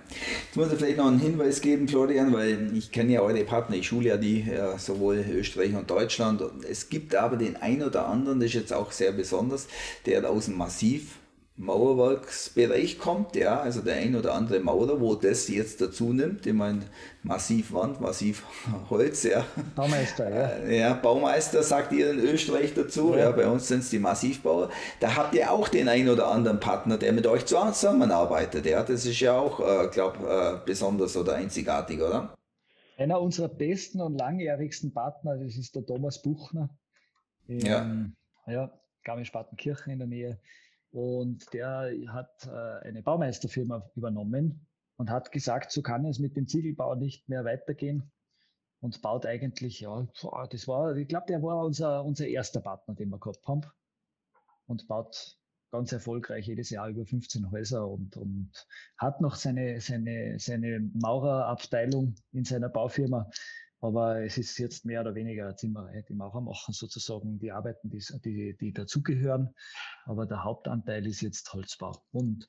Jetzt 0.46 0.56
muss 0.56 0.72
ich 0.72 0.78
vielleicht 0.78 0.96
noch 0.96 1.06
einen 1.06 1.18
Hinweis 1.18 1.60
geben, 1.60 1.86
Florian, 1.86 2.32
weil 2.32 2.74
ich 2.76 2.90
kenne 2.90 3.12
ja 3.12 3.20
eure 3.20 3.44
Partner, 3.44 3.76
ich 3.76 3.86
schule 3.86 4.08
ja 4.08 4.16
die, 4.16 4.42
ja, 4.42 4.78
sowohl 4.78 5.24
Österreich 5.28 5.74
und 5.74 5.90
Deutschland. 5.90 6.42
Es 6.68 6.88
gibt 6.88 7.14
aber 7.14 7.36
den 7.36 7.56
einen 7.56 7.82
oder 7.82 8.06
anderen, 8.08 8.40
das 8.40 8.48
ist 8.48 8.54
jetzt 8.54 8.72
auch 8.72 8.90
sehr 8.90 9.12
besonders, 9.12 9.68
der 10.06 10.28
aus 10.28 10.46
dem 10.46 10.56
Massiv 10.56 11.18
Mauerwerksbereich 11.58 12.98
kommt, 12.98 13.34
ja, 13.34 13.60
also 13.60 13.80
der 13.80 13.96
ein 13.96 14.14
oder 14.14 14.34
andere 14.34 14.60
Maurer, 14.60 15.00
wo 15.00 15.14
das 15.14 15.48
jetzt 15.48 15.80
dazu 15.80 16.12
nimmt, 16.12 16.46
ich 16.46 16.52
meine, 16.52 16.82
massiv 17.22 17.72
Wand, 17.72 17.98
massiv 17.98 18.44
Holz, 18.90 19.22
ja. 19.22 19.46
Baumeister, 19.74 20.28
ja. 20.28 20.48
Äh, 20.48 20.80
ja, 20.80 20.92
Baumeister 20.92 21.62
sagt 21.62 21.92
ihr 21.92 22.10
in 22.10 22.18
Österreich 22.18 22.74
dazu, 22.74 23.12
ja, 23.12 23.20
ja 23.20 23.30
bei 23.30 23.48
uns 23.48 23.68
sind 23.68 23.80
es 23.80 23.88
die 23.88 23.98
Massivbauer. 23.98 24.68
Da 25.00 25.16
habt 25.16 25.34
ihr 25.34 25.50
auch 25.50 25.68
den 25.68 25.88
ein 25.88 26.10
oder 26.10 26.28
anderen 26.28 26.60
Partner, 26.60 26.98
der 26.98 27.14
mit 27.14 27.26
euch 27.26 27.46
zusammenarbeitet, 27.46 28.66
ja, 28.66 28.82
das 28.82 29.06
ist 29.06 29.20
ja 29.20 29.38
auch, 29.38 29.60
äh, 29.60 29.88
glaube 29.88 30.28
äh, 30.28 30.66
besonders 30.66 31.16
oder 31.16 31.36
einzigartig, 31.36 32.02
oder? 32.02 32.34
Einer 32.98 33.20
unserer 33.20 33.48
besten 33.48 34.02
und 34.02 34.18
langjährigsten 34.18 34.92
Partner, 34.92 35.38
das 35.38 35.56
ist 35.56 35.74
der 35.74 35.86
Thomas 35.86 36.20
Buchner. 36.20 36.68
In, 37.46 37.60
ja. 37.60 37.86
Ja, 38.46 38.70
Garmisch-Partenkirchen 39.04 39.92
in 39.92 39.98
der 39.98 40.08
Nähe. 40.08 40.38
Und 40.96 41.52
der 41.52 41.92
hat 42.08 42.46
äh, 42.46 42.88
eine 42.88 43.02
Baumeisterfirma 43.02 43.90
übernommen 43.96 44.66
und 44.96 45.10
hat 45.10 45.30
gesagt, 45.30 45.70
so 45.70 45.82
kann 45.82 46.06
es 46.06 46.18
mit 46.18 46.38
dem 46.38 46.46
Ziegelbau 46.46 46.94
nicht 46.94 47.28
mehr 47.28 47.44
weitergehen. 47.44 48.10
Und 48.80 49.02
baut 49.02 49.26
eigentlich, 49.26 49.80
ja, 49.80 50.08
das 50.48 50.66
war, 50.66 50.96
ich 50.96 51.06
glaube, 51.06 51.26
der 51.28 51.42
war 51.42 51.66
unser, 51.66 52.02
unser 52.02 52.26
erster 52.26 52.62
Partner, 52.62 52.94
den 52.94 53.10
wir 53.10 53.18
gehabt 53.18 53.46
haben. 53.46 53.60
Und 54.64 54.88
baut 54.88 55.36
ganz 55.70 55.92
erfolgreich 55.92 56.46
jedes 56.46 56.70
Jahr 56.70 56.88
über 56.88 57.04
15 57.04 57.50
Häuser 57.50 57.86
und, 57.86 58.16
und 58.16 58.50
hat 58.96 59.20
noch 59.20 59.34
seine, 59.34 59.82
seine, 59.82 60.38
seine 60.38 60.80
Maurerabteilung 60.94 62.14
in 62.32 62.44
seiner 62.46 62.70
Baufirma. 62.70 63.28
Aber 63.80 64.22
es 64.24 64.38
ist 64.38 64.58
jetzt 64.58 64.84
mehr 64.84 65.02
oder 65.02 65.14
weniger 65.14 65.44
eine 65.44 65.56
Zimmerei. 65.56 66.02
Die 66.08 66.14
Maurer 66.14 66.40
machen 66.40 66.72
sozusagen 66.72 67.38
die 67.38 67.52
Arbeiten, 67.52 67.90
die, 67.90 68.02
die, 68.24 68.56
die 68.56 68.72
dazugehören. 68.72 69.54
Aber 70.04 70.26
der 70.26 70.44
Hauptanteil 70.44 71.06
ist 71.06 71.20
jetzt 71.20 71.52
Holzbau. 71.52 71.92
Und 72.12 72.48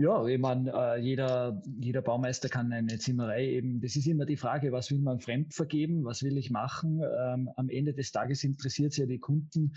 ja, 0.00 0.24
ich 0.24 0.38
meine, 0.38 0.72
äh, 0.72 0.98
jeder, 0.98 1.60
jeder 1.78 2.00
Baumeister 2.00 2.48
kann 2.48 2.72
eine 2.72 2.98
Zimmerei 2.98 3.46
eben, 3.48 3.82
das 3.82 3.96
ist 3.96 4.06
immer 4.06 4.24
die 4.24 4.38
Frage, 4.38 4.72
was 4.72 4.90
will 4.90 5.00
man 5.00 5.20
fremd 5.20 5.52
vergeben, 5.52 6.04
was 6.04 6.22
will 6.22 6.38
ich 6.38 6.50
machen? 6.50 7.02
Ähm, 7.02 7.50
am 7.56 7.68
Ende 7.68 7.92
des 7.92 8.10
Tages 8.10 8.42
interessiert 8.42 8.92
es 8.92 8.96
ja 8.96 9.04
die 9.04 9.18
Kunden, 9.18 9.74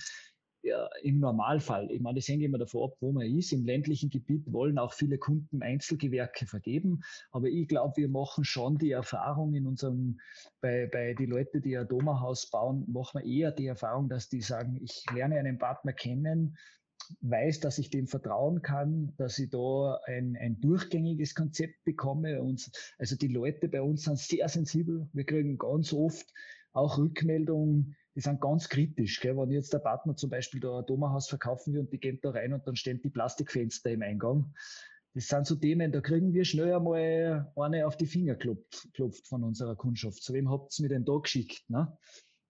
im 1.02 1.20
Normalfall, 1.20 1.92
ich 1.92 2.00
meine, 2.00 2.16
das 2.16 2.28
hängt 2.28 2.42
immer 2.42 2.58
davon 2.58 2.90
ab, 2.90 2.98
wo 3.02 3.12
man 3.12 3.28
ist. 3.28 3.52
Im 3.52 3.66
ländlichen 3.66 4.10
Gebiet 4.10 4.52
wollen 4.52 4.78
auch 4.78 4.94
viele 4.94 5.18
Kunden 5.18 5.62
Einzelgewerke 5.62 6.46
vergeben. 6.46 7.02
Aber 7.32 7.48
ich 7.48 7.68
glaube, 7.68 7.98
wir 7.98 8.10
machen 8.10 8.46
schon 8.46 8.78
die 8.78 8.92
Erfahrung 8.92 9.54
in 9.54 9.68
unserem, 9.68 10.20
bei, 10.62 10.88
bei 10.92 11.14
die 11.14 11.26
Leute, 11.26 11.60
die 11.60 11.78
ein 11.78 11.88
Domahaus 11.88 12.50
bauen, 12.50 12.86
machen 12.88 13.22
wir 13.22 13.26
eher 13.26 13.52
die 13.52 13.68
Erfahrung, 13.68 14.08
dass 14.08 14.30
die 14.30 14.42
sagen, 14.42 14.80
ich 14.82 15.04
lerne 15.14 15.38
einen 15.38 15.58
Partner 15.58 15.92
kennen, 15.92 16.58
weiß, 17.22 17.60
dass 17.60 17.78
ich 17.78 17.90
dem 17.90 18.08
vertrauen 18.08 18.62
kann, 18.62 19.14
dass 19.18 19.38
ich 19.40 19.50
da 19.50 20.00
ein, 20.06 20.38
ein 20.40 20.62
durchgängiges 20.62 21.36
Konzept 21.36 21.84
bekomme. 21.84 22.42
Und 22.42 22.72
also 22.98 23.18
die 23.18 23.28
Leute 23.28 23.68
bei 23.68 23.82
uns 23.82 24.04
sind 24.04 24.18
sehr 24.18 24.48
sensibel. 24.48 25.10
Wir 25.12 25.26
kriegen 25.26 25.58
ganz 25.58 25.92
oft 25.92 26.34
auch 26.72 26.98
Rückmeldungen, 26.98 27.96
die 28.16 28.22
sind 28.22 28.42
ganz 28.42 28.70
kritisch. 28.70 29.20
Gell? 29.20 29.36
Wenn 29.38 29.52
jetzt 29.52 29.74
der 29.74 29.80
Partner 29.80 30.16
zum 30.16 30.30
Beispiel 30.30 30.60
da 30.60 30.80
ein 30.80 30.86
Domahaus 30.86 31.28
verkaufen 31.28 31.74
will 31.74 31.82
und 31.82 31.94
die 31.94 32.00
gehen 32.00 32.20
da 32.22 32.32
rein 32.32 32.54
und 32.54 32.68
dann 32.68 32.76
stehen 32.76 33.02
die 33.02 33.10
Plastikfenster 33.10 33.92
im 33.92 34.02
Eingang. 34.02 34.54
Das 35.16 35.28
sind 35.28 35.46
so 35.46 35.56
Themen, 35.56 35.92
da 35.92 36.02
kriegen 36.02 36.34
wir 36.34 36.44
schnell 36.44 36.74
einmal 36.74 37.52
eine 37.56 37.86
auf 37.86 37.98
die 37.98 38.08
Finger 38.08 38.36
klopft, 38.36 38.90
klopft 38.94 39.28
von 39.28 39.44
unserer 39.44 39.76
Kundschaft. 39.76 40.24
Zu 40.24 40.34
wem 40.34 40.50
habt 40.50 40.78
ihr 40.80 40.84
mir 40.84 40.90
denn 40.90 41.06
da 41.06 41.18
geschickt? 41.18 41.70
Ne? 41.70 41.96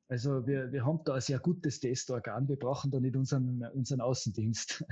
Also 0.08 0.48
wir, 0.48 0.72
wir 0.72 0.86
haben 0.86 1.02
da 1.04 1.16
ein 1.16 1.22
sehr 1.22 1.40
gutes 1.40 1.80
Testorgan. 1.80 2.48
Wir 2.48 2.58
brauchen 2.58 2.92
da 2.92 3.00
nicht 3.00 3.16
unseren, 3.16 3.66
unseren 3.74 4.00
Außendienst. 4.00 4.86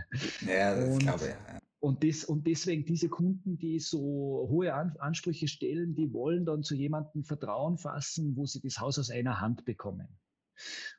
Ja, 0.48 0.76
das 0.76 0.90
und, 0.90 1.00
glaube 1.00 1.26
ich. 1.26 1.30
Ja. 1.30 1.60
Und, 1.80 2.04
das, 2.04 2.26
und 2.26 2.46
deswegen 2.46 2.86
diese 2.86 3.10
Kunden, 3.10 3.58
die 3.58 3.80
so 3.80 4.00
hohe 4.50 4.74
Ansprüche 4.74 5.48
stellen, 5.48 5.96
die 5.96 6.14
wollen 6.14 6.46
dann 6.46 6.64
zu 6.64 6.76
jemandem 6.76 7.24
Vertrauen 7.24 7.78
fassen, 7.78 8.36
wo 8.36 8.46
sie 8.46 8.62
das 8.62 8.80
Haus 8.80 9.00
aus 9.00 9.10
einer 9.10 9.40
Hand 9.40 9.66
bekommen. 9.66 10.08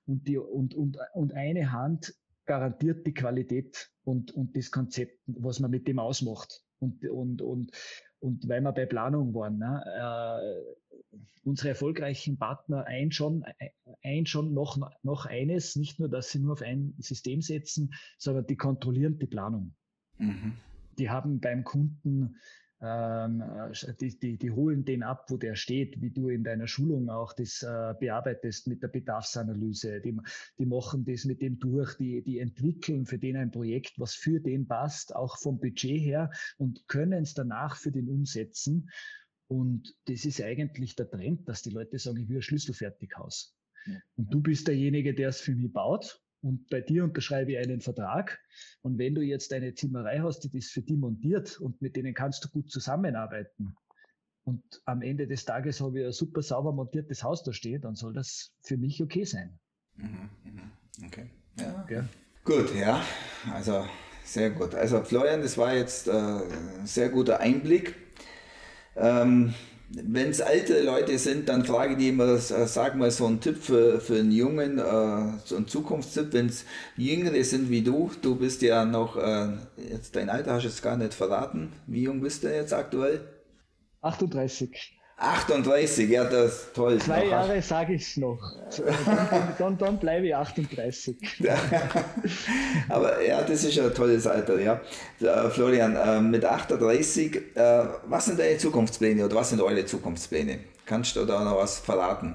Und, 0.06 0.26
die, 0.26 0.38
und, 0.38 0.74
und, 0.74 0.98
und 1.14 1.32
eine 1.34 1.72
Hand 1.72 2.14
garantiert 2.44 3.06
die 3.06 3.14
Qualität 3.14 3.90
und, 4.04 4.32
und 4.32 4.56
das 4.56 4.70
Konzept, 4.70 5.18
was 5.26 5.60
man 5.60 5.70
mit 5.70 5.86
dem 5.86 5.98
ausmacht. 5.98 6.62
Und, 6.78 7.04
und, 7.06 7.42
und, 7.42 7.70
und 8.18 8.48
weil 8.48 8.60
wir 8.60 8.72
bei 8.72 8.86
Planung 8.86 9.34
waren, 9.34 9.58
ne, 9.58 9.82
äh, 9.86 11.16
unsere 11.44 11.70
erfolgreichen 11.70 12.38
Partner 12.38 12.84
ein 12.86 13.10
schon, 13.12 13.44
ein 14.02 14.26
schon 14.26 14.54
noch, 14.54 14.78
noch 15.02 15.26
eines, 15.26 15.76
nicht 15.76 15.98
nur, 15.98 16.08
dass 16.08 16.30
sie 16.30 16.38
nur 16.38 16.52
auf 16.52 16.62
ein 16.62 16.94
System 16.98 17.42
setzen, 17.42 17.92
sondern 18.18 18.46
die 18.46 18.56
kontrollieren 18.56 19.18
die 19.18 19.26
Planung. 19.26 19.74
Mhm. 20.18 20.54
Die 20.98 21.10
haben 21.10 21.40
beim 21.40 21.64
Kunden 21.64 22.36
die, 22.82 24.18
die, 24.18 24.38
die 24.38 24.50
holen 24.50 24.84
den 24.84 25.04
ab, 25.04 25.26
wo 25.30 25.36
der 25.36 25.54
steht, 25.54 26.00
wie 26.00 26.10
du 26.10 26.28
in 26.28 26.42
deiner 26.42 26.66
Schulung 26.66 27.10
auch 27.10 27.32
das 27.32 27.62
äh, 27.62 27.94
bearbeitest 28.00 28.66
mit 28.66 28.82
der 28.82 28.88
Bedarfsanalyse. 28.88 30.00
Die, 30.00 30.18
die 30.58 30.66
machen 30.66 31.04
das 31.04 31.24
mit 31.24 31.42
dem 31.42 31.60
durch, 31.60 31.94
die, 31.96 32.22
die 32.22 32.40
entwickeln 32.40 33.06
für 33.06 33.18
den 33.18 33.36
ein 33.36 33.52
Projekt, 33.52 33.92
was 33.98 34.14
für 34.14 34.40
den 34.40 34.66
passt, 34.66 35.14
auch 35.14 35.38
vom 35.38 35.60
Budget 35.60 36.00
her 36.00 36.30
und 36.58 36.88
können 36.88 37.22
es 37.22 37.34
danach 37.34 37.76
für 37.76 37.92
den 37.92 38.08
umsetzen. 38.08 38.90
Und 39.46 39.94
das 40.06 40.24
ist 40.24 40.42
eigentlich 40.42 40.96
der 40.96 41.08
Trend, 41.08 41.48
dass 41.48 41.62
die 41.62 41.70
Leute 41.70 41.98
sagen, 41.98 42.18
ich 42.18 42.28
will 42.28 42.38
ein 42.38 42.42
Schlüsselfertighaus. 42.42 43.54
Ja. 43.86 43.98
Und 44.16 44.32
du 44.32 44.40
bist 44.40 44.66
derjenige, 44.66 45.14
der 45.14 45.28
es 45.28 45.40
für 45.40 45.54
mich 45.54 45.72
baut 45.72 46.21
und 46.42 46.68
bei 46.68 46.80
dir 46.80 47.04
unterschreibe 47.04 47.52
ich 47.52 47.58
einen 47.58 47.80
Vertrag. 47.80 48.40
Und 48.82 48.98
wenn 48.98 49.14
du 49.14 49.22
jetzt 49.22 49.52
eine 49.52 49.74
Zimmerei 49.74 50.20
hast, 50.20 50.40
die 50.40 50.50
das 50.50 50.66
für 50.66 50.82
dich 50.82 50.96
montiert 50.96 51.60
und 51.60 51.80
mit 51.80 51.96
denen 51.96 52.14
kannst 52.14 52.44
du 52.44 52.48
gut 52.48 52.70
zusammenarbeiten 52.70 53.74
und 54.44 54.62
am 54.86 55.02
Ende 55.02 55.26
des 55.26 55.44
Tages 55.44 55.80
habe 55.80 56.00
ich 56.00 56.06
ein 56.06 56.12
super 56.12 56.42
sauber 56.42 56.72
montiertes 56.72 57.22
Haus 57.22 57.44
da 57.44 57.52
stehen, 57.52 57.80
dann 57.80 57.94
soll 57.94 58.12
das 58.12 58.52
für 58.62 58.76
mich 58.76 59.02
okay 59.02 59.24
sein. 59.24 59.58
Mhm, 59.96 60.28
mhm. 60.44 61.06
Okay. 61.06 61.30
Ja. 61.58 61.82
Okay. 61.84 62.02
Gut, 62.44 62.74
ja. 62.74 63.00
Also 63.52 63.86
sehr 64.24 64.50
gut. 64.50 64.74
Also 64.74 65.02
Florian, 65.02 65.42
das 65.42 65.56
war 65.56 65.74
jetzt 65.74 66.08
äh, 66.08 66.12
ein 66.12 66.86
sehr 66.86 67.08
guter 67.08 67.38
Einblick. 67.38 67.94
Ähm, 68.96 69.54
wenn 69.94 70.30
es 70.30 70.40
alte 70.40 70.82
Leute 70.82 71.18
sind, 71.18 71.48
dann 71.48 71.64
frage 71.64 71.92
ich 71.92 71.98
die 71.98 72.08
immer, 72.08 72.34
äh, 72.34 72.38
sag 72.38 72.96
mal 72.96 73.10
so 73.10 73.26
einen 73.26 73.40
Tipp 73.40 73.58
für, 73.62 74.00
für 74.00 74.18
einen 74.18 74.32
Jungen, 74.32 74.78
äh, 74.78 75.38
so 75.44 75.56
einen 75.56 75.68
Zukunftstipp. 75.68 76.32
Wenn 76.32 76.46
es 76.46 76.64
Jüngere 76.96 77.44
sind 77.44 77.68
wie 77.70 77.82
du, 77.82 78.10
du 78.22 78.36
bist 78.36 78.62
ja 78.62 78.84
noch, 78.84 79.16
äh, 79.16 79.48
jetzt 79.90 80.16
dein 80.16 80.30
Alter 80.30 80.54
hast 80.54 80.62
du 80.62 80.68
jetzt 80.68 80.82
gar 80.82 80.96
nicht 80.96 81.14
verraten. 81.14 81.72
Wie 81.86 82.02
jung 82.02 82.20
bist 82.20 82.42
du 82.42 82.54
jetzt 82.54 82.72
aktuell? 82.72 83.20
38. 84.00 84.98
38, 85.22 86.08
ja, 86.08 86.24
das 86.24 86.52
ist 86.52 86.74
toll. 86.74 86.98
Zwei 86.98 87.26
Jahre 87.26 87.62
sage 87.62 87.94
ich 87.94 88.02
es 88.02 88.16
noch. 88.16 88.40
Dann, 88.76 89.54
dann, 89.56 89.78
dann 89.78 89.98
bleibe 89.98 90.26
ich 90.26 90.34
38. 90.34 91.16
Aber 92.88 93.22
ja, 93.24 93.42
das 93.42 93.64
ist 93.64 93.78
ein 93.78 93.94
tolles 93.94 94.26
Alter, 94.26 94.60
ja. 94.60 94.80
Äh, 95.20 95.48
Florian, 95.50 95.94
äh, 95.94 96.20
mit 96.20 96.44
38, 96.44 97.56
äh, 97.56 97.84
was 98.06 98.26
sind 98.26 98.40
deine 98.40 98.58
Zukunftspläne 98.58 99.24
oder 99.24 99.36
was 99.36 99.50
sind 99.50 99.60
eure 99.60 99.84
Zukunftspläne? 99.86 100.58
Kannst 100.86 101.14
du 101.14 101.24
da 101.24 101.44
noch 101.44 101.56
was 101.56 101.78
verraten? 101.78 102.34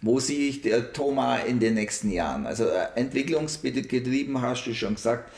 Wo 0.00 0.18
sehe 0.18 0.48
ich 0.48 0.62
der 0.62 0.92
Thomas 0.92 1.44
in 1.44 1.60
den 1.60 1.74
nächsten 1.74 2.10
Jahren? 2.10 2.46
Also 2.46 2.66
entwicklungsgetrieben 2.94 4.40
hast 4.40 4.64
du 4.66 4.74
schon 4.74 4.94
gesagt, 4.94 5.30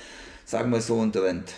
sagen 0.45 0.71
wir 0.71 0.81
so 0.81 1.01
ein 1.01 1.13
Trend. 1.13 1.53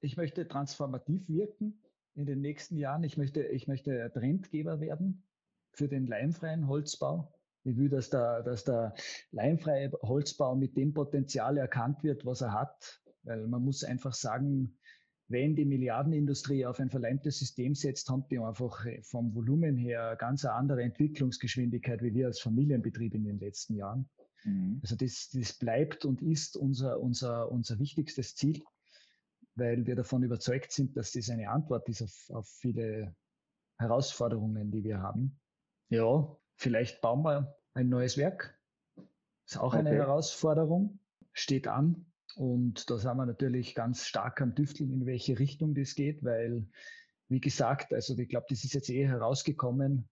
Ich 0.00 0.16
möchte 0.16 0.48
transformativ 0.48 1.20
wirken 1.28 1.78
in 2.14 2.26
den 2.26 2.40
nächsten 2.40 2.76
Jahren. 2.76 3.04
Ich 3.04 3.16
möchte, 3.16 3.42
ich 3.42 3.66
möchte 3.68 4.10
Trendgeber 4.12 4.80
werden 4.80 5.22
für 5.72 5.88
den 5.88 6.06
leimfreien 6.06 6.66
Holzbau. 6.66 7.32
Ich 7.64 7.76
will, 7.76 7.88
dass 7.88 8.10
der, 8.10 8.42
dass 8.42 8.64
der 8.64 8.94
leimfreie 9.32 9.92
Holzbau 10.02 10.54
mit 10.56 10.76
dem 10.76 10.94
Potenzial 10.94 11.58
erkannt 11.58 12.02
wird, 12.02 12.24
was 12.24 12.40
er 12.40 12.52
hat. 12.52 13.02
Weil 13.22 13.46
man 13.46 13.62
muss 13.62 13.84
einfach 13.84 14.14
sagen, 14.14 14.78
wenn 15.28 15.54
die 15.54 15.64
Milliardenindustrie 15.64 16.66
auf 16.66 16.80
ein 16.80 16.90
verleimtes 16.90 17.38
System 17.38 17.74
setzt, 17.74 18.08
haben 18.08 18.24
die 18.30 18.38
einfach 18.38 18.84
vom 19.02 19.34
Volumen 19.34 19.76
her 19.76 20.08
eine 20.08 20.16
ganz 20.16 20.44
andere 20.44 20.82
Entwicklungsgeschwindigkeit 20.82 22.02
wie 22.02 22.14
wir 22.14 22.26
als 22.26 22.40
Familienbetrieb 22.40 23.14
in 23.14 23.24
den 23.24 23.38
letzten 23.38 23.76
Jahren. 23.76 24.08
Mhm. 24.44 24.80
Also 24.82 24.96
das, 24.96 25.30
das 25.32 25.52
bleibt 25.52 26.04
und 26.04 26.22
ist 26.22 26.56
unser, 26.56 27.00
unser, 27.00 27.52
unser 27.52 27.78
wichtigstes 27.78 28.34
Ziel 28.34 28.62
weil 29.54 29.86
wir 29.86 29.96
davon 29.96 30.22
überzeugt 30.22 30.72
sind, 30.72 30.96
dass 30.96 31.12
das 31.12 31.30
eine 31.30 31.50
Antwort 31.50 31.88
ist 31.88 32.02
auf, 32.02 32.30
auf 32.30 32.48
viele 32.48 33.14
Herausforderungen, 33.78 34.70
die 34.70 34.84
wir 34.84 35.00
haben. 35.00 35.38
Ja, 35.88 36.36
vielleicht 36.54 37.00
bauen 37.00 37.22
wir 37.22 37.56
ein 37.74 37.88
neues 37.88 38.16
Werk. 38.16 38.58
Ist 39.46 39.58
auch 39.58 39.74
okay. 39.74 39.78
eine 39.78 39.90
Herausforderung, 39.90 41.00
steht 41.32 41.66
an. 41.66 42.06
Und 42.36 42.88
da 42.90 42.98
sind 42.98 43.16
wir 43.16 43.26
natürlich 43.26 43.74
ganz 43.74 44.06
stark 44.06 44.40
am 44.40 44.54
Düfteln, 44.54 44.92
in 44.92 45.06
welche 45.06 45.38
Richtung 45.38 45.74
das 45.74 45.94
geht, 45.94 46.22
weil, 46.22 46.68
wie 47.28 47.40
gesagt, 47.40 47.92
also 47.92 48.16
ich 48.16 48.28
glaube, 48.28 48.46
das 48.48 48.62
ist 48.62 48.74
jetzt 48.74 48.88
eh 48.88 49.06
herausgekommen, 49.06 50.08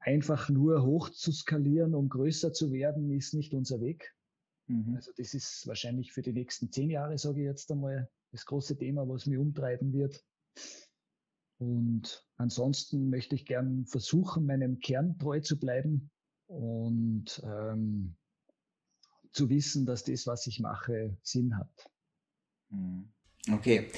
einfach 0.00 0.48
nur 0.48 0.82
hoch 0.82 1.10
zu 1.10 1.30
skalieren, 1.30 1.94
um 1.94 2.08
größer 2.08 2.52
zu 2.52 2.72
werden, 2.72 3.10
ist 3.12 3.34
nicht 3.34 3.54
unser 3.54 3.80
Weg. 3.80 4.14
Mhm. 4.66 4.96
Also 4.96 5.12
das 5.16 5.34
ist 5.34 5.66
wahrscheinlich 5.66 6.12
für 6.12 6.22
die 6.22 6.32
nächsten 6.32 6.72
zehn 6.72 6.90
Jahre, 6.90 7.16
sage 7.18 7.40
ich 7.40 7.46
jetzt 7.46 7.70
einmal, 7.70 8.10
das 8.32 8.46
große 8.46 8.76
Thema, 8.76 9.08
was 9.08 9.26
mich 9.26 9.38
umtreiben 9.38 9.92
wird. 9.92 10.24
Und 11.58 12.26
ansonsten 12.36 13.10
möchte 13.10 13.34
ich 13.34 13.44
gern 13.44 13.84
versuchen, 13.86 14.46
meinem 14.46 14.78
Kern 14.78 15.18
treu 15.18 15.40
zu 15.40 15.58
bleiben 15.58 16.10
und 16.46 17.42
ähm, 17.44 18.16
zu 19.32 19.48
wissen, 19.50 19.86
dass 19.86 20.04
das, 20.04 20.26
was 20.26 20.46
ich 20.46 20.60
mache, 20.60 21.16
Sinn 21.22 21.56
hat. 21.56 21.90
Mhm. 22.70 23.12
Okay. 23.52 23.90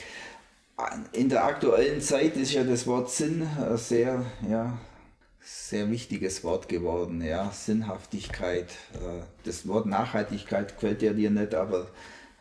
In 1.12 1.28
der 1.28 1.45
aktuellen 1.45 2.01
Zeit 2.01 2.37
ist 2.37 2.53
ja 2.53 2.64
das 2.64 2.87
Wort 2.87 3.11
Sinn 3.11 3.47
sehr, 3.76 4.24
ja, 4.49 4.78
sehr 5.41 5.91
wichtiges 5.91 6.43
Wort 6.45 6.68
geworden, 6.68 7.22
ja, 7.22 7.51
Sinnhaftigkeit. 7.51 8.70
Äh, 8.95 9.22
das 9.45 9.66
Wort 9.68 9.87
Nachhaltigkeit 9.87 10.74
gefällt 10.74 11.03
ja 11.03 11.12
dir 11.12 11.30
nicht, 11.30 11.55
aber 11.55 11.89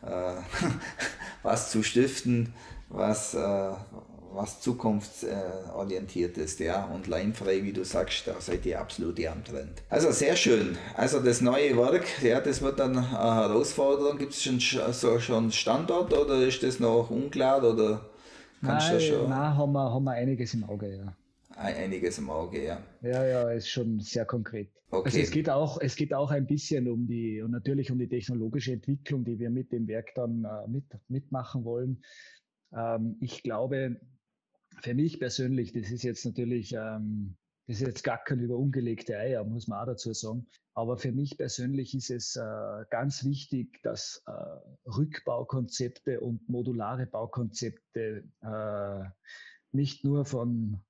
äh, 0.02 0.34
was 1.42 1.70
zu 1.70 1.82
stiften, 1.82 2.52
was, 2.88 3.34
äh, 3.34 3.70
was 4.32 4.60
zukunftsorientiert 4.60 6.38
ist, 6.38 6.60
ja, 6.60 6.84
und 6.86 7.06
leimfrei, 7.06 7.62
wie 7.62 7.72
du 7.72 7.84
sagst, 7.84 8.26
da 8.26 8.40
seid 8.40 8.64
ihr 8.66 8.80
absolut 8.80 9.24
am 9.26 9.44
Trend. 9.44 9.82
Also 9.90 10.10
sehr 10.10 10.36
schön. 10.36 10.78
Also 10.94 11.20
das 11.20 11.40
neue 11.40 11.76
Werk, 11.76 12.04
ja, 12.22 12.40
das 12.40 12.62
wird 12.62 12.78
dann 12.78 12.96
eine 12.96 13.10
Herausforderung. 13.10 14.18
Gibt 14.18 14.32
es 14.32 14.42
schon 14.42 14.60
so 14.60 15.18
schon 15.18 15.52
Standort 15.52 16.12
oder 16.12 16.36
ist 16.46 16.62
das 16.62 16.80
noch 16.80 17.10
unklar 17.10 17.62
oder 17.62 18.00
kannst 18.64 18.88
nein, 18.88 18.98
du 18.98 19.04
schon? 19.04 19.28
Nein, 19.28 19.56
haben 19.56 19.72
wir, 19.72 19.92
haben 19.92 20.04
wir 20.04 20.12
einiges 20.12 20.54
im 20.54 20.64
Auge, 20.64 20.96
ja. 20.96 21.12
Einiges 21.56 22.18
im 22.18 22.30
Auge, 22.30 22.64
ja. 22.64 22.82
Ja, 23.02 23.24
ja, 23.24 23.50
ist 23.50 23.68
schon 23.68 24.00
sehr 24.00 24.24
konkret. 24.24 24.70
Okay. 24.90 25.06
Also 25.06 25.18
es 25.20 25.30
geht 25.30 25.48
auch, 25.48 25.80
es 25.80 25.96
geht 25.96 26.12
auch 26.12 26.30
ein 26.30 26.46
bisschen 26.46 26.88
um 26.88 27.06
die 27.06 27.40
und 27.40 27.50
natürlich 27.50 27.90
um 27.90 27.98
die 27.98 28.08
technologische 28.08 28.72
Entwicklung, 28.72 29.24
die 29.24 29.38
wir 29.38 29.50
mit 29.50 29.72
dem 29.72 29.88
Werk 29.88 30.14
dann 30.14 30.44
äh, 30.44 30.68
mit, 30.68 30.84
mitmachen 31.08 31.64
wollen. 31.64 32.02
Ähm, 32.74 33.16
ich 33.20 33.42
glaube, 33.42 34.00
für 34.82 34.94
mich 34.94 35.18
persönlich, 35.18 35.72
das 35.72 35.90
ist 35.90 36.02
jetzt 36.02 36.24
natürlich, 36.24 36.74
ähm, 36.74 37.36
das 37.66 37.80
ist 37.80 37.86
jetzt 37.86 38.04
gar 38.04 38.22
kein 38.22 38.40
über 38.40 38.56
ungelegte 38.56 39.16
Eier, 39.16 39.44
muss 39.44 39.66
man 39.66 39.80
auch 39.80 39.86
dazu 39.86 40.12
sagen. 40.12 40.46
Aber 40.74 40.96
für 40.96 41.12
mich 41.12 41.36
persönlich 41.36 41.94
ist 41.94 42.10
es 42.10 42.36
äh, 42.36 42.84
ganz 42.90 43.24
wichtig, 43.24 43.80
dass 43.82 44.22
äh, 44.26 44.32
Rückbaukonzepte 44.90 46.20
und 46.20 46.48
modulare 46.48 47.06
Baukonzepte 47.06 48.24
äh, 48.42 49.04
nicht 49.72 50.04
nur 50.04 50.24
von 50.24 50.80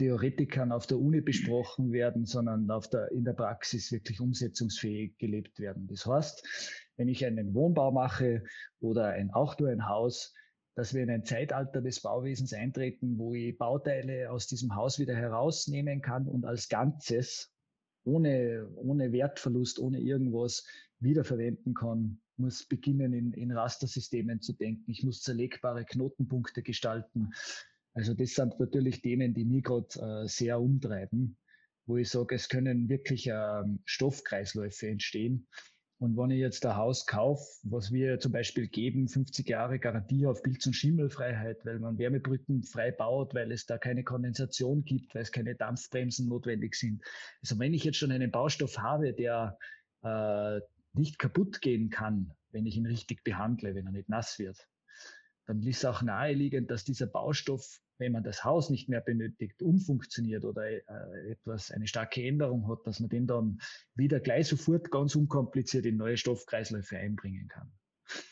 Theoretikern 0.00 0.72
auf 0.72 0.86
der 0.86 0.98
Uni 0.98 1.20
besprochen 1.20 1.92
werden, 1.92 2.24
sondern 2.24 2.70
auf 2.70 2.88
der, 2.88 3.12
in 3.12 3.22
der 3.22 3.34
Praxis 3.34 3.92
wirklich 3.92 4.18
umsetzungsfähig 4.18 5.18
gelebt 5.18 5.60
werden. 5.60 5.86
Das 5.88 6.06
heißt, 6.06 6.88
wenn 6.96 7.08
ich 7.08 7.26
einen 7.26 7.52
Wohnbau 7.52 7.92
mache 7.92 8.42
oder 8.80 9.08
ein, 9.08 9.30
auch 9.30 9.58
nur 9.58 9.68
ein 9.68 9.86
Haus, 9.86 10.32
dass 10.74 10.94
wir 10.94 11.02
in 11.02 11.10
ein 11.10 11.24
Zeitalter 11.24 11.82
des 11.82 12.00
Bauwesens 12.00 12.54
eintreten, 12.54 13.18
wo 13.18 13.34
ich 13.34 13.58
Bauteile 13.58 14.30
aus 14.30 14.46
diesem 14.46 14.74
Haus 14.74 14.98
wieder 14.98 15.14
herausnehmen 15.14 16.00
kann 16.00 16.26
und 16.26 16.46
als 16.46 16.70
Ganzes 16.70 17.52
ohne, 18.04 18.70
ohne 18.76 19.12
Wertverlust, 19.12 19.78
ohne 19.78 20.00
irgendwas 20.00 20.66
wiederverwenden 21.00 21.74
kann, 21.74 22.22
muss 22.38 22.64
beginnen, 22.64 23.12
in, 23.12 23.32
in 23.34 23.52
Rastersystemen 23.52 24.40
zu 24.40 24.54
denken. 24.54 24.90
Ich 24.90 25.04
muss 25.04 25.20
zerlegbare 25.20 25.84
Knotenpunkte 25.84 26.62
gestalten. 26.62 27.32
Also 27.94 28.14
das 28.14 28.34
sind 28.34 28.58
natürlich 28.60 29.02
Themen, 29.02 29.34
die 29.34 29.44
mich 29.44 29.64
gerade 29.64 30.22
äh, 30.24 30.28
sehr 30.28 30.60
umtreiben, 30.60 31.36
wo 31.86 31.96
ich 31.96 32.08
sage, 32.08 32.34
es 32.34 32.48
können 32.48 32.88
wirklich 32.88 33.26
ähm, 33.26 33.80
Stoffkreisläufe 33.84 34.88
entstehen. 34.88 35.48
Und 36.00 36.16
wenn 36.16 36.30
ich 36.30 36.38
jetzt 36.38 36.64
ein 36.64 36.76
Haus 36.76 37.04
kaufe, 37.04 37.44
was 37.62 37.92
wir 37.92 38.18
zum 38.20 38.32
Beispiel 38.32 38.68
geben, 38.68 39.06
50 39.06 39.46
Jahre 39.46 39.78
Garantie 39.78 40.26
auf 40.26 40.42
Pilz- 40.42 40.66
und 40.66 40.72
Schimmelfreiheit, 40.72 41.58
weil 41.66 41.78
man 41.78 41.98
Wärmebrücken 41.98 42.62
frei 42.62 42.90
baut, 42.90 43.34
weil 43.34 43.52
es 43.52 43.66
da 43.66 43.76
keine 43.76 44.02
Kondensation 44.02 44.82
gibt, 44.84 45.14
weil 45.14 45.22
es 45.22 45.30
keine 45.30 45.56
Dampfbremsen 45.56 46.26
notwendig 46.26 46.74
sind. 46.74 47.02
Also 47.42 47.58
wenn 47.58 47.74
ich 47.74 47.84
jetzt 47.84 47.98
schon 47.98 48.12
einen 48.12 48.30
Baustoff 48.30 48.78
habe, 48.78 49.12
der 49.12 49.58
äh, 50.02 50.60
nicht 50.94 51.18
kaputt 51.18 51.60
gehen 51.60 51.90
kann, 51.90 52.32
wenn 52.50 52.64
ich 52.64 52.76
ihn 52.76 52.86
richtig 52.86 53.22
behandle, 53.22 53.74
wenn 53.74 53.84
er 53.84 53.92
nicht 53.92 54.08
nass 54.08 54.38
wird, 54.38 54.69
dann 55.50 55.64
ist 55.64 55.84
auch 55.84 56.00
naheliegend, 56.02 56.70
dass 56.70 56.84
dieser 56.84 57.08
Baustoff, 57.08 57.80
wenn 57.98 58.12
man 58.12 58.22
das 58.22 58.44
Haus 58.44 58.70
nicht 58.70 58.88
mehr 58.88 59.00
benötigt, 59.00 59.60
umfunktioniert 59.62 60.44
oder 60.44 60.62
äh, 60.70 61.32
etwas, 61.32 61.72
eine 61.72 61.88
starke 61.88 62.22
Änderung 62.22 62.68
hat, 62.68 62.86
dass 62.86 63.00
man 63.00 63.08
den 63.08 63.26
dann 63.26 63.60
wieder 63.96 64.20
gleich 64.20 64.46
sofort 64.46 64.92
ganz 64.92 65.16
unkompliziert 65.16 65.86
in 65.86 65.96
neue 65.96 66.16
Stoffkreisläufe 66.16 66.96
einbringen 66.96 67.48
kann. 67.48 67.72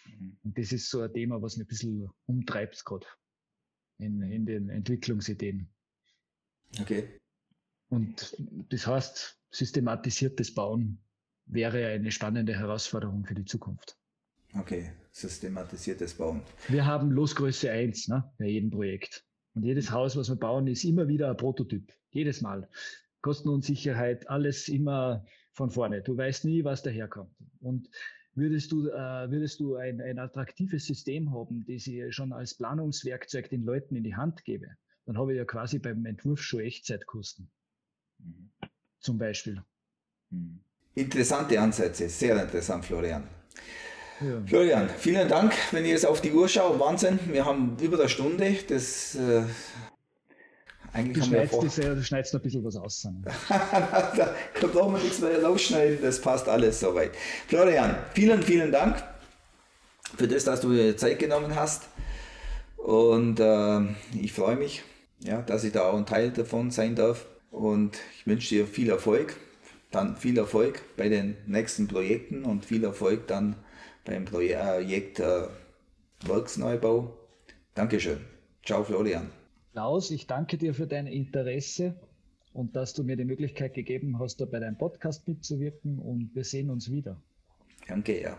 Mhm. 0.06 0.38
Und 0.44 0.58
das 0.58 0.70
ist 0.70 0.88
so 0.90 1.00
ein 1.00 1.12
Thema, 1.12 1.42
was 1.42 1.56
mich 1.56 1.64
ein 1.64 1.68
bisschen 1.68 2.08
umtreibt 2.26 2.84
gerade 2.84 3.06
in, 3.98 4.22
in 4.22 4.46
den 4.46 4.68
Entwicklungsideen. 4.68 5.68
Okay. 6.80 7.18
Und 7.88 8.36
das 8.68 8.86
heißt, 8.86 9.40
systematisiertes 9.50 10.54
Bauen 10.54 11.02
wäre 11.46 11.84
eine 11.88 12.12
spannende 12.12 12.54
Herausforderung 12.54 13.24
für 13.24 13.34
die 13.34 13.44
Zukunft. 13.44 13.97
Okay, 14.58 14.90
systematisiertes 15.12 16.14
Bauen. 16.14 16.42
Wir 16.68 16.84
haben 16.84 17.10
Losgröße 17.10 17.70
1 17.70 18.08
ne, 18.08 18.24
bei 18.38 18.46
jedem 18.46 18.70
Projekt. 18.70 19.24
Und 19.54 19.64
jedes 19.64 19.90
Haus, 19.90 20.16
was 20.16 20.28
wir 20.28 20.36
bauen, 20.36 20.66
ist 20.66 20.84
immer 20.84 21.08
wieder 21.08 21.30
ein 21.30 21.36
Prototyp. 21.36 21.92
Jedes 22.10 22.40
Mal. 22.40 22.68
Kostenunsicherheit, 23.20 24.28
alles 24.28 24.68
immer 24.68 25.24
von 25.52 25.70
vorne. 25.70 26.02
Du 26.02 26.16
weißt 26.16 26.44
nie, 26.44 26.64
was 26.64 26.82
daherkommt. 26.82 27.34
Und 27.60 27.88
würdest 28.34 28.72
du, 28.72 28.88
äh, 28.88 29.30
würdest 29.30 29.60
du 29.60 29.76
ein, 29.76 30.00
ein 30.00 30.18
attraktives 30.18 30.86
System 30.86 31.32
haben, 31.32 31.64
das 31.66 31.86
ich 31.86 32.14
schon 32.14 32.32
als 32.32 32.54
Planungswerkzeug 32.54 33.50
den 33.50 33.64
Leuten 33.64 33.96
in 33.96 34.04
die 34.04 34.14
Hand 34.14 34.44
gebe, 34.44 34.68
dann 35.06 35.18
habe 35.18 35.32
ich 35.32 35.38
ja 35.38 35.44
quasi 35.44 35.78
beim 35.78 36.04
Entwurf 36.06 36.40
schon 36.40 36.60
Echtzeitkosten. 36.60 37.50
Mhm. 38.18 38.50
Zum 39.00 39.18
Beispiel. 39.18 39.62
Mhm. 40.30 40.60
Interessante 40.94 41.60
Ansätze, 41.60 42.08
sehr 42.08 42.40
interessant, 42.42 42.84
Florian. 42.84 43.24
Ja. 44.20 44.42
Florian, 44.46 44.88
vielen 44.98 45.28
Dank. 45.28 45.54
Wenn 45.70 45.84
ich 45.84 45.92
jetzt 45.92 46.06
auf 46.06 46.20
die 46.20 46.32
Uhr 46.32 46.48
schaue, 46.48 46.80
Wahnsinn, 46.80 47.20
wir 47.26 47.44
haben 47.44 47.76
über 47.80 47.98
eine 47.98 48.08
Stunde. 48.08 48.56
Das 48.68 49.14
äh, 49.14 49.42
eigentlich 50.92 51.24
du, 51.24 51.30
schneidest 51.30 51.62
das, 51.62 51.76
ja, 51.76 51.94
du 51.94 52.02
schneidest 52.02 52.34
noch 52.34 52.40
ein 52.40 52.42
bisschen 52.42 52.64
was 52.64 52.76
aus. 52.76 53.06
da 53.48 54.66
brauchen 54.66 54.94
wir 54.94 55.00
nichts 55.00 55.20
mehr 55.20 55.42
rausschneiden, 55.42 55.98
das 56.02 56.20
passt 56.20 56.48
alles 56.48 56.80
soweit. 56.80 57.12
Florian, 57.46 57.96
vielen, 58.14 58.42
vielen 58.42 58.72
Dank 58.72 59.02
für 60.16 60.26
das, 60.26 60.44
dass 60.44 60.60
du 60.60 60.72
dir 60.72 60.96
Zeit 60.96 61.18
genommen 61.18 61.54
hast. 61.54 61.84
Und 62.76 63.38
äh, 63.38 63.80
ich 64.20 64.32
freue 64.32 64.56
mich, 64.56 64.82
ja, 65.20 65.42
dass 65.42 65.62
ich 65.62 65.72
da 65.72 65.82
auch 65.82 65.96
ein 65.96 66.06
Teil 66.06 66.30
davon 66.30 66.70
sein 66.70 66.96
darf. 66.96 67.26
Und 67.50 67.98
ich 68.16 68.26
wünsche 68.26 68.48
dir 68.48 68.66
viel 68.66 68.90
Erfolg. 68.90 69.36
Dann 69.90 70.16
viel 70.16 70.36
Erfolg 70.36 70.82
bei 70.96 71.08
den 71.08 71.36
nächsten 71.46 71.86
Projekten 71.86 72.44
und 72.44 72.64
viel 72.64 72.84
Erfolg 72.84 73.26
dann 73.26 73.56
beim 74.08 74.24
Projekt 74.24 75.20
äh, 75.20 75.42
Werksneubau. 76.24 77.14
Dankeschön. 77.74 78.18
Ciao, 78.64 78.82
Florian. 78.82 79.30
Klaus, 79.72 80.10
ich 80.10 80.26
danke 80.26 80.56
dir 80.56 80.74
für 80.74 80.86
dein 80.86 81.06
Interesse 81.06 81.94
und 82.52 82.74
dass 82.74 82.94
du 82.94 83.04
mir 83.04 83.16
die 83.16 83.24
Möglichkeit 83.24 83.74
gegeben 83.74 84.18
hast, 84.18 84.40
da 84.40 84.46
bei 84.46 84.58
deinem 84.58 84.78
Podcast 84.78 85.28
mitzuwirken 85.28 85.98
und 85.98 86.34
wir 86.34 86.44
sehen 86.44 86.70
uns 86.70 86.90
wieder. 86.90 87.20
Danke, 87.86 88.20
ja. 88.20 88.38